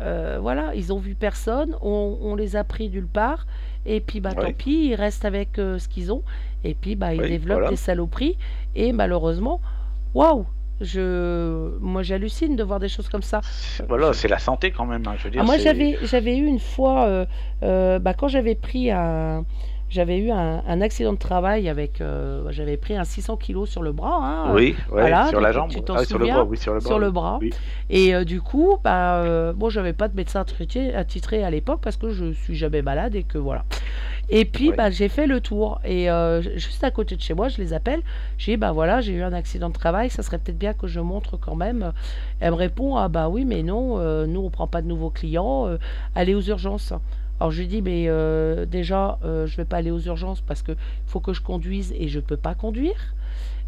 Euh, 0.00 0.38
voilà, 0.40 0.74
ils 0.74 0.92
ont 0.92 0.98
vu 0.98 1.14
personne, 1.14 1.76
on, 1.80 2.18
on 2.22 2.34
les 2.34 2.56
a 2.56 2.64
pris 2.64 2.88
nulle 2.88 3.06
part, 3.06 3.46
et 3.86 4.00
puis 4.00 4.20
bah 4.20 4.34
tant 4.34 4.52
pis, 4.52 4.88
ils 4.90 4.94
restent 4.94 5.24
avec 5.24 5.58
euh, 5.58 5.78
ce 5.78 5.88
qu'ils 5.88 6.12
ont, 6.12 6.22
et 6.64 6.74
puis 6.74 6.96
bah 6.96 7.14
ils 7.14 7.22
Oui, 7.22 7.26
développent 7.26 7.64
voilà. 7.64 7.68
des 7.68 7.76
saloperies, 7.76 8.38
et 8.74 8.92
malheureusement, 8.92 9.60
waouh, 10.14 10.46
je, 10.80 11.78
moi 11.80 12.02
j'hallucine 12.02 12.56
de 12.56 12.62
voir 12.64 12.80
des 12.80 12.88
choses 12.88 13.08
comme 13.08 13.22
ça. 13.22 13.42
c'est- 13.42 13.84
voilà, 13.88 14.12
c'est 14.12 14.28
la 14.28 14.38
santé 14.38 14.70
quand 14.72 14.86
même. 14.86 15.06
hein, 15.06 15.14
je 15.16 15.24
veux 15.24 15.30
dire, 15.30 15.42
Ah, 15.42 15.44
moi 15.44 15.56
j'avais 15.58 15.98
j'avais 16.02 16.36
eu 16.36 16.44
une 16.46 16.58
fois, 16.58 17.06
euh, 17.06 17.26
euh, 17.62 17.98
bah, 17.98 18.14
quand 18.14 18.28
j'avais 18.28 18.54
pris 18.54 18.90
un, 18.90 19.44
j'avais 19.92 20.18
eu 20.18 20.30
un, 20.30 20.62
un 20.66 20.80
accident 20.80 21.12
de 21.12 21.18
travail 21.18 21.68
avec, 21.68 22.00
euh, 22.00 22.46
j'avais 22.50 22.78
pris 22.78 22.96
un 22.96 23.04
600 23.04 23.36
kilos 23.36 23.68
sur 23.68 23.82
le 23.82 23.92
bras, 23.92 24.18
hein, 24.22 24.54
Oui, 24.54 24.74
ouais, 24.90 25.02
voilà, 25.02 25.28
sur 25.28 25.40
la 25.40 25.52
jambe. 25.52 25.70
tu 25.70 25.82
t'en 25.82 25.96
Ah, 25.96 26.04
sur 26.06 26.18
le 26.18 26.26
bras, 26.26 26.44
oui, 26.44 26.56
sur 26.56 26.72
le 26.72 26.80
bras. 26.80 26.88
sur 26.88 26.98
le 26.98 27.06
oui. 27.08 27.12
bras. 27.12 27.38
Oui. 27.42 27.50
Et 27.90 28.14
euh, 28.14 28.24
du 28.24 28.40
coup, 28.40 28.78
bah, 28.82 29.16
euh, 29.16 29.52
bon, 29.52 29.68
j'avais 29.68 29.92
pas 29.92 30.08
de 30.08 30.16
médecin 30.16 30.40
attitré, 30.40 30.94
attitré 30.94 31.44
à 31.44 31.50
l'époque 31.50 31.80
parce 31.82 31.98
que 31.98 32.08
je 32.10 32.32
suis 32.32 32.54
jamais 32.54 32.80
malade 32.80 33.14
et 33.14 33.22
que 33.22 33.36
voilà. 33.36 33.64
Et 34.30 34.46
puis, 34.46 34.70
Ouais. 34.70 34.76
bah, 34.76 34.90
j'ai 34.90 35.10
fait 35.10 35.26
le 35.26 35.40
tour 35.40 35.78
et 35.84 36.10
euh, 36.10 36.40
juste 36.56 36.82
à 36.84 36.90
côté 36.90 37.14
de 37.16 37.20
chez 37.20 37.34
moi, 37.34 37.48
je 37.48 37.58
les 37.58 37.74
appelle. 37.74 38.00
J'ai 38.38 38.52
dit, 38.52 38.56
bah 38.56 38.72
voilà, 38.72 39.02
j'ai 39.02 39.12
eu 39.12 39.22
un 39.22 39.34
accident 39.34 39.68
de 39.68 39.74
travail, 39.74 40.08
ça 40.08 40.22
serait 40.22 40.38
peut-être 40.38 40.58
bien 40.58 40.72
que 40.72 40.86
je 40.86 41.00
montre 41.00 41.36
quand 41.36 41.54
même. 41.54 41.92
Elle 42.40 42.52
me 42.52 42.56
répond, 42.56 42.96
ah 42.96 43.08
bah 43.08 43.28
oui, 43.28 43.44
mais 43.44 43.62
non, 43.62 43.98
nous 44.26 44.40
on 44.40 44.48
prend 44.48 44.66
pas 44.66 44.80
de 44.80 44.86
nouveaux 44.86 45.10
clients, 45.10 45.68
allez 46.14 46.34
aux 46.34 46.40
urgences. 46.40 46.94
Alors 47.42 47.50
je 47.50 47.58
lui 47.60 47.66
dis, 47.66 47.82
mais 47.82 48.04
euh, 48.06 48.66
déjà, 48.66 49.18
euh, 49.24 49.48
je 49.48 49.56
vais 49.56 49.64
pas 49.64 49.78
aller 49.78 49.90
aux 49.90 49.98
urgences 49.98 50.40
parce 50.40 50.62
que 50.62 50.76
faut 51.08 51.18
que 51.18 51.32
je 51.32 51.40
conduise 51.40 51.92
et 51.98 52.06
je 52.06 52.20
peux 52.20 52.36
pas 52.36 52.54
conduire. 52.54 52.94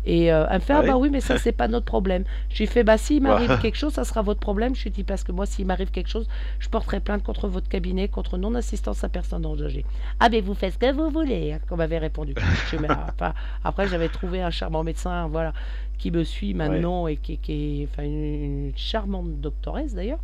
Et 0.07 0.33
euh, 0.33 0.47
elle 0.49 0.57
me 0.57 0.61
fait, 0.61 0.75
Ah 0.75 0.77
ah 0.77 0.83
oui 0.83 0.87
bah 0.91 0.97
oui, 0.97 1.11
mais 1.11 1.21
ça, 1.21 1.39
c'est 1.39 1.51
pas 1.51 1.67
notre 1.67 1.87
problème. 1.87 2.23
Je 2.51 2.59
lui 2.59 2.67
fais, 2.69 2.85
bah 2.85 2.99
s'il 2.99 3.21
m'arrive 3.21 3.49
Bah. 3.49 3.57
quelque 3.63 3.75
chose, 3.77 3.95
ça 3.95 4.05
sera 4.05 4.23
votre 4.23 4.39
problème. 4.39 4.77
Je 4.77 4.85
lui 4.85 4.91
dis, 4.93 5.03
parce 5.03 5.25
que 5.25 5.33
moi, 5.33 5.45
s'il 5.45 5.67
m'arrive 5.67 5.91
quelque 5.91 6.09
chose, 6.09 6.29
je 6.61 6.69
porterai 6.69 7.01
plainte 7.01 7.25
contre 7.25 7.49
votre 7.49 7.69
cabinet, 7.69 8.07
contre 8.07 8.39
non-assistance 8.39 9.03
à 9.03 9.09
personne 9.09 9.45
âgée. 9.45 9.85
Ah, 10.21 10.29
mais 10.29 10.41
vous 10.41 10.55
faites 10.55 10.75
ce 10.75 10.79
que 10.79 10.93
vous 10.93 11.11
voulez, 11.11 11.55
hein, 11.55 11.59
qu'on 11.69 11.77
m'avait 11.77 11.99
répondu. 11.99 12.35
Je 12.71 12.77
dis, 12.77 12.83
mais, 12.83 12.91
enfin, 12.93 13.33
après, 13.65 13.89
j'avais 13.89 14.09
trouvé 14.09 14.41
un 14.41 14.51
charmant 14.51 14.85
médecin, 14.85 15.27
voilà, 15.27 15.53
qui 15.99 16.13
me 16.13 16.23
suit 16.23 16.55
maintenant 16.55 17.09
et 17.09 17.17
qui, 17.17 17.39
qui 17.39 17.83
est 17.83 17.89
enfin, 17.91 18.05
une, 18.05 18.45
une 18.69 18.73
charmante 18.77 19.41
doctoresse 19.41 19.95
d'ailleurs. 19.95 20.21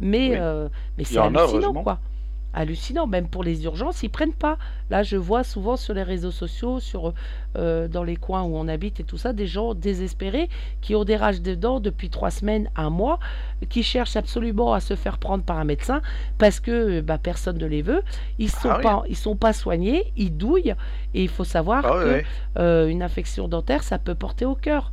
Mais, 0.00 0.30
Oui. 0.30 0.36
euh, 0.40 0.68
mais 0.96 1.04
c'est 1.04 1.18
hallucinant, 1.18 1.74
quoi. 1.84 2.00
Hallucinant, 2.58 3.06
même 3.06 3.28
pour 3.28 3.44
les 3.44 3.62
urgences, 3.64 4.02
ils 4.02 4.08
prennent 4.08 4.32
pas. 4.34 4.58
Là, 4.90 5.04
je 5.04 5.16
vois 5.16 5.44
souvent 5.44 5.76
sur 5.76 5.94
les 5.94 6.02
réseaux 6.02 6.32
sociaux, 6.32 6.80
sur, 6.80 7.14
euh, 7.56 7.86
dans 7.86 8.02
les 8.02 8.16
coins 8.16 8.42
où 8.42 8.56
on 8.56 8.66
habite 8.66 8.98
et 8.98 9.04
tout 9.04 9.16
ça, 9.16 9.32
des 9.32 9.46
gens 9.46 9.74
désespérés 9.74 10.48
qui 10.80 10.96
ont 10.96 11.04
des 11.04 11.14
rages 11.16 11.40
de 11.40 11.54
dents 11.54 11.78
depuis 11.78 12.10
trois 12.10 12.32
semaines, 12.32 12.68
un 12.74 12.90
mois, 12.90 13.20
qui 13.68 13.84
cherchent 13.84 14.16
absolument 14.16 14.72
à 14.72 14.80
se 14.80 14.96
faire 14.96 15.18
prendre 15.18 15.44
par 15.44 15.58
un 15.58 15.64
médecin 15.64 16.02
parce 16.36 16.58
que 16.58 17.00
bah, 17.00 17.18
personne 17.18 17.58
ne 17.58 17.66
les 17.66 17.82
veut. 17.82 18.02
Ils 18.38 18.50
sont 18.50 18.72
Ah 18.72 18.78
oui. 18.78 18.82
pas, 18.82 19.02
ils 19.08 19.16
sont 19.16 19.36
pas 19.36 19.52
soignés, 19.52 20.12
ils 20.16 20.36
douillent 20.36 20.74
et 21.14 21.22
il 21.22 21.28
faut 21.28 21.44
savoir 21.44 21.84
Ah 21.86 22.00
que 22.02 22.22
euh, 22.58 22.88
une 22.88 23.04
infection 23.04 23.46
dentaire, 23.46 23.84
ça 23.84 23.98
peut 24.00 24.16
porter 24.16 24.44
au 24.44 24.56
cœur. 24.56 24.90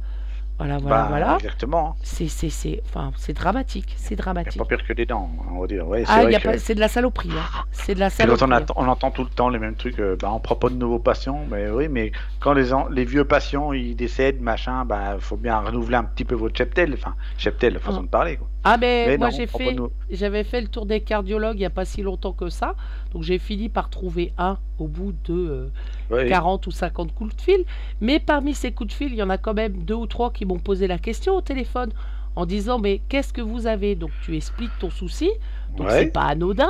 Voilà, 0.58 0.78
voilà, 0.78 0.96
Bah, 1.02 1.06
voilà. 1.10 1.36
Exactement. 1.36 1.90
hein. 1.90 1.96
C'est, 2.02 2.30
c'est, 2.30 2.50
c'est, 2.50 2.82
enfin, 2.86 3.12
c'est 3.18 3.34
dramatique, 3.34 3.94
c'est 3.98 4.12
Il 4.14 4.18
n'y 4.18 4.22
a 4.22 4.24
dramatique. 4.24 4.58
pas 4.58 4.66
pire 4.66 4.88
que 4.88 4.94
des 4.94 5.06
dents, 5.06 5.30
on 5.52 5.60
va 5.60 5.68
dire. 5.68 5.86
Ouais, 5.86 6.06
c'est 6.06 6.12
Ah, 6.14 6.22
vrai 6.24 6.32
y 6.32 6.36
a 6.36 6.40
que- 6.40 6.48
pas, 6.48 6.58
c'est 6.58 6.76
de 6.76 6.80
la 6.80 6.88
saloperie, 6.88 7.30
hein. 7.32 7.64
C'est 7.74 7.94
de 7.94 8.00
la 8.00 8.10
saloperie. 8.10 8.48
on, 8.48 8.52
hein. 8.54 8.58
attend- 8.58 8.74
on 8.78 8.88
entend 8.88 9.12
tout 9.12 9.24
le 9.24 9.30
temps 9.30 9.50
les 9.50 9.60
mêmes 9.60 9.76
trucs, 9.76 10.00
euh, 10.00 10.16
bah, 10.18 10.32
on 10.32 10.40
prend 10.40 10.56
pas 10.56 10.70
de 10.70 10.76
nouveaux 10.76 11.00
patients, 11.00 11.42
mais 11.52 11.70
oui, 11.70 11.90
mais 11.90 12.14
quand 12.40 12.54
les, 12.54 12.74
an- 12.74 12.88
les 12.90 13.04
vieux 13.04 13.26
patients 13.26 13.74
ils 13.74 13.96
décèdent, 13.98 14.40
machin, 14.42 14.86
bah 14.86 15.18
faut 15.20 15.36
bien 15.38 15.58
renouveler 15.60 15.98
un 15.98 16.06
petit 16.06 16.24
peu 16.24 16.36
votre 16.36 16.58
cheptel, 16.58 16.94
enfin 16.94 17.16
cheptel, 17.38 17.78
façon 17.80 18.00
Ah. 18.00 18.04
de 18.04 18.08
parler. 18.08 18.38
Quoi. 18.38 18.48
Ah, 18.68 18.78
mais, 18.78 19.06
Mais 19.10 19.18
moi 19.18 19.30
j'ai 19.30 19.48
fait, 19.48 19.76
j'avais 20.10 20.44
fait 20.44 20.60
le 20.62 20.68
tour 20.68 20.86
des 20.88 21.00
cardiologues 21.02 21.56
il 21.56 21.60
n'y 21.60 21.66
a 21.66 21.70
pas 21.70 21.86
si 21.86 22.02
longtemps 22.02 22.34
que 22.34 22.50
ça, 22.50 22.76
donc 23.14 23.22
j'ai 23.24 23.38
fini 23.38 23.70
par 23.70 23.90
trouver 23.90 24.34
un 24.40 24.58
au 24.80 24.88
bout 24.88 25.14
de 25.26 25.34
euh, 25.34 25.68
Ouais, 26.10 26.28
40 26.28 26.66
ou 26.68 26.72
50 26.72 27.14
coups 27.14 27.36
de 27.36 27.42
fil. 27.42 27.64
Mais 28.02 28.20
parmi 28.20 28.54
ces 28.56 28.72
coups 28.72 28.90
de 28.90 28.94
fil, 28.94 29.10
il 29.14 29.18
y 29.18 29.24
en 29.24 29.30
a 29.30 29.38
quand 29.38 29.54
même 29.54 29.84
deux 29.84 29.94
ou 29.96 30.08
trois 30.08 30.32
qui 30.32 30.46
m'ont 30.46 30.60
posé 30.60 30.88
la 30.88 30.98
question 30.98 31.36
au 31.36 31.42
téléphone 31.42 31.92
en 32.36 32.46
disant 32.46 32.80
mais 32.80 33.02
qu'est-ce 33.08 33.34
que 33.34 33.42
vous 33.42 33.68
avez? 33.68 33.96
Donc 33.96 34.12
tu 34.20 34.36
expliques 34.36 34.78
ton 34.80 34.90
souci, 34.90 35.30
donc 35.78 35.92
c'est 35.92 36.06
ouais. 36.06 36.12
pas 36.12 36.24
anodin. 36.24 36.70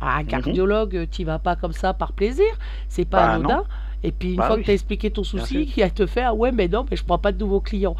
Un 0.00 0.24
Mhm. 0.24 0.26
cardiologue, 0.26 1.08
tu 1.10 1.24
vas 1.24 1.38
pas 1.38 1.56
comme 1.56 1.72
ça 1.72 1.94
par 1.94 2.12
plaisir, 2.12 2.44
c'est 2.88 3.06
pas 3.06 3.22
Bah, 3.22 3.24
anodin. 3.24 3.58
non. 3.58 3.64
Et 4.02 4.12
puis 4.12 4.34
une 4.34 4.36
Bah 4.36 4.46
fois 4.46 4.56
oui. 4.56 4.60
que 4.60 4.66
tu 4.66 4.70
as 4.70 4.74
expliqué 4.74 5.10
ton 5.10 5.24
souci, 5.24 5.72
il 5.76 5.90
te 5.92 6.06
fait 6.06 6.22
ah 6.22 6.34
ouais 6.34 6.52
mais 6.52 6.68
non 6.68 6.84
mais 6.90 6.96
je 6.96 7.04
prends 7.04 7.18
pas 7.18 7.32
de 7.32 7.38
nouveaux 7.38 7.60
clients. 7.60 7.96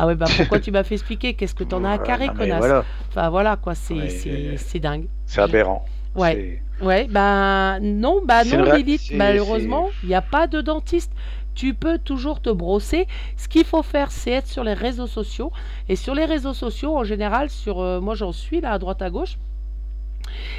Ah 0.00 0.06
ouais 0.06 0.14
bah 0.14 0.26
pourquoi 0.36 0.60
tu 0.64 0.70
m'as 0.70 0.84
fait 0.84 0.94
expliquer 0.94 1.34
Qu'est-ce 1.34 1.54
que 1.54 1.64
t'en 1.64 1.82
as 1.84 1.90
à 1.90 1.98
carrer 1.98 2.28
connasse 2.28 2.58
Voilà, 2.58 2.84
Enfin 3.08 3.28
voilà 3.30 3.56
quoi, 3.56 3.74
c'est 3.74 3.94
euh, 4.26 4.78
dingue. 4.78 5.08
c'est 5.26 5.40
aberrant. 5.40 5.84
Ouais. 6.14 6.62
Ouais, 6.80 7.08
bah 7.10 7.80
non, 7.80 8.22
bah 8.24 8.44
non, 8.44 8.62
Lilith, 8.74 9.10
malheureusement, 9.12 9.90
il 10.04 10.10
n'y 10.10 10.14
a 10.14 10.22
pas 10.22 10.46
de 10.46 10.60
dentiste. 10.60 11.12
Tu 11.56 11.74
peux 11.74 11.98
toujours 11.98 12.40
te 12.40 12.50
brosser. 12.50 13.08
Ce 13.36 13.48
qu'il 13.48 13.64
faut 13.64 13.82
faire, 13.82 14.12
c'est 14.12 14.30
être 14.30 14.46
sur 14.46 14.62
les 14.62 14.74
réseaux 14.74 15.08
sociaux. 15.08 15.50
Et 15.88 15.96
sur 15.96 16.14
les 16.14 16.24
réseaux 16.24 16.54
sociaux, 16.54 16.96
en 16.96 17.02
général, 17.02 17.50
sur 17.50 17.80
euh, 17.80 18.00
moi 18.00 18.14
j'en 18.14 18.30
suis 18.30 18.60
là 18.60 18.70
à 18.72 18.78
droite 18.78 19.02
à 19.02 19.10
gauche, 19.10 19.38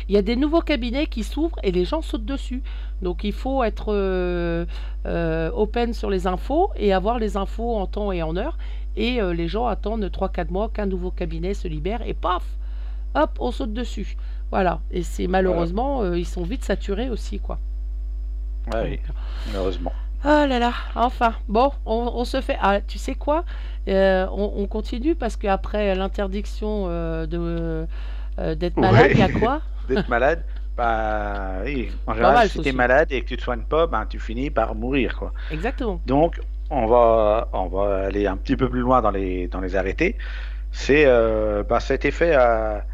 il 0.09 0.15
y 0.15 0.17
a 0.17 0.21
des 0.21 0.35
nouveaux 0.35 0.61
cabinets 0.61 1.05
qui 1.07 1.23
s'ouvrent 1.23 1.59
et 1.63 1.71
les 1.71 1.85
gens 1.85 2.01
sautent 2.01 2.25
dessus. 2.25 2.61
Donc 3.01 3.23
il 3.23 3.31
faut 3.31 3.63
être 3.63 3.93
euh, 3.93 4.65
euh, 5.05 5.51
open 5.53 5.93
sur 5.93 6.09
les 6.09 6.27
infos 6.27 6.71
et 6.75 6.91
avoir 6.91 7.17
les 7.17 7.37
infos 7.37 7.77
en 7.77 7.85
temps 7.85 8.11
et 8.11 8.21
en 8.21 8.35
heure. 8.35 8.57
Et 8.95 9.21
euh, 9.21 9.33
les 9.33 9.47
gens 9.47 9.67
attendent 9.67 10.03
3-4 10.05 10.51
mois 10.51 10.69
qu'un 10.69 10.85
nouveau 10.85 11.11
cabinet 11.11 11.53
se 11.53 11.67
libère 11.67 12.01
et 12.05 12.13
paf, 12.13 12.43
hop, 13.15 13.31
on 13.39 13.51
saute 13.51 13.73
dessus. 13.73 14.17
Voilà. 14.51 14.79
Et 14.91 15.03
c'est 15.03 15.27
malheureusement, 15.27 16.01
euh, 16.01 16.17
ils 16.17 16.25
sont 16.27 16.43
vite 16.43 16.63
saturés 16.63 17.09
aussi, 17.09 17.39
quoi. 17.39 17.59
Ouais, 18.73 18.81
oui, 18.83 18.97
Donc, 18.97 19.15
malheureusement. 19.47 19.93
Oh 20.25 20.27
là 20.27 20.59
là, 20.59 20.73
enfin. 20.95 21.33
Bon, 21.47 21.71
on, 21.85 22.11
on 22.13 22.25
se 22.25 22.41
fait. 22.41 22.57
Ah, 22.61 22.81
tu 22.81 22.97
sais 22.97 23.15
quoi 23.15 23.45
Euh, 23.87 24.27
on, 24.31 24.53
on 24.57 24.67
continue 24.67 25.15
parce 25.15 25.37
qu'après 25.37 25.95
l'interdiction 25.95 26.85
euh, 26.89 27.25
de 27.25 27.87
euh, 28.39 28.55
d'être 28.55 28.77
Ouais. 28.77 28.91
malade, 28.91 29.11
il 29.13 29.19
y 29.19 29.21
a 29.21 29.29
quoi 29.29 29.61
D'être 29.87 30.07
malade, 30.09 30.43
bah 30.77 31.61
oui, 31.65 31.89
en 32.05 32.13
général, 32.13 32.33
mal, 32.35 32.49
si 32.49 32.59
t'es 32.61 32.69
aussi. 32.69 32.77
malade 32.77 33.11
et 33.11 33.21
que 33.21 33.27
tu 33.27 33.37
te 33.37 33.41
soignes 33.43 33.63
pas, 33.63 33.87
ben 33.87 34.05
tu 34.05 34.19
finis 34.19 34.49
par 34.49 34.75
mourir, 34.75 35.15
quoi. 35.17 35.33
Exactement. 35.49 36.01
Donc, 36.05 36.39
on 36.69 36.85
va, 36.87 37.47
aller 38.05 38.27
un 38.27 38.37
petit 38.37 38.55
peu 38.55 38.69
plus 38.69 38.81
loin 38.81 39.01
dans 39.01 39.11
les, 39.11 39.75
arrêtés. 39.75 40.17
C'est, 40.71 41.05
euh, 41.05 41.63
bah, 41.63 41.79
ça 41.79 41.93
a 41.93 41.95
été 41.95 42.11
fait 42.11 42.35
à, 42.35 42.85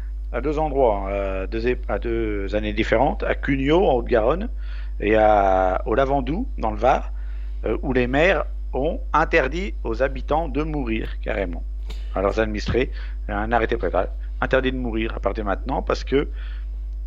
deux 0.42 0.58
endroits, 0.58 1.08
hein, 1.08 1.46
à, 1.88 1.98
deux, 1.98 2.54
années 2.54 2.72
différentes, 2.72 3.22
à 3.22 3.34
Cugnot 3.34 3.86
en 3.86 3.94
Haute-Garonne 3.94 4.48
et 5.00 5.16
à, 5.16 5.82
au 5.86 5.94
Lavandou 5.94 6.48
dans 6.58 6.70
le 6.70 6.78
Var, 6.78 7.12
euh, 7.64 7.76
où 7.82 7.92
les 7.92 8.06
maires 8.06 8.44
ont 8.72 9.00
interdit 9.12 9.74
aux 9.84 10.02
habitants 10.02 10.48
de 10.48 10.62
mourir 10.62 11.20
carrément, 11.22 11.62
à 12.14 12.22
leurs 12.22 12.40
administrés, 12.40 12.90
un 13.28 13.52
arrêté 13.52 13.76
préfet, 13.76 14.08
interdit 14.40 14.72
de 14.72 14.76
mourir 14.76 15.14
à 15.16 15.20
partir 15.20 15.44
de 15.44 15.48
maintenant 15.48 15.82
parce 15.82 16.04
que 16.04 16.28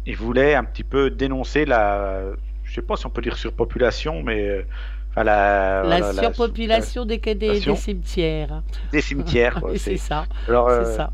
ils 0.05 0.15
voulaient 0.15 0.55
un 0.55 0.63
petit 0.63 0.84
peu 0.84 1.11
dénoncer 1.11 1.65
la, 1.65 2.22
je 2.63 2.74
sais 2.74 2.82
pas 2.82 2.95
si 2.95 3.05
on 3.05 3.09
peut 3.09 3.22
dire 3.22 3.38
surpopulation, 3.38 4.24
mais 4.24 4.47
euh, 4.47 4.65
enfin, 5.12 5.24
la, 5.24 5.84
la 5.84 5.99
voilà, 6.01 6.22
surpopulation 6.22 7.05
des, 7.05 7.18
des, 7.18 7.36
des 7.36 7.76
cimetières. 7.76 8.62
des 8.91 9.01
cimetières. 9.01 9.55
quoi. 9.62 9.72
C'est 9.78 9.97
ça. 9.97 10.26
Alors, 10.47 10.68
euh, 10.70 10.86
ça. 10.86 11.12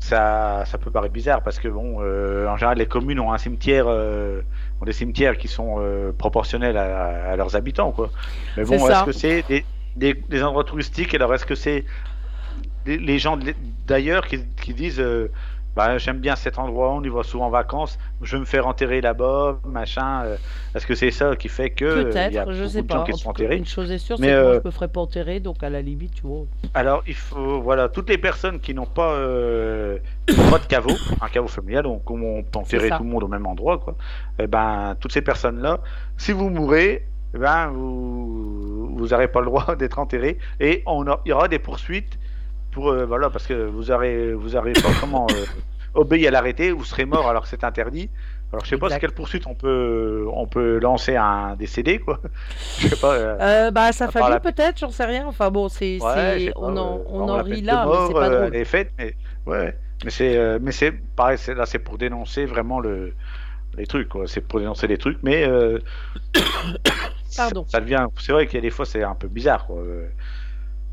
ça, 0.00 0.64
ça 0.66 0.78
peut 0.78 0.90
paraître 0.90 1.12
bizarre 1.12 1.42
parce 1.42 1.58
que 1.58 1.68
bon, 1.68 1.98
euh, 2.00 2.46
en 2.48 2.56
général, 2.56 2.78
les 2.78 2.86
communes 2.86 3.20
ont 3.20 3.32
un 3.32 3.38
cimetière, 3.38 3.86
euh, 3.88 4.42
ont 4.80 4.84
des 4.84 4.92
cimetières 4.92 5.36
qui 5.38 5.48
sont 5.48 5.80
proportionnels 6.18 6.76
à, 6.76 7.32
à 7.32 7.36
leurs 7.36 7.56
habitants, 7.56 7.92
quoi. 7.92 8.10
Mais 8.56 8.64
bon, 8.64 8.88
est-ce 8.88 9.04
que 9.04 9.12
c'est 9.12 9.42
des, 9.48 9.64
des, 9.96 10.14
des 10.14 10.42
endroits 10.42 10.64
touristiques? 10.64 11.14
Alors, 11.14 11.32
est-ce 11.34 11.46
que 11.46 11.54
c'est 11.54 11.84
les 12.86 13.18
gens 13.18 13.38
d'ailleurs 13.86 14.26
qui, 14.26 14.40
qui 14.60 14.74
disent, 14.74 15.00
euh, 15.00 15.30
bah, 15.76 15.98
j'aime 15.98 16.18
bien 16.18 16.36
cet 16.36 16.58
endroit, 16.58 16.92
on 16.92 17.02
y 17.02 17.08
va 17.08 17.22
souvent 17.24 17.46
en 17.46 17.50
vacances, 17.50 17.98
je 18.22 18.36
vais 18.36 18.40
me 18.40 18.44
faire 18.44 18.66
enterrer 18.66 19.00
là-bas, 19.00 19.58
machin. 19.66 20.22
euh, 20.24 20.36
est-ce 20.74 20.86
que 20.86 20.94
c'est 20.94 21.10
ça 21.10 21.34
qui 21.36 21.48
fait 21.48 21.70
que 21.70 21.84
euh, 21.84 22.10
il 22.28 22.34
y 22.34 22.38
a 22.38 22.44
Peut-être, 22.44 22.52
je 22.52 22.58
beaucoup 22.62 22.72
sais 22.72 22.82
de 22.82 22.86
pas. 22.86 22.94
gens 22.94 23.00
En 23.00 23.04
qui 23.04 23.12
tout 23.12 23.18
sont 23.18 23.24
cas, 23.24 23.30
enterrés 23.30 23.56
une 23.56 23.66
chose 23.66 23.90
est 23.90 23.98
sûre, 23.98 24.16
c'est 24.16 24.22
Mais, 24.22 24.28
que 24.28 24.42
moi, 24.42 24.50
euh, 24.52 24.60
je 24.62 24.68
me 24.68 24.70
ferais 24.72 24.88
pas 24.88 25.00
enterrer, 25.00 25.40
donc 25.40 25.62
à 25.62 25.70
la 25.70 25.82
limite, 25.82 26.14
tu 26.14 26.22
vois. 26.22 26.44
Alors, 26.74 27.02
il 27.06 27.14
faut, 27.14 27.60
voilà, 27.60 27.88
toutes 27.88 28.08
les 28.08 28.18
personnes 28.18 28.60
qui 28.60 28.72
n'ont 28.74 28.86
pas 28.86 29.12
euh, 29.14 29.98
droit 30.28 30.58
de 30.58 30.66
caveau, 30.66 30.92
un 31.20 31.28
caveau 31.28 31.48
familial, 31.48 31.82
donc 31.84 32.08
on 32.10 32.42
peut 32.42 32.58
enterrer 32.58 32.90
tout 32.90 33.02
le 33.02 33.08
monde 33.08 33.24
au 33.24 33.28
même 33.28 33.46
endroit, 33.46 33.78
quoi. 33.78 33.96
Et 34.38 34.46
ben, 34.46 34.96
toutes 35.00 35.12
ces 35.12 35.22
personnes-là, 35.22 35.80
si 36.16 36.32
vous 36.32 36.50
mourrez, 36.50 37.06
eh 37.34 37.38
ben, 37.38 37.68
vous, 37.68 38.94
vous 38.96 39.08
n'aurez 39.08 39.28
pas 39.28 39.40
le 39.40 39.46
droit 39.46 39.74
d'être 39.78 39.98
enterré 39.98 40.38
et 40.60 40.82
on 40.86 41.06
a- 41.08 41.20
il 41.24 41.30
y 41.30 41.32
aura 41.32 41.48
des 41.48 41.58
poursuites 41.58 42.18
pour, 42.74 42.90
euh, 42.90 43.06
voilà, 43.06 43.30
parce 43.30 43.46
que 43.46 43.54
vous 43.54 43.90
aurez, 43.90 44.34
vous 44.34 44.56
aurez 44.56 44.72
pas 44.74 44.90
comment 45.00 45.26
euh, 45.30 45.44
obéi 45.94 46.26
à 46.26 46.30
l'arrêté, 46.30 46.72
vous 46.72 46.84
serez 46.84 47.04
mort 47.06 47.28
alors 47.28 47.42
que 47.44 47.48
c'est 47.48 47.64
interdit. 47.64 48.10
Alors, 48.52 48.64
je 48.64 48.70
sais 48.70 48.78
pas 48.78 48.86
Exact. 48.86 49.00
quelle 49.00 49.12
poursuite 49.12 49.46
on 49.48 49.54
peut, 49.54 50.26
on 50.32 50.46
peut 50.46 50.78
lancer 50.78 51.16
un 51.16 51.56
décédé, 51.56 51.98
quoi. 51.98 52.20
Je 52.78 52.86
sais 52.88 52.96
pas. 53.00 53.14
euh, 53.14 53.36
Euh, 53.40 53.70
bah, 53.72 53.90
sa 53.92 54.08
famille, 54.10 54.30
la- 54.30 54.38
peut-être, 54.38 54.78
j'en 54.78 54.90
sais 54.90 55.04
rien. 55.06 55.26
Enfin 55.26 55.50
bon, 55.50 55.68
c'est, 55.68 55.98
Ouais, 56.00 56.52
on 56.54 56.72
pas, 56.74 56.80
en, 56.80 56.98
euh, 56.98 57.02
on 57.08 57.24
alors 57.24 57.36
en 57.38 57.42
rit 57.42 57.62
là, 57.62 57.84
mais 57.86 57.92
c'est 57.92 57.98
mort, 57.98 58.12
pas 58.14 58.28
euh, 58.30 58.40
drôle. 58.42 58.56
Est 58.56 58.64
faite, 58.64 58.92
mais 58.98 59.16
ouais, 59.46 59.76
mais 60.04 60.10
c'est, 60.10 60.58
mais 60.60 60.70
c'est 60.72 60.92
pareil, 61.16 61.36
c'est, 61.38 61.54
là 61.54 61.66
c'est 61.66 61.80
pour 61.80 61.98
dénoncer 61.98 62.44
vraiment 62.44 62.78
le, 62.78 63.14
les 63.76 63.86
trucs, 63.86 64.08
quoi. 64.08 64.28
C'est 64.28 64.40
pour 64.42 64.60
dénoncer 64.60 64.86
les 64.86 64.98
trucs, 64.98 65.18
mais 65.24 65.48
Pardon. 67.36 67.64
Ça, 67.66 67.78
ça 67.78 67.80
devient, 67.80 68.06
c'est 68.20 68.32
vrai 68.32 68.46
qu'il 68.46 68.54
y 68.56 68.58
a 68.58 68.62
des 68.62 68.70
fois 68.70 68.86
c'est 68.86 69.02
un 69.02 69.14
peu 69.16 69.26
bizarre, 69.28 69.66
quoi, 69.66 69.82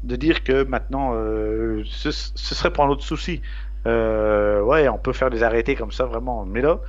de 0.03 0.15
dire 0.15 0.43
que 0.43 0.63
maintenant 0.63 1.11
euh, 1.13 1.83
ce, 1.85 2.11
ce 2.11 2.55
serait 2.55 2.71
pour 2.71 2.83
un 2.85 2.89
autre 2.89 3.03
souci. 3.03 3.41
Euh, 3.87 4.61
ouais, 4.61 4.87
on 4.89 4.97
peut 4.97 5.13
faire 5.13 5.29
des 5.29 5.41
arrêtés 5.43 5.75
comme 5.75 5.91
ça 5.91 6.05
vraiment, 6.05 6.45
mais 6.45 6.61
là, 6.61 6.79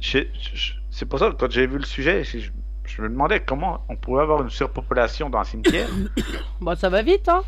c'est 0.00 1.04
pour 1.08 1.18
ça 1.18 1.30
que 1.30 1.34
quand 1.36 1.50
j'ai 1.50 1.66
vu 1.66 1.78
le 1.78 1.84
sujet, 1.84 2.24
je, 2.24 2.38
je 2.84 3.02
me 3.02 3.08
demandais 3.08 3.40
comment 3.40 3.80
on 3.88 3.96
pouvait 3.96 4.22
avoir 4.22 4.42
une 4.42 4.50
surpopulation 4.50 5.30
dans 5.30 5.38
un 5.38 5.44
cimetière. 5.44 5.88
Bon, 6.60 6.74
ça 6.76 6.88
va 6.88 7.02
vite, 7.02 7.28
hein. 7.28 7.42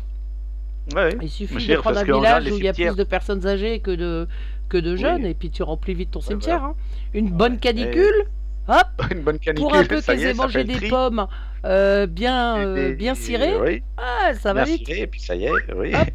Ouais, 0.95 1.15
Il 1.21 1.29
suffit 1.29 1.53
de 1.55 1.59
dire, 1.59 1.81
prendre 1.81 1.99
un 1.99 2.03
village 2.03 2.51
où 2.51 2.57
il 2.57 2.63
y 2.63 2.67
a 2.67 2.73
plus 2.73 2.95
de 2.95 3.03
personnes 3.03 3.45
âgées 3.45 3.79
que 3.81 3.91
de, 3.91 4.27
que 4.69 4.77
de 4.77 4.95
jeunes, 4.95 5.23
Oui. 5.23 5.29
et 5.29 5.33
puis 5.33 5.51
tu 5.51 5.63
remplis 5.63 5.93
vite 5.93 6.11
ton 6.11 6.19
Ouais, 6.19 6.25
cimetière. 6.27 6.59
voilà. 6.59 6.73
hein. 6.73 6.75
Une 7.13 7.29
bonne 7.29 7.59
canicule, 7.59 8.25
hop, 8.71 8.87
une 9.11 9.23
bonne 9.23 9.39
canicule, 9.39 9.55
pour 9.55 9.75
un 9.75 9.85
peu 9.85 10.01
est, 10.07 10.25
aient 10.25 10.33
mangé 10.33 10.63
des 10.63 10.81
pommes 10.81 11.27
euh, 11.65 12.07
bien, 12.07 12.59
euh, 12.65 12.91
bien 12.91 13.15
cirées, 13.15 13.61
Oui, 13.61 13.83
ah, 13.97 14.33
ça 14.35 14.53
va 14.53 14.63
bien 14.63 14.65
vite. 14.65 14.87
ciré, 14.87 15.01
et 15.01 15.07
puis 15.07 15.21
ça 15.21 15.35
y 15.35 15.45
est, 15.45 15.73
oui. 15.73 15.93
Hop, 15.93 16.09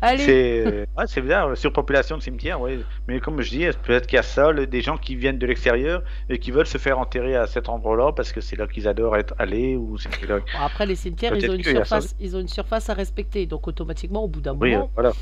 Allez, 0.00 0.36
C'est 0.60 0.60
euh, 0.60 0.86
c'est 1.06 1.22
bizarre, 1.22 1.56
surpopulation 1.56 2.18
de 2.18 2.22
cimetières, 2.22 2.60
oui. 2.60 2.86
Mais 3.08 3.20
comme 3.20 3.40
je 3.42 3.50
dis, 3.50 3.66
peut-être 3.84 4.06
qu'il 4.08 4.16
y 4.16 4.20
a 4.20 4.22
ça, 4.22 4.52
le- 4.52 4.66
des 4.66 4.82
gens 4.82 4.98
qui 4.98 5.16
viennent 5.16 5.38
de 5.38 5.46
l'extérieur 5.46 6.02
et 6.28 6.38
qui 6.40 6.50
veulent 6.52 6.66
se 6.66 6.78
faire 6.78 6.98
enterrer 7.00 7.36
à 7.36 7.46
cet 7.48 7.68
endroit-là 7.70 8.12
parce 8.12 8.32
que 8.32 8.40
c'est 8.42 8.56
là 8.56 8.66
qu'ils 8.68 8.88
adorent 8.88 9.16
être 9.18 9.34
allés 9.38 9.76
ou 9.76 9.96
là. 10.28 10.40
Bon, 10.52 10.58
après 10.60 10.86
les 10.86 10.96
cimetières, 10.96 11.34
ils 11.34 11.50
ont, 11.50 11.54
une 11.54 11.62
ça. 11.86 12.00
surface, 12.02 12.14
ils 12.20 12.36
ont 12.36 12.40
une 12.40 12.48
surface 12.48 12.90
à 12.90 12.94
respecter, 12.94 13.46
donc 13.46 13.66
automatiquement, 13.68 14.24
au 14.24 14.28
bout 14.28 14.40
d'un 14.40 14.54
Oui, 14.60 14.76
moment, 14.76 14.90
voilà. 14.94 15.14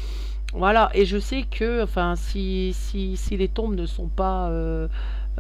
Voilà, 0.54 0.90
et 0.94 1.06
je 1.06 1.18
sais 1.18 1.44
que, 1.44 1.82
enfin, 1.84 2.16
si, 2.16 2.72
si, 2.74 3.16
si 3.16 3.36
les 3.36 3.48
tombes 3.48 3.74
ne 3.76 3.86
sont 3.86 4.08
pas, 4.08 4.50
euh, 4.50 4.88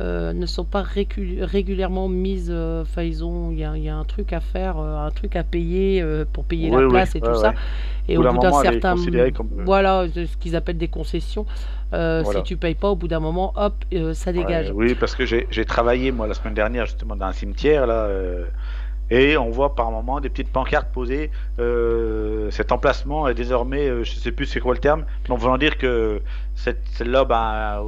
euh, 0.00 0.32
ne 0.32 0.46
sont 0.46 0.64
pas 0.64 0.82
régulièrement 0.82 2.08
mises, 2.08 2.48
euh, 2.50 2.82
enfin, 2.82 3.02
ils 3.02 3.24
ont, 3.24 3.50
il 3.50 3.58
y 3.58 3.64
a, 3.64 3.76
il 3.76 3.82
y 3.84 3.88
a 3.88 3.96
un 3.96 4.04
truc 4.04 4.32
à 4.32 4.40
faire, 4.40 4.78
euh, 4.78 5.06
un 5.06 5.10
truc 5.10 5.36
à 5.36 5.44
payer 5.44 6.02
euh, 6.02 6.24
pour 6.32 6.44
payer 6.44 6.70
Oui, 6.70 6.76
la 6.76 6.82
oui, 6.82 6.88
place 6.88 7.14
et 7.16 7.20
tout 7.20 7.34
ouais, 7.34 7.34
ça. 7.34 7.50
ouais. 7.50 7.54
Et 8.08 8.16
Au 8.16 8.22
au 8.22 8.24
bout 8.24 8.38
d'un 8.38 8.52
certain, 8.52 8.96
comme, 9.30 9.48
euh, 9.60 9.64
voilà, 9.64 10.06
ce 10.12 10.36
qu'ils 10.38 10.56
appellent 10.56 10.78
des 10.78 10.88
concessions. 10.88 11.46
euh, 11.92 12.22
Voilà. 12.22 12.40
Si 12.40 12.44
tu 12.44 12.56
payes 12.56 12.74
pas, 12.74 12.90
au 12.90 12.96
bout 12.96 13.08
d'un 13.08 13.20
moment, 13.20 13.52
hop, 13.56 13.74
euh, 13.92 14.14
ça 14.14 14.32
dégage. 14.32 14.70
Ouais, 14.70 14.74
oui, 14.74 14.94
parce 14.94 15.14
que 15.14 15.24
j'ai 15.26 15.64
travaillé 15.64 16.12
moi 16.12 16.26
la 16.26 16.34
semaine 16.34 16.54
dernière 16.54 16.86
justement 16.86 17.16
dans 17.16 17.26
un 17.26 17.32
cimetière 17.32 17.86
là. 17.86 18.04
euh, 18.06 18.46
et 19.10 19.36
on 19.36 19.50
voit 19.50 19.74
par 19.74 19.90
moment 19.90 20.20
des 20.20 20.28
petites 20.30 20.52
pancartes 20.52 20.92
posées. 20.92 21.30
euh, 21.58 22.50
cet 22.50 22.70
emplacement 22.72 23.26
est 23.28 23.34
désormais, 23.34 23.88
euh, 23.88 24.04
je 24.04 24.12
sais 24.14 24.32
plus 24.32 24.46
c'est 24.46 24.60
quoi 24.60 24.72
le 24.74 24.80
terme, 24.80 25.04
mais 25.28 25.34
en 25.34 25.36
voulant 25.36 25.58
dire 25.58 25.78
que 25.78 26.22
celle-là, 26.62 27.24
ben, 27.24 27.82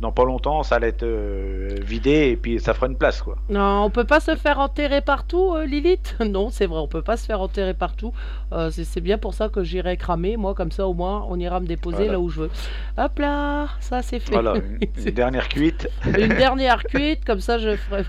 dans 0.00 0.12
pas 0.12 0.24
longtemps, 0.24 0.62
ça 0.62 0.76
allait 0.76 0.88
être 0.88 1.02
euh, 1.02 1.68
vidé 1.82 2.28
et 2.30 2.36
puis 2.36 2.60
ça 2.60 2.72
fera 2.74 2.86
une 2.86 2.96
place, 2.96 3.20
quoi. 3.22 3.36
Non, 3.48 3.82
on 3.84 3.90
peut 3.90 4.04
pas 4.04 4.20
se 4.20 4.36
faire 4.36 4.58
enterrer 4.60 5.00
partout, 5.00 5.54
euh, 5.54 5.66
Lilith? 5.66 6.16
Non, 6.24 6.48
c'est 6.50 6.66
vrai, 6.66 6.78
on 6.78 6.86
peut 6.86 7.02
pas 7.02 7.16
se 7.16 7.26
faire 7.26 7.40
enterrer 7.40 7.74
partout. 7.74 8.12
Euh, 8.52 8.70
c'est 8.70 9.00
bien 9.00 9.18
pour 9.18 9.34
ça 9.34 9.48
que 9.48 9.62
j'irai 9.64 9.96
cramer. 9.96 10.36
Moi, 10.36 10.54
comme 10.54 10.70
ça, 10.70 10.86
au 10.86 10.94
moins, 10.94 11.26
on 11.28 11.38
ira 11.38 11.58
me 11.60 11.66
déposer 11.66 11.96
Voilà. 11.96 12.12
là 12.12 12.20
où 12.20 12.28
je 12.28 12.42
veux. 12.42 12.50
Hop 12.96 13.18
là, 13.18 13.66
ça 13.80 14.02
c'est 14.02 14.20
fait. 14.20 14.32
Voilà, 14.32 14.54
une, 14.80 14.88
une 15.04 15.10
dernière 15.14 15.48
cuite. 15.48 15.88
Une 16.06 16.28
dernière 16.36 16.82
cuite, 16.84 17.24
comme 17.24 17.40
ça, 17.40 17.58
je 17.58 17.76
ferai. 17.76 18.04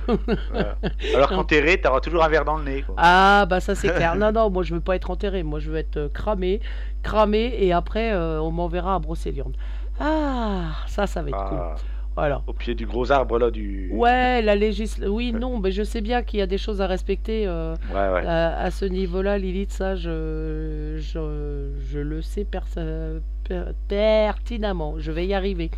Voilà. 0.52 0.78
Alors 1.16 1.30
qu'enterré, 1.30 1.82
t'auras 1.82 2.02
toujours 2.02 2.24
un 2.24 2.30
verre 2.30 2.46
dans 2.46 2.58
le 2.58 2.64
nez, 2.64 2.82
quoi. 2.84 2.96
Ah 2.98 3.46
bah 3.50 3.60
ça 3.60 3.74
c'est 3.76 3.94
clair. 3.94 4.16
Non 4.16 4.32
non, 4.32 4.50
moi 4.50 4.64
je 4.64 4.74
veux 4.76 4.82
pas 4.82 4.96
être 4.96 5.10
enterré, 5.12 5.44
moi 5.44 5.60
je 5.60 5.72
veux 5.72 5.78
être 5.78 5.98
euh, 5.98 6.10
cramé, 6.10 6.62
cramé 7.02 7.56
et 7.60 7.74
après 7.74 8.14
on 8.16 8.52
m'enverra 8.52 8.96
à 8.96 9.00
Brocéliande. 9.00 9.56
Ah, 10.00 10.72
ça 10.88 11.08
ça 11.08 11.22
va 11.22 11.30
être 11.30 11.50
cool. 11.50 11.58
Ah, 11.62 11.76
Voilà. 12.16 12.42
au 12.48 12.54
pied 12.54 12.76
du 12.76 12.86
gros 12.86 13.12
arbre, 13.12 13.40
là, 13.40 13.50
du... 13.52 13.90
Ouais, 13.92 14.42
la 14.42 14.56
législation. 14.56 15.14
Oui, 15.14 15.32
non, 15.34 15.60
mais 15.60 15.72
je 15.72 15.84
sais 15.84 16.02
bien 16.02 16.22
qu'il 16.24 16.40
y 16.40 16.42
a 16.42 16.48
des 16.48 16.58
choses 16.58 16.82
à 16.82 16.88
respecter 16.88 17.46
euh, 17.48 17.76
Ouais, 17.94 18.10
ouais. 18.14 18.26
à, 18.28 18.58
à 18.60 18.72
ce 18.72 18.86
niveau-là, 18.86 19.38
Lilith, 19.38 19.72
ça 19.72 19.96
je, 19.96 20.96
je, 21.00 21.70
je 21.92 22.00
le 22.00 22.22
sais 22.22 22.44
perso- 22.44 23.20
per- 23.48 23.72
pertinemment. 23.88 24.96
Je 25.00 25.12
vais 25.12 25.26
y 25.26 25.34
arriver. 25.34 25.72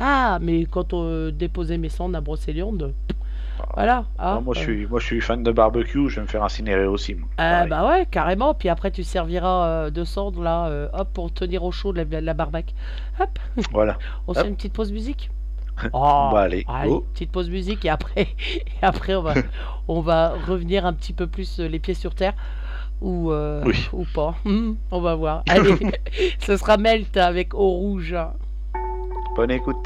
Ah, 0.00 0.38
mais 0.42 0.64
quand 0.66 0.92
on 0.92 1.30
déposait 1.30 1.78
mes 1.78 1.88
cendres 1.88 2.16
à 2.18 2.20
Brocéliande, 2.20 2.92
voilà. 3.74 4.04
ah, 4.18 4.40
moi, 4.42 4.54
je 4.54 4.60
euh, 4.60 4.62
suis, 4.64 4.86
moi, 4.86 5.00
je 5.00 5.04
suis 5.06 5.20
fan 5.20 5.42
de 5.42 5.52
barbecue, 5.52 6.08
je 6.08 6.16
vais 6.16 6.22
me 6.22 6.26
faire 6.26 6.42
incinérer 6.44 6.86
aussi. 6.86 7.14
moi. 7.14 7.28
Ah 7.38 7.66
bah 7.66 7.86
ouais, 7.88 8.06
carrément. 8.10 8.54
Puis 8.54 8.68
après, 8.68 8.90
tu 8.90 9.02
serviras 9.02 9.66
euh, 9.66 9.90
de 9.90 10.04
cendre 10.04 10.42
là, 10.42 10.66
euh, 10.68 10.88
hop, 10.92 11.08
pour 11.12 11.32
tenir 11.32 11.64
au 11.64 11.70
chaud 11.72 11.92
de 11.92 12.02
la, 12.10 12.20
la 12.20 12.34
barbaque. 12.34 12.74
Hop, 13.20 13.38
Voilà. 13.72 13.98
on 14.26 14.34
se 14.34 14.38
Hop. 14.38 14.44
fait 14.44 14.50
une 14.50 14.56
petite 14.56 14.72
pause 14.72 14.92
musique? 14.92 15.30
Oh, 15.92 16.30
Bah, 16.32 16.40
allez, 16.42 16.64
allez, 16.68 17.00
petite 17.12 17.30
pause 17.30 17.50
musique 17.50 17.84
et 17.84 17.90
après, 17.90 18.28
et 18.50 18.64
après 18.80 19.14
on 19.14 19.20
va, 19.22 19.34
on 19.88 20.00
va 20.00 20.30
revenir 20.46 20.86
un 20.86 20.94
petit 20.94 21.12
peu 21.12 21.26
plus 21.26 21.58
les 21.60 21.78
pieds 21.78 21.92
sur 21.92 22.14
terre 22.14 22.32
ou 23.02 23.30
Oui. 23.64 23.88
ou 23.92 24.06
pas. 24.14 24.36
Hmm, 24.46 24.72
on 24.90 25.00
va 25.02 25.14
voir. 25.16 25.42
Allez, 25.50 25.74
ce 26.38 26.56
sera 26.56 26.78
Melt 26.78 27.14
avec 27.18 27.52
Eau 27.52 27.68
Rouge. 27.68 28.16
Bonne 29.36 29.50
écoute. 29.50 29.76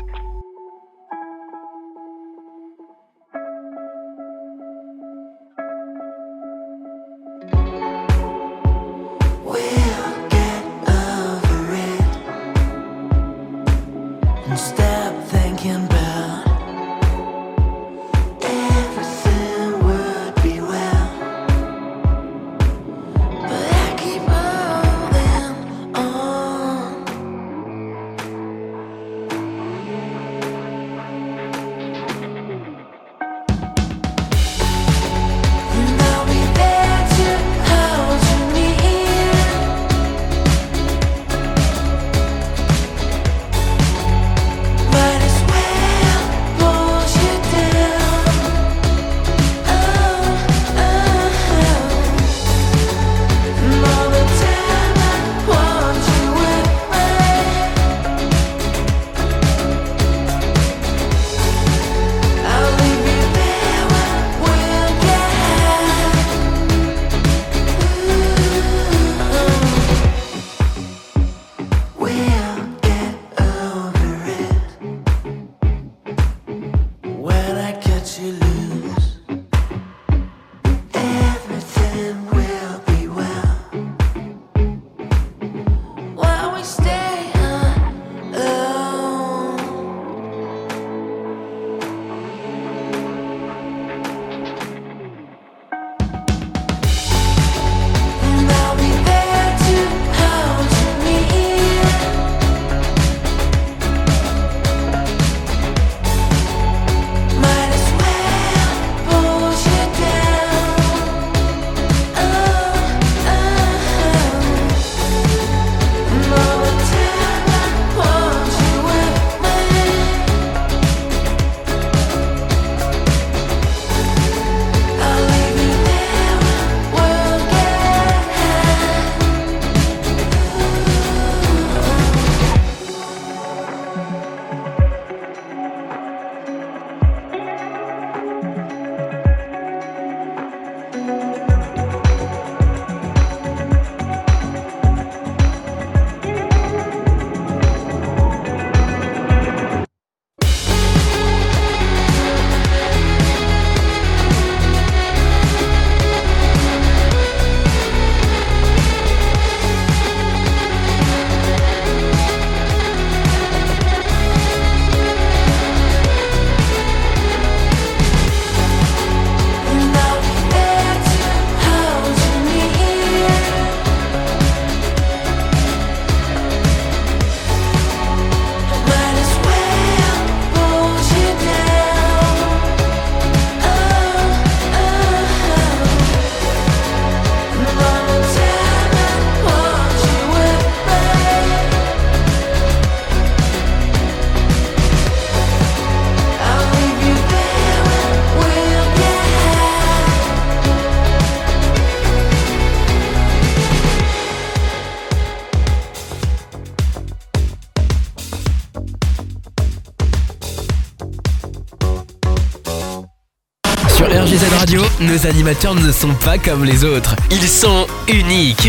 Animateurs 215.31 215.77
ne 215.77 215.93
sont 215.93 216.15
pas 216.25 216.39
comme 216.39 216.65
les 216.65 216.85
autres. 216.85 217.15
Ils 217.31 217.47
sont 217.47 217.87
uniques. 218.09 218.69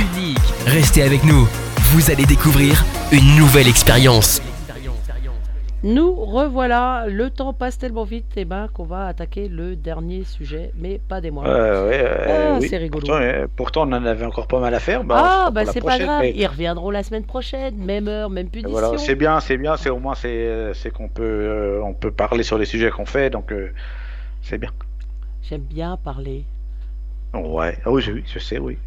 Restez 0.67 1.01
avec 1.01 1.23
nous. 1.23 1.47
Vous 1.91 2.11
allez 2.11 2.25
découvrir 2.25 2.85
une 3.11 3.35
nouvelle 3.35 3.67
expérience. 3.67 4.41
Nous 5.83 6.13
revoilà, 6.13 7.07
le 7.07 7.31
temps 7.31 7.53
passe 7.53 7.79
tellement 7.79 8.03
vite 8.03 8.37
et 8.37 8.45
ben 8.45 8.67
qu'on 8.71 8.83
va 8.83 9.07
attaquer 9.07 9.47
le 9.47 9.75
dernier 9.75 10.23
sujet, 10.23 10.71
mais 10.77 10.99
pas 11.09 11.19
des 11.19 11.31
moindres. 11.31 11.49
Euh, 11.49 11.89
ouais, 11.89 11.99
euh, 11.99 12.53
Ah, 12.53 12.57
oui. 12.61 12.67
c'est 12.69 12.77
rigolo. 12.77 13.07
Pourtant, 13.07 13.21
euh, 13.23 13.47
pourtant, 13.55 13.81
on 13.89 13.93
en 13.93 14.05
avait 14.05 14.25
encore 14.25 14.45
pas 14.47 14.59
mal 14.59 14.75
à 14.75 14.79
faire. 14.79 15.03
Bah, 15.03 15.45
ah 15.47 15.49
bah 15.51 15.65
c'est 15.65 15.81
pas 15.81 15.97
grave, 15.97 16.21
mais 16.21 16.33
ils 16.35 16.45
reviendront 16.45 16.91
la 16.91 17.01
semaine 17.01 17.23
prochaine, 17.23 17.75
même 17.77 18.07
heure, 18.07 18.29
même 18.29 18.49
punition. 18.49 18.69
Voilà, 18.69 18.95
c'est 18.99 19.15
bien, 19.15 19.39
c'est 19.39 19.57
bien. 19.57 19.75
C'est 19.77 19.89
au 19.89 19.97
moins 19.97 20.13
c'est 20.13 20.27
euh, 20.29 20.75
c'est 20.75 20.91
qu'on 20.91 21.09
peut 21.09 21.23
euh, 21.23 21.81
on 21.83 21.95
peut 21.95 22.11
parler 22.11 22.43
sur 22.43 22.59
les 22.59 22.65
sujets 22.65 22.91
qu'on 22.91 23.07
fait, 23.07 23.31
donc 23.31 23.51
euh, 23.51 23.71
c'est 24.43 24.59
bien. 24.59 24.69
J'aime 25.43 25.61
bien 25.61 25.97
parler, 25.97 26.45
Ouais. 27.33 27.77
Ah 27.85 27.91
oui, 27.91 28.03
oui, 28.13 28.23
je 28.25 28.39
sais, 28.39 28.59
oui. 28.59 28.77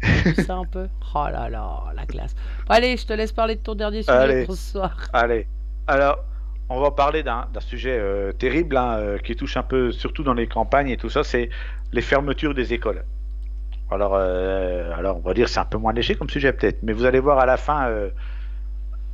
ça 0.45 0.55
un 0.57 0.65
peu? 0.65 0.87
Oh 1.15 1.25
là 1.31 1.49
là, 1.49 1.85
la 1.95 2.05
classe. 2.05 2.35
Allez, 2.69 2.95
je 2.97 3.05
te 3.05 3.13
laisse 3.13 3.31
parler 3.31 3.55
de 3.55 3.61
ton 3.61 3.73
dernier 3.75 4.03
sujet 4.03 4.17
Allez. 4.17 4.45
pour 4.45 4.55
ce 4.55 4.71
soir. 4.71 4.97
Allez. 5.13 5.47
Alors, 5.87 6.19
on 6.69 6.79
va 6.79 6.91
parler 6.91 7.23
d'un 7.23 7.47
sujet 7.59 7.97
euh, 7.97 8.31
terrible 8.33 8.77
hein, 8.77 8.97
euh, 8.99 9.17
qui 9.17 9.35
touche 9.35 9.57
un 9.57 9.63
peu, 9.63 9.91
surtout 9.91 10.23
dans 10.23 10.33
les 10.33 10.47
campagnes 10.47 10.89
et 10.89 10.97
tout 10.97 11.09
ça, 11.09 11.23
c'est 11.23 11.49
les 11.91 12.01
fermetures 12.01 12.53
des 12.53 12.73
écoles. 12.73 13.03
Alors, 13.91 14.13
euh, 14.15 14.91
alors, 14.95 15.17
on 15.17 15.21
va 15.27 15.33
dire 15.33 15.47
c'est 15.49 15.59
un 15.59 15.65
peu 15.65 15.77
moins 15.77 15.93
léger 15.93 16.15
comme 16.15 16.29
sujet 16.29 16.53
peut-être, 16.53 16.81
mais 16.83 16.93
vous 16.93 17.05
allez 17.05 17.19
voir 17.19 17.39
à 17.39 17.45
la 17.45 17.57
fin 17.57 17.89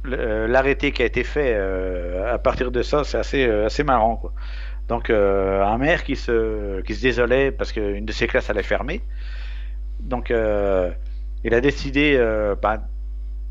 l'arrêté 0.03 0.91
qui 0.93 1.03
a 1.03 1.05
été 1.05 1.23
fait 1.23 1.53
à 1.55 2.37
partir 2.37 2.71
de 2.71 2.81
ça, 2.81 3.03
c'est 3.03 3.17
assez 3.17 3.43
assez 3.45 3.83
marrant 3.83 4.15
quoi. 4.15 4.33
Donc, 4.91 5.09
euh, 5.09 5.63
un 5.73 5.77
maire 5.85 6.01
qui 6.07 6.15
se 6.25 6.81
qui 6.85 6.93
se 6.97 7.01
désolait 7.09 7.49
parce 7.57 7.71
qu'une 7.71 8.05
de 8.09 8.13
ses 8.19 8.27
classes 8.31 8.49
allait 8.49 8.69
fermer. 8.75 8.97
Donc, 10.11 10.25
euh, 10.31 10.91
il 11.45 11.53
a 11.53 11.61
décidé 11.61 12.15
euh, 12.17 12.55
bah, 12.63 12.77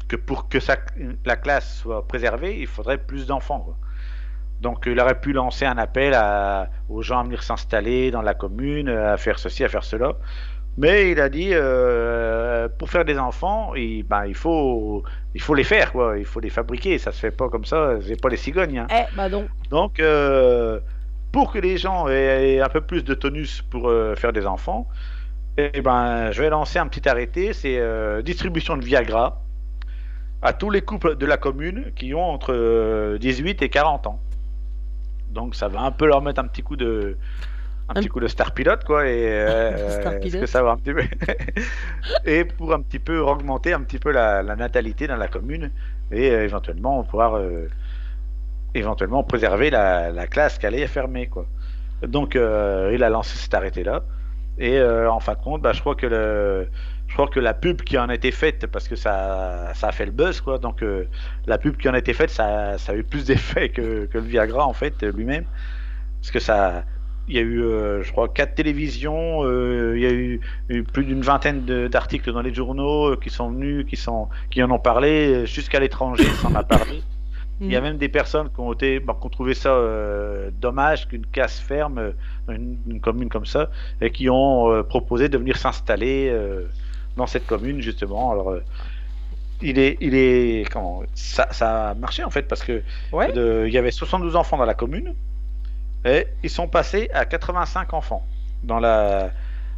que 0.08 0.16
pour 0.16 0.48
que 0.50 0.60
sa- 0.60 0.76
la 1.24 1.36
classe 1.44 1.68
soit 1.82 2.02
préservée, 2.12 2.52
il 2.64 2.66
faudrait 2.66 2.98
plus 3.10 3.22
d'enfants. 3.30 3.64
Donc 4.60 4.78
il 4.92 4.98
aurait 5.00 5.18
pu 5.24 5.32
lancer 5.32 5.64
un 5.74 5.78
appel 5.78 6.12
à- 6.14 6.68
aux 6.90 7.00
gens 7.08 7.20
à 7.20 7.24
venir 7.28 7.42
s'installer 7.42 8.10
dans 8.10 8.20
la 8.30 8.34
commune, 8.34 8.88
à 8.90 9.16
faire 9.16 9.38
ceci, 9.38 9.64
à 9.64 9.68
faire 9.74 9.84
cela. 9.92 10.10
Mais 10.76 11.10
il 11.12 11.18
a 11.26 11.28
dit, 11.38 11.52
pour 12.78 12.88
faire 12.94 13.04
des 13.10 13.18
enfants, 13.18 13.74
il, 13.74 14.02
ben, 14.12 14.24
il, 14.26 14.34
faut, 14.44 15.02
il 15.34 15.40
faut 15.40 15.54
les 15.60 15.64
faire, 15.64 15.88
quoi. 15.92 16.18
il 16.18 16.26
faut 16.26 16.40
les 16.40 16.50
fabriquer. 16.50 16.98
Ça 16.98 17.10
se 17.12 17.18
fait 17.24 17.30
pas 17.40 17.48
comme 17.48 17.64
ça, 17.64 17.80
c'est 18.06 18.20
pas 18.20 18.28
les 18.28 18.36
cigognes. 18.46 18.80
hein. 18.80 18.86
Eh 18.90 19.04
bah 19.16 19.28
Donc, 19.70 19.98
euh, 20.00 20.80
pour 21.32 21.52
que 21.52 21.58
les 21.58 21.78
gens 21.78 22.08
aient, 22.08 22.60
un 22.60 22.68
peu 22.68 22.80
plus 22.80 23.04
de 23.04 23.14
tonus 23.14 23.62
pour 23.70 23.88
euh, 23.88 24.14
faire 24.16 24.32
des 24.32 24.46
enfants, 24.46 24.88
eh 25.58 25.82
ben, 25.82 26.32
je 26.32 26.42
vais 26.42 26.50
lancer 26.50 26.78
un 26.78 26.88
petit 26.88 27.08
arrêté, 27.08 27.52
c'est 27.54 27.78
euh, 27.78 28.22
distribution 28.22 28.76
de 28.78 28.84
Viagra 28.84 29.44
à 30.42 30.52
tous 30.52 30.70
les 30.70 30.82
couples 30.82 31.16
de 31.16 31.26
la 31.26 31.36
commune 31.38 31.92
qui 31.96 32.14
ont 32.14 32.24
entre 32.30 32.52
euh, 32.54 33.18
18 33.18 33.62
et 33.62 33.68
40 33.70 34.06
ans. 34.06 34.20
Donc, 35.28 35.54
ça 35.54 35.68
va 35.68 35.82
un 35.82 35.92
peu 35.92 36.06
leur 36.06 36.22
mettre 36.22 36.40
un 36.40 36.48
petit 36.48 36.62
coup 36.62 36.76
de 36.76 37.18
un 37.88 37.94
Un- 37.94 38.02
petit 38.02 38.08
coup 38.08 38.20
de 38.20 38.28
star 38.28 38.54
pilote 38.54 38.84
quoi 38.84 39.08
et 39.08 39.26
euh, 39.28 39.72
Star 39.88 40.18
que 40.38 40.46
ça 40.46 40.62
va 40.62 40.72
un 40.72 40.76
petit 40.78 40.94
peu? 40.94 41.02
Et 42.24 42.44
pour 42.44 42.72
un 42.74 42.82
petit 42.82 42.98
peu 43.00 43.18
augmenter 43.20 43.72
un 43.72 43.82
petit 43.82 43.98
peu 43.98 44.10
la, 44.12 44.42
la 44.42 44.56
natalité 44.56 45.06
dans 45.06 45.16
la 45.16 45.28
commune 45.28 45.72
et 46.10 46.30
euh, 46.30 46.44
éventuellement 46.44 47.02
pouvoir 47.04 47.36
euh, 47.36 47.68
éventuellement 48.74 49.22
préserver 49.22 49.70
la, 49.70 50.10
la 50.10 50.26
classe 50.26 50.58
qui 50.58 50.66
allait 50.66 50.86
fermer 50.86 51.26
quoi. 51.26 51.46
Donc 52.06 52.36
euh, 52.36 52.92
il 52.94 53.02
a 53.04 53.10
lancé 53.10 53.36
cet 53.36 53.54
arrêté 53.54 53.84
là 53.84 54.02
et 54.58 54.78
euh, 54.78 55.10
en 55.10 55.20
fin 55.20 55.34
de 55.34 55.38
compte 55.38 55.62
bah, 55.62 55.72
je 55.72 55.80
crois 55.80 55.94
que 55.94 56.06
le 56.06 56.68
je 57.06 57.14
crois 57.14 57.26
que 57.26 57.40
la 57.40 57.54
pub 57.54 57.82
qui 57.82 57.98
en 57.98 58.08
a 58.08 58.14
été 58.14 58.30
faite 58.30 58.66
parce 58.66 58.88
que 58.88 58.96
ça 58.96 59.72
ça 59.74 59.88
a 59.88 59.92
fait 59.92 60.06
le 60.06 60.12
buzz 60.12 60.40
quoi. 60.40 60.58
Donc 60.58 60.82
euh, 60.82 61.04
la 61.46 61.58
pub 61.58 61.76
qui 61.76 61.88
en 61.88 61.94
a 61.94 61.98
été 61.98 62.12
faite 62.12 62.30
ça, 62.30 62.78
ça 62.78 62.92
a 62.92 62.94
eu 62.94 63.04
plus 63.04 63.24
d'effet 63.24 63.70
que, 63.70 64.08
le 64.12 64.20
Viagra 64.20 64.66
en 64.66 64.72
fait 64.72 65.02
lui-même. 65.02 65.44
Parce 66.20 66.30
que 66.30 66.40
ça 66.40 66.84
il 67.28 67.36
y 67.36 67.38
a 67.38 67.42
eu 67.42 67.62
je 68.02 68.10
crois 68.10 68.28
quatre 68.28 68.54
télévisions 68.54 69.44
il 69.94 70.00
y 70.00 70.06
a 70.06 70.10
eu, 70.10 70.40
plus 70.92 71.04
d'une 71.04 71.22
vingtaine 71.22 71.64
d'articles 71.88 72.32
dans 72.32 72.42
les 72.42 72.52
journaux 72.52 73.16
qui 73.16 73.30
sont 73.30 73.50
venus 73.50 73.86
qui 73.86 73.96
sont 73.96 74.28
qui 74.50 74.62
en 74.62 74.70
ont 74.70 74.78
parlé 74.78 75.46
jusqu'à 75.46 75.80
l'étranger 75.80 76.24
s'en 76.24 76.54
a 76.54 76.64
parlé 76.64 77.02
il 77.60 77.70
y 77.70 77.76
a 77.76 77.80
Mm. 77.80 77.84
même 77.84 77.96
des 77.98 78.08
personnes 78.08 78.48
qui 78.48 78.60
ont 78.60 78.72
été, 78.72 79.00
bon, 79.00 79.14
qui 79.14 79.26
ont 79.26 79.30
trouvé 79.30 79.54
ça 79.54 79.70
euh, 79.70 80.50
dommage 80.60 81.08
qu'une 81.08 81.26
casse 81.26 81.58
ferme 81.60 81.98
euh, 81.98 82.12
dans 82.46 82.54
une, 82.54 82.78
une 82.88 83.00
commune 83.00 83.28
comme 83.28 83.46
ça 83.46 83.70
et 84.00 84.10
qui 84.10 84.30
ont 84.30 84.70
euh, 84.72 84.82
proposé 84.82 85.28
de 85.28 85.36
venir 85.38 85.56
s'installer 85.56 86.28
euh, 86.30 86.62
dans 87.16 87.26
cette 87.26 87.46
commune 87.46 87.80
justement. 87.82 88.32
Alors, 88.32 88.50
euh, 88.50 88.62
il 89.62 89.78
est, 89.78 89.98
il 90.00 90.14
est, 90.14 90.66
comment, 90.72 91.02
ça, 91.14 91.48
ça 91.50 91.90
a 91.90 91.94
marché 91.94 92.24
en 92.24 92.30
fait 92.30 92.42
parce 92.48 92.62
que 92.64 92.82
Ouais. 93.12 93.30
de- 93.32 93.64
il 93.66 93.72
y 93.74 93.78
avait 93.78 93.90
72 93.90 94.36
enfants 94.36 94.56
dans 94.56 94.64
la 94.64 94.74
commune 94.74 95.14
et 96.06 96.26
ils 96.42 96.48
sont 96.50 96.66
passés 96.66 97.10
à 97.12 97.26
85 97.26 97.92
enfants 97.92 98.24
dans 98.62 98.78
la 98.80 99.30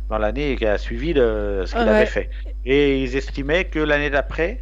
dans 0.08 0.18
l'année 0.18 0.56
qui 0.56 0.66
a 0.66 0.76
suivi 0.78 1.14
le- 1.14 1.64
ce 1.66 1.72
qu'il 1.74 1.82
Ouais. 1.82 1.88
avait 1.88 2.06
fait. 2.06 2.28
Et 2.66 3.02
ils 3.02 3.16
estimaient 3.16 3.64
que 3.64 3.78
l'année 3.78 4.10
d'après 4.10 4.60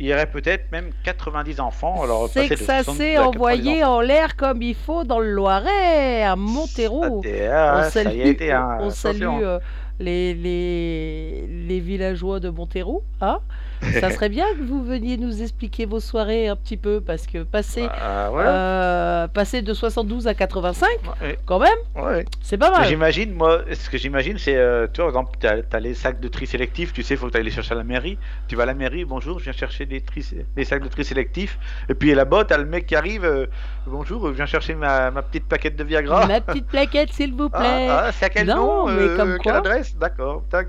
il 0.00 0.06
y 0.06 0.12
aurait 0.14 0.30
peut-être 0.30 0.70
même 0.72 0.90
90 1.04 1.60
enfants. 1.60 2.02
Alors, 2.02 2.28
C'est 2.28 2.48
que 2.48 2.54
de 2.54 2.58
ça 2.58 2.82
72 2.84 2.96
s'est 2.96 3.16
à 3.16 3.24
90 3.24 3.36
envoyé 3.36 3.84
en 3.84 4.00
l'air 4.00 4.36
comme 4.36 4.62
il 4.62 4.74
faut 4.74 5.04
dans 5.04 5.18
le 5.18 5.30
Loiret, 5.30 6.22
à 6.22 6.36
Montero. 6.36 7.22
Ah, 7.50 7.82
on 7.86 7.90
salue, 7.90 8.16
y 8.16 8.22
a 8.22 8.26
été 8.26 8.52
un- 8.52 8.78
on- 8.80 8.90
salue 8.90 9.22
euh, 9.42 9.58
les, 9.98 10.34
les, 10.34 11.46
les 11.48 11.80
villageois 11.80 12.38
de 12.40 12.48
Montero. 12.50 13.02
Hein 13.20 13.40
ça 14.00 14.10
serait 14.12 14.28
bien 14.28 14.46
que 14.54 14.62
vous 14.62 14.84
veniez 14.84 15.16
nous 15.16 15.42
expliquer 15.42 15.86
vos 15.86 16.00
soirées 16.00 16.48
un 16.48 16.56
petit 16.56 16.76
peu, 16.76 17.00
parce 17.00 17.26
que 17.26 17.42
passer, 17.42 17.86
Ah, 18.00 18.30
ouais, 18.32 18.42
euh, 18.46 19.28
passer 19.28 19.62
de 19.62 19.74
72 19.74 20.26
à 20.26 20.34
85, 20.34 20.88
ouais, 21.22 21.38
quand 21.46 21.58
même, 21.58 21.78
ouais. 21.96 22.24
c'est 22.42 22.58
pas 22.58 22.70
mal. 22.70 22.86
J'imagine, 22.86 23.32
moi, 23.32 23.62
ce 23.72 23.88
que 23.90 23.98
j'imagine, 23.98 24.38
c'est, 24.38 24.56
euh, 24.56 24.86
tu 24.92 25.00
vois, 25.02 25.12
par 25.12 25.22
exemple, 25.22 25.38
t'as 25.40 25.76
as 25.76 25.80
les 25.80 25.94
sacs 25.94 26.20
de 26.20 26.28
tri 26.28 26.46
sélectif, 26.46 26.92
tu 26.92 27.02
sais, 27.02 27.16
faut 27.16 27.26
que 27.26 27.32
tu 27.32 27.38
ailles 27.38 27.44
les 27.44 27.50
chercher 27.50 27.72
à 27.72 27.76
la 27.76 27.84
mairie. 27.84 28.18
Tu 28.48 28.56
vas 28.56 28.64
à 28.64 28.66
la 28.66 28.74
mairie, 28.74 29.04
bonjour, 29.04 29.38
je 29.38 29.44
viens 29.44 29.52
chercher 29.52 29.86
des, 29.86 30.00
tri, 30.00 30.24
des 30.56 30.64
sacs 30.64 30.82
de 30.82 30.88
tri 30.88 31.04
sélectif. 31.04 31.58
Et 31.88 31.94
puis 31.94 32.14
là-bas, 32.14 32.44
t'as 32.44 32.58
le 32.58 32.64
mec 32.64 32.86
qui 32.86 32.96
arrive, 32.96 33.24
euh, 33.24 33.46
bonjour, 33.86 34.26
je 34.28 34.32
viens 34.32 34.46
chercher 34.46 34.74
ma, 34.74 35.10
ma 35.10 35.22
petite 35.22 35.44
paquette 35.46 35.76
de 35.76 35.84
Viagra. 35.84 36.26
Ma 36.26 36.40
petite 36.40 36.66
plaquette, 36.66 37.12
s'il 37.12 37.34
vous 37.34 37.48
Ah, 37.52 37.58
plaît. 37.60 37.86
ah, 37.90 38.10
c'est 38.12 38.24
à 38.26 38.28
quel 38.30 38.46
Non, 38.46 38.56
nom 38.56 38.86
mais 38.86 39.02
euh, 39.02 39.16
comme 39.16 39.38
Quelle 39.42 39.52
quoi 39.52 39.60
adresse? 39.60 39.96
D'accord. 39.96 40.42
Bah, 40.50 40.62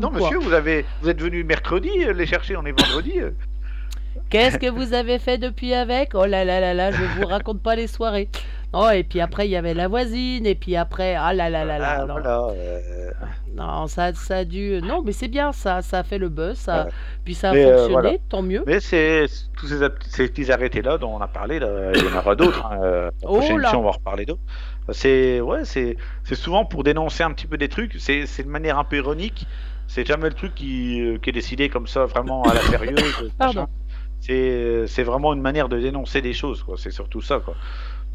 non, 0.00 0.10
quoi 0.10 0.20
monsieur, 0.20 0.38
vous, 0.38 0.52
avez, 0.52 0.84
vous 1.02 1.08
êtes 1.08 1.20
venu 1.20 1.44
mercredi 1.44 1.90
les 2.14 2.26
chercher, 2.26 2.45
on 2.54 2.64
est 2.66 2.78
vendredi. 2.78 3.14
Qu'est-ce 4.30 4.58
que 4.58 4.68
vous 4.70 4.92
avez 4.92 5.18
fait 5.18 5.38
depuis 5.38 5.72
avec? 5.74 6.10
Oh 6.14 6.24
là 6.26 6.44
là 6.44 6.58
là 6.60 6.74
là, 6.74 6.90
je 6.90 7.02
vous 7.20 7.26
raconte 7.26 7.62
pas 7.62 7.76
les 7.76 7.86
soirées. 7.86 8.28
Oh, 8.72 8.88
et 8.92 9.04
puis 9.04 9.20
après, 9.20 9.46
il 9.46 9.50
y 9.52 9.56
avait 9.56 9.72
la 9.72 9.86
voisine, 9.88 10.44
et 10.44 10.54
puis 10.56 10.74
après, 10.76 11.14
ah 11.14 11.32
là 11.32 11.48
là 11.48 11.64
là 11.64 11.78
là. 11.78 11.98
Ah, 12.00 12.06
non. 12.06 12.14
voilà. 12.14 12.40
euh, 12.50 13.10
Non, 13.54 13.86
ça, 13.86 14.12
ça 14.14 14.38
a 14.38 14.44
dû. 14.44 14.80
Non, 14.82 15.02
mais 15.04 15.12
c'est 15.12 15.28
bien, 15.28 15.52
ça, 15.52 15.80
ça 15.80 16.00
a 16.00 16.02
fait 16.02 16.18
le 16.18 16.28
buzz, 16.28 16.58
ça... 16.58 16.84
Ouais. 16.86 16.90
puis 17.24 17.34
ça 17.34 17.50
a 17.50 17.52
Mais, 17.54 17.64
euh, 17.64 17.76
fonctionné, 17.76 17.92
voilà. 17.92 18.18
tant 18.28 18.42
mieux. 18.42 18.64
Mais 18.66 18.80
c'est 18.80 19.26
tous 19.56 19.68
ces, 19.68 19.78
ces 20.10 20.28
petits 20.28 20.50
arrêtés-là 20.50 20.98
dont 20.98 21.14
on 21.14 21.20
a 21.20 21.28
parlé, 21.28 21.58
là, 21.60 21.92
il 21.94 22.04
y 22.04 22.08
en 22.14 22.18
aura 22.18 22.34
d'autres. 22.34 22.66
hein, 22.66 22.78
euh, 22.82 23.10
Oh 23.22 23.36
prochaine 23.36 23.58
là. 23.58 23.68
émission, 23.68 23.80
on 23.80 23.84
va 23.84 23.88
en 23.90 23.92
reparler 23.92 24.26
d'autres. 24.26 24.42
C'est 24.90 25.40
ouais, 25.40 25.64
c'est 25.64 25.96
souvent 26.34 26.64
pour 26.64 26.84
dénoncer 26.84 27.22
un 27.22 27.32
petit 27.32 27.46
peu 27.46 27.56
des 27.58 27.68
trucs. 27.68 27.94
C'est 27.98 28.24
de 28.42 28.48
manière 28.48 28.78
un 28.78 28.84
peu 28.84 28.96
ironique. 28.96 29.46
C'est 29.88 30.06
jamais 30.06 30.28
le 30.28 30.34
truc 30.34 30.54
qui, 30.54 31.00
euh, 31.00 31.18
qui 31.18 31.30
est 31.30 31.32
décidé 31.32 31.68
comme 31.68 31.86
ça, 31.86 32.04
vraiment 32.06 32.42
à 32.42 32.54
la 32.54 32.60
sérieuse. 32.60 33.30
C'est 34.20 34.86
c'est 34.86 35.02
vraiment 35.02 35.34
une 35.34 35.42
manière 35.42 35.68
de 35.68 35.78
dénoncer 35.78 36.22
des 36.22 36.32
choses, 36.32 36.62
quoi. 36.62 36.76
C'est 36.78 36.90
surtout 36.90 37.20
ça, 37.20 37.38
quoi. 37.38 37.54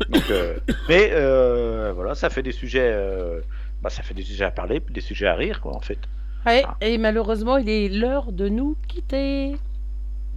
Donc, 0.09 0.23
euh, 0.31 0.57
mais 0.89 1.11
euh, 1.13 1.93
voilà, 1.95 2.15
ça 2.15 2.29
fait 2.29 2.41
des 2.41 2.51
sujets. 2.51 2.89
euh, 2.91 3.39
bah, 3.81 3.89
ça 3.89 4.01
fait 4.03 4.13
des 4.15 4.23
sujets 4.23 4.45
à 4.45 4.51
parler, 4.51 4.81
des 4.89 5.01
sujets 5.01 5.27
à 5.27 5.35
rire, 5.35 5.61
quoi, 5.61 5.75
en 5.75 5.79
fait. 5.79 5.99
Ouais, 6.45 6.63
Ah. 6.67 6.75
et 6.81 6.97
malheureusement, 6.97 7.57
il 7.57 7.69
est 7.69 7.87
l'heure 7.87 8.31
de 8.31 8.49
nous 8.49 8.75
quitter. 8.87 9.55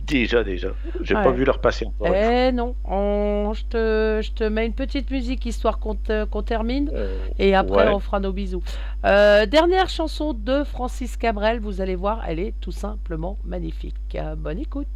Déjà, 0.07 0.45
déjà. 0.45 0.69
J'ai 1.03 1.15
Ouais. 1.15 1.23
pas 1.23 1.31
vu 1.31 1.45
leur 1.45 1.59
passer 1.61 1.87
encore. 1.87 2.15
Eh 2.15 2.53
non, 2.53 2.75
on... 2.85 3.53
je, 3.55 3.65
te... 3.65 4.21
je 4.23 4.33
te 4.33 4.45
mets 4.45 4.67
une 4.67 4.75
petite 4.75 5.11
musique 5.11 5.47
histoire 5.47 5.79
qu'on 5.79 5.95
te- 5.95 6.25
qu'on 6.25 6.43
termine. 6.43 6.91
Euh, 6.95 7.17
Et 7.39 7.55
après, 7.55 7.87
Ouais. 7.89 7.93
on 7.95 8.01
fera 8.01 8.21
nos 8.21 8.33
bisous. 8.33 8.63
Euh, 9.07 9.47
dernière 9.47 9.89
chanson 9.89 10.35
de 10.35 10.63
Francis 10.65 11.17
Cabrel, 11.17 11.59
vous 11.61 11.81
allez 11.81 11.95
voir, 11.95 12.23
elle 12.29 12.39
est 12.39 12.55
tout 12.61 12.73
simplement 12.73 13.39
magnifique. 13.45 13.95
Euh, 14.17 14.35
bonne 14.37 14.59
écoute. 14.59 14.87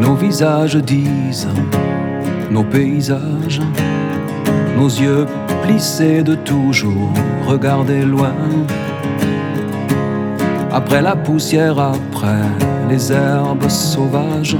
Nos 0.00 0.14
visages 0.14 0.76
disent, 0.76 1.48
nos 2.50 2.64
paysages, 2.64 3.60
nos 4.76 4.88
yeux 4.88 5.26
plissés 5.62 6.22
de 6.22 6.34
toujours 6.34 7.12
regarder 7.46 8.02
loin. 8.04 8.34
Après 10.72 11.02
la 11.02 11.16
poussière, 11.16 11.78
après 11.78 12.44
les 12.88 13.12
herbes 13.12 13.68
sauvages, 13.68 14.56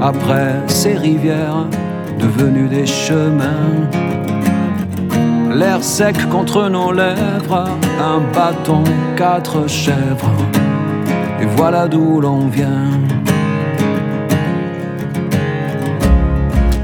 après 0.00 0.54
ces 0.66 0.94
rivières 0.94 1.66
devenues 2.18 2.68
des 2.68 2.86
chemins. 2.86 3.88
l'air 5.54 5.82
sec 5.82 6.16
contre 6.28 6.68
nos 6.68 6.92
lèvres, 6.92 7.68
un 8.00 8.20
bâton, 8.34 8.84
quatre 9.16 9.68
chèvres, 9.68 10.36
et 11.40 11.46
voilà 11.56 11.88
d'où 11.88 12.20
l'on 12.20 12.46
vient. 12.46 13.07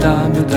Allez, 0.00 0.48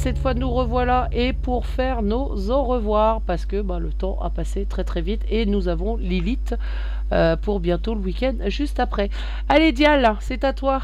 cette 0.00 0.16
fois 0.16 0.32
nous 0.32 0.50
revoilà 0.50 1.10
et 1.12 1.34
pour 1.34 1.66
faire 1.66 2.00
nos 2.00 2.50
au 2.50 2.64
revoir 2.64 3.20
parce 3.20 3.44
que 3.44 3.60
bah, 3.60 3.78
le 3.78 3.92
temps 3.92 4.18
a 4.22 4.30
passé 4.30 4.64
très 4.64 4.82
très 4.82 5.02
vite 5.02 5.22
et 5.28 5.44
nous 5.44 5.68
avons 5.68 5.98
Lilith 5.98 6.54
euh, 7.12 7.36
pour 7.36 7.60
bientôt 7.60 7.94
le 7.94 8.00
week-end 8.00 8.36
juste 8.46 8.80
après. 8.80 9.10
Allez 9.50 9.72
Dial, 9.72 10.16
c'est 10.20 10.42
à 10.42 10.54
toi. 10.54 10.80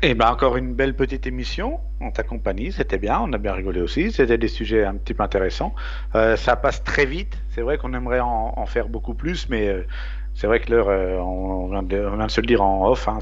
Et 0.00 0.14
ben 0.14 0.30
encore 0.30 0.56
une 0.56 0.72
belle 0.72 0.94
petite 0.96 1.26
émission 1.26 1.80
en 2.00 2.10
ta 2.10 2.22
compagnie, 2.22 2.72
c'était 2.72 2.96
bien, 2.96 3.20
on 3.20 3.30
a 3.34 3.38
bien 3.38 3.52
rigolé 3.52 3.82
aussi, 3.82 4.10
c'était 4.10 4.38
des 4.38 4.48
sujets 4.48 4.86
un 4.86 4.94
petit 4.94 5.12
peu 5.12 5.22
intéressants. 5.22 5.74
Euh, 6.14 6.34
ça 6.36 6.56
passe 6.56 6.82
très 6.82 7.04
vite, 7.04 7.36
c'est 7.50 7.60
vrai 7.60 7.76
qu'on 7.76 7.92
aimerait 7.92 8.20
en, 8.20 8.64
faire 8.64 8.88
beaucoup 8.88 9.12
plus, 9.12 9.50
mais 9.50 9.68
euh, 9.68 9.86
c'est 10.32 10.46
vrai 10.46 10.60
que 10.60 10.72
l'heure, 10.72 10.88
on, 11.26 11.68
vient 11.68 11.82
de, 11.82 12.28
se 12.28 12.40
le 12.40 12.46
dire 12.46 12.62
en 12.62 12.88
off, 12.88 13.06
hein, 13.06 13.18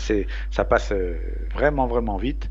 ça 0.52 0.64
passe 0.64 0.92
vraiment 1.52 1.88
vraiment 1.88 2.18
vite. 2.18 2.48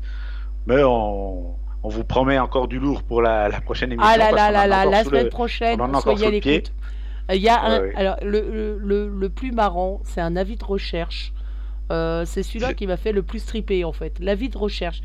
Mais 0.66 0.82
on, 0.82 1.54
on 1.82 1.88
vous 1.88 2.04
promet 2.04 2.38
encore 2.38 2.68
du 2.68 2.78
lourd 2.78 3.02
pour 3.02 3.22
la, 3.22 3.48
la 3.48 3.60
prochaine 3.60 3.92
émission. 3.92 4.10
Ah 4.12 4.16
là 4.18 4.30
là 4.32 4.50
là 4.50 4.66
là, 4.66 4.84
la 4.84 5.02
le- 5.02 5.08
semaine 5.08 5.28
prochaine, 5.28 5.80
on 5.80 5.94
en 5.94 6.00
soyez 6.00 6.26
à 6.26 6.30
l'écoute. 6.30 6.72
Il 7.32 7.40
y 7.40 7.48
a 7.48 7.60
un, 7.60 7.80
Ouais, 7.80 7.88
ouais. 7.88 7.94
alors 7.96 8.16
le, 8.22 8.78
le, 8.78 9.08
le, 9.08 9.28
plus 9.28 9.50
marrant, 9.52 10.00
c'est 10.04 10.20
un 10.20 10.36
avis 10.36 10.56
de 10.56 10.64
recherche. 10.64 11.32
Euh, 11.92 12.24
c'est 12.24 12.42
celui-là 12.42 12.74
qui 12.74 12.86
m'a 12.86 12.96
fait 12.96 13.12
le 13.12 13.22
plus 13.22 13.44
triper 13.44 13.84
en 13.84 13.92
fait. 13.92 14.18
L'avis 14.20 14.48
de 14.48 14.58
recherche. 14.58 15.02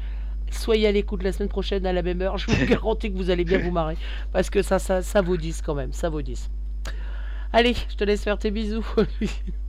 Soyez 0.52 0.88
à 0.88 0.92
l'écoute 0.92 1.24
la 1.24 1.32
semaine 1.32 1.50
prochaine 1.50 1.86
à 1.86 1.94
la 1.94 2.02
même 2.02 2.22
heure. 2.22 2.38
Je 2.38 2.50
vous 2.52 2.66
garantis 2.70 3.12
que 3.12 3.18
vous 3.18 3.30
allez 3.30 3.46
bien 3.46 3.60
vous 3.60 3.72
marrer. 3.72 3.98
Parce 4.34 4.50
que 4.50 4.62
ça, 4.62 4.80
ça, 4.80 5.02
ça 5.02 5.22
vaut 5.22 5.38
10 5.38 5.62
quand 5.62 5.76
même. 5.76 5.94
Ça 5.94 6.10
vaut 6.10 6.22
10. 6.22 6.50
Allez, 7.54 7.74
je 7.90 7.96
te 7.96 8.04
laisse 8.04 8.24
faire 8.24 8.38
tes 8.38 8.52
bisous. 8.52 8.86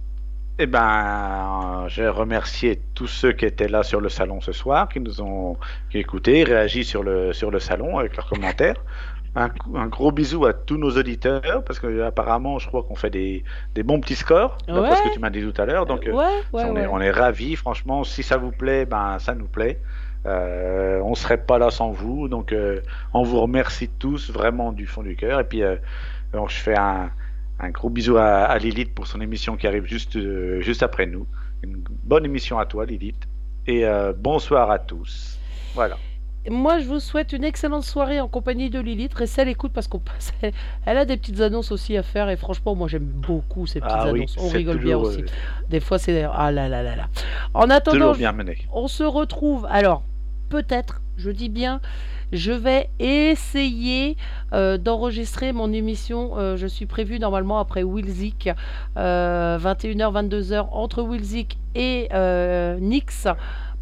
Eh 0.59 0.67
ben, 0.67 1.87
je 1.89 2.05
remercier 2.05 2.81
tous 2.95 3.07
ceux 3.07 3.33
qui 3.33 3.47
étaient 3.47 3.69
là 3.69 3.83
sur 3.83 4.01
le 4.01 4.09
salon 4.09 4.41
ce 4.41 4.53
soir, 4.53 4.89
qui 4.89 5.01
nous 5.01 5.21
ont 5.23 5.57
qui 5.91 5.99
écouté, 5.99 6.45
réagi 6.45 6.85
sur 6.85 7.03
le 7.03 7.33
sur 7.33 7.51
le 7.51 7.59
salon 7.59 7.99
avec 7.99 8.17
leurs 8.17 8.29
commentaires. 8.29 8.77
Un, 9.35 9.49
gros 9.87 10.13
bisou 10.13 10.45
à 10.45 10.53
tous 10.53 10.77
nos 10.77 10.91
auditeurs 10.91 11.65
parce 11.65 11.79
que 11.81 12.03
apparemment, 12.03 12.59
je 12.59 12.69
crois 12.69 12.83
qu'on 12.83 12.95
fait 12.97 13.09
des, 13.09 13.45
des 13.75 13.83
bons 13.83 13.99
petits 13.99 14.15
scores, 14.15 14.59
d'après 14.69 14.91
Ouais. 14.91 14.97
ce 14.97 15.03
que 15.05 15.15
tu 15.15 15.21
m'as 15.21 15.31
dit 15.31 15.41
tout 15.41 15.59
à 15.59 15.65
l'heure. 15.65 15.87
Donc, 15.87 16.07
euh, 16.07 16.13
ouais, 16.13 16.27
ouais, 16.53 16.65
on, 16.67 16.77
est, 16.77 16.87
on 16.87 17.01
est 17.01 17.11
ravis, 17.11 17.57
franchement. 17.57 18.05
Si 18.05 18.23
ça 18.23 18.37
vous 18.37 18.51
plaît, 18.53 18.85
ben 18.85 19.19
ça 19.19 19.35
nous 19.35 19.49
plaît. 19.49 19.81
Euh, 20.27 21.01
on 21.03 21.15
serait 21.15 21.39
pas 21.39 21.59
là 21.59 21.71
sans 21.71 21.91
vous, 21.93 22.29
donc 22.29 22.53
euh, 22.53 22.81
on 23.15 23.23
vous 23.23 23.41
remercie 23.41 23.89
tous 23.89 24.31
vraiment 24.31 24.71
du 24.71 24.87
fond 24.87 25.03
du 25.03 25.17
cœur. 25.17 25.41
Et 25.41 25.45
puis, 25.45 25.63
euh, 25.63 25.77
donc, 26.35 26.51
je 26.51 26.57
fais 26.57 26.77
un, 26.79 27.11
un 27.63 27.71
gros 27.71 27.89
bisou 27.91 28.17
à, 28.17 28.45
à 28.45 28.59
Lilith 28.59 28.95
pour 28.95 29.07
son 29.07 29.21
émission 29.21 29.57
qui 29.57 29.67
arrive 29.67 29.85
juste 29.87 30.17
euh, 30.17 30.61
juste 30.61 30.83
après 30.83 31.07
nous. 31.07 31.27
Une 31.63 31.77
bonne 32.03 32.25
émission 32.25 32.59
à 32.59 32.67
toi, 32.67 32.85
Lilith. 32.85 33.23
Et 33.67 33.87
euh, 33.87 34.13
bonsoir 34.17 34.71
à 34.71 34.79
tous. 34.81 35.39
Voilà. 35.75 35.97
Moi, 36.51 36.81
je 36.81 36.87
vous 36.87 36.99
souhaite 36.99 37.33
une 37.33 37.45
excellente 37.45 37.85
soirée 37.85 38.21
en 38.21 38.27
compagnie 38.27 38.69
de 38.69 38.81
Lilith. 38.81 39.15
Restez 39.15 39.43
à 39.43 39.45
l'écoute 39.45 39.73
parce 39.73 39.87
qu'on 39.87 40.01
passe. 40.01 40.33
Elle 40.87 40.99
a 40.99 41.05
des 41.05 41.17
petites 41.17 41.41
annonces 41.41 41.71
aussi 41.71 41.97
à 41.97 42.03
faire 42.03 42.29
et 42.31 42.37
franchement, 42.37 42.75
moi 42.75 42.89
j'aime 42.89 43.05
beaucoup 43.05 43.65
ces 43.69 43.79
petites 43.81 43.95
Ah 43.97 44.11
oui, 44.13 44.21
annonces. 44.23 44.37
On 44.41 44.49
rigole 44.49 44.79
bien 44.79 44.99
aussi. 44.99 45.23
euh, 45.23 45.27
Des 45.71 45.79
fois, 45.79 45.99
c'est 46.01 46.25
ah 46.25 46.51
là 46.51 46.69
là 46.69 46.83
là 46.83 46.97
là. 46.97 47.07
En 47.55 47.71
attendant, 47.71 48.13
je- 48.15 48.19
bien 48.19 48.33
mené. 48.33 48.59
on 48.73 48.89
se 48.89 49.05
retrouve. 49.05 49.69
Alors, 49.71 50.03
peut-être, 50.49 51.01
je 51.23 51.31
dis 51.31 51.49
bien, 51.49 51.81
je 52.33 52.51
vais 52.53 52.91
essayer 52.99 54.17
euh, 54.53 54.77
d'enregistrer 54.77 55.53
mon 55.53 55.73
émission. 55.73 56.33
euh, 56.37 56.57
je 56.57 56.67
suis 56.67 56.87
prévu 56.87 57.21
normalement 57.21 57.61
après 57.61 57.85
Wilzik, 57.85 58.51
euh, 58.97 59.59
21h, 59.59 60.29
22h, 60.29 60.67
entre 60.73 61.03
Wilzik 61.03 61.59
et 61.77 62.09
euh, 62.13 62.79
Nix 62.81 63.29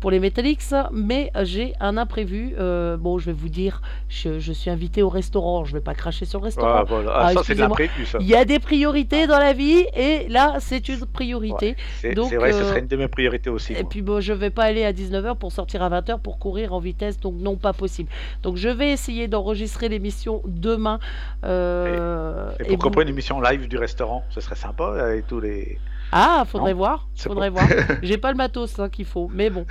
pour 0.01 0.11
les 0.11 0.19
Metallics, 0.19 0.63
mais 0.93 1.31
j'ai 1.43 1.75
un 1.81 1.97
imprévu. 1.97 2.55
euh, 2.59 2.97
bon, 2.97 3.19
je 3.19 3.27
vais 3.27 3.33
vous 3.33 3.49
dire, 3.51 3.83
je, 4.09 4.39
je 4.39 4.53
suis 4.53 4.71
invité 4.71 5.03
au 5.03 5.09
restaurant. 5.09 5.65
Je 5.65 5.73
vais 5.75 5.81
pas 5.83 5.95
cracher 5.95 6.25
sur 6.25 6.41
le 6.41 6.45
restaurant. 6.45 6.77
Ah, 6.79 6.85
voilà. 6.89 7.11
Ah, 7.15 7.27
Ah, 7.29 7.33
ça, 7.35 7.43
c'est 7.45 7.55
de 7.55 7.61
l'imprévu, 7.61 8.07
ça. 8.07 8.19
Il 8.21 8.27
y 8.27 8.35
a 8.35 8.45
des 8.45 8.59
priorités 8.59 9.27
dans 9.27 9.39
la 9.39 9.53
vie 9.53 9.85
et 9.95 10.27
là, 10.29 10.57
c'est 10.61 10.89
une 10.89 11.05
priorité. 11.07 11.77
Ouais. 12.03 12.15
C'est 12.15 12.37
vrai, 12.37 12.53
ce 12.53 12.59
euh, 12.63 12.69
serait 12.69 12.81
une 12.81 12.87
de 12.87 12.97
mes 12.97 13.09
priorités 13.09 13.51
aussi. 13.51 13.73
Et 13.75 13.83
moi. 13.83 13.89
puis 13.91 14.03
bon, 14.03 14.21
je 14.21 14.33
vais 14.33 14.51
pas 14.51 14.65
aller 14.65 14.85
à 14.85 14.93
19h 14.93 15.37
pour 15.37 15.53
sortir 15.53 15.83
à 15.83 15.91
20h 15.91 16.19
pour 16.21 16.39
courir 16.39 16.73
en 16.73 16.81
vitesse, 16.81 17.21
donc 17.21 17.35
non 17.39 17.57
pas 17.57 17.73
possible. 17.73 18.09
Donc 18.43 18.57
je 18.57 18.69
vais 18.69 18.91
essayer 18.93 19.29
d'enregistrer 19.29 19.89
l'émission 19.89 20.43
demain. 20.47 20.99
euh, 21.45 22.51
Et 22.61 22.63
et 22.63 22.69
pourquoi 22.69 22.91
vous- 22.91 22.95
pas 22.97 23.03
une 23.03 23.09
émission 23.09 23.41
live 23.41 23.69
du 23.69 23.77
restaurant 23.77 24.25
Ce 24.31 24.41
serait 24.41 24.57
sympa 24.57 24.95
avec 24.99 25.27
tous 25.27 25.41
les. 25.41 25.79
Ah, 26.13 26.45
faudrait 26.47 26.73
Non, 26.73 26.79
voir, 26.79 27.09
faudrait 27.17 27.51
bon. 27.51 27.61
voir. 27.61 27.69
J'ai 28.03 28.19
pas 28.19 28.31
le 28.33 28.37
matos 28.37 28.79
hein, 28.79 28.89
qu'il 28.89 29.05
faut, 29.05 29.29
mais 29.33 29.49
bon. 29.51 29.65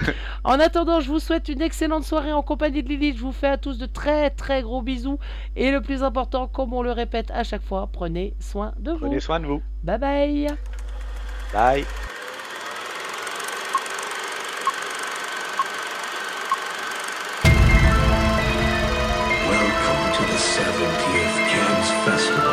En 0.43 0.59
attendant, 0.59 0.99
je 1.01 1.09
vous 1.09 1.19
souhaite 1.19 1.49
une 1.49 1.61
excellente 1.61 2.03
soirée 2.03 2.31
en 2.31 2.41
compagnie 2.41 2.81
de 2.83 2.89
Lily. 2.89 3.15
Je 3.17 3.21
vous 3.21 3.31
fais 3.33 3.47
à 3.47 3.57
tous 3.57 3.77
de 3.77 3.85
très 3.85 4.29
très 4.29 4.61
gros 4.61 4.81
bisous 4.81 5.19
et 5.55 5.71
le 5.71 5.81
plus 5.81 6.03
important, 6.03 6.47
comme 6.47 6.73
on 6.73 6.81
le 6.81 6.91
répète 6.91 7.31
à 7.31 7.43
chaque 7.43 7.63
fois, 7.63 7.89
prenez 7.91 8.35
soin 8.39 8.73
de 8.79 8.91
vous. 8.91 8.99
Prenez 8.99 9.19
soin 9.19 9.39
de 9.39 9.45
vous. 9.47 9.61
Bye 9.83 9.97
bye. 9.99 10.47
Bye. 11.53 11.85
Welcome 19.49 20.03
to 20.15 20.23
the 20.31 20.37
seventh 20.37 21.01
year. 21.13 22.48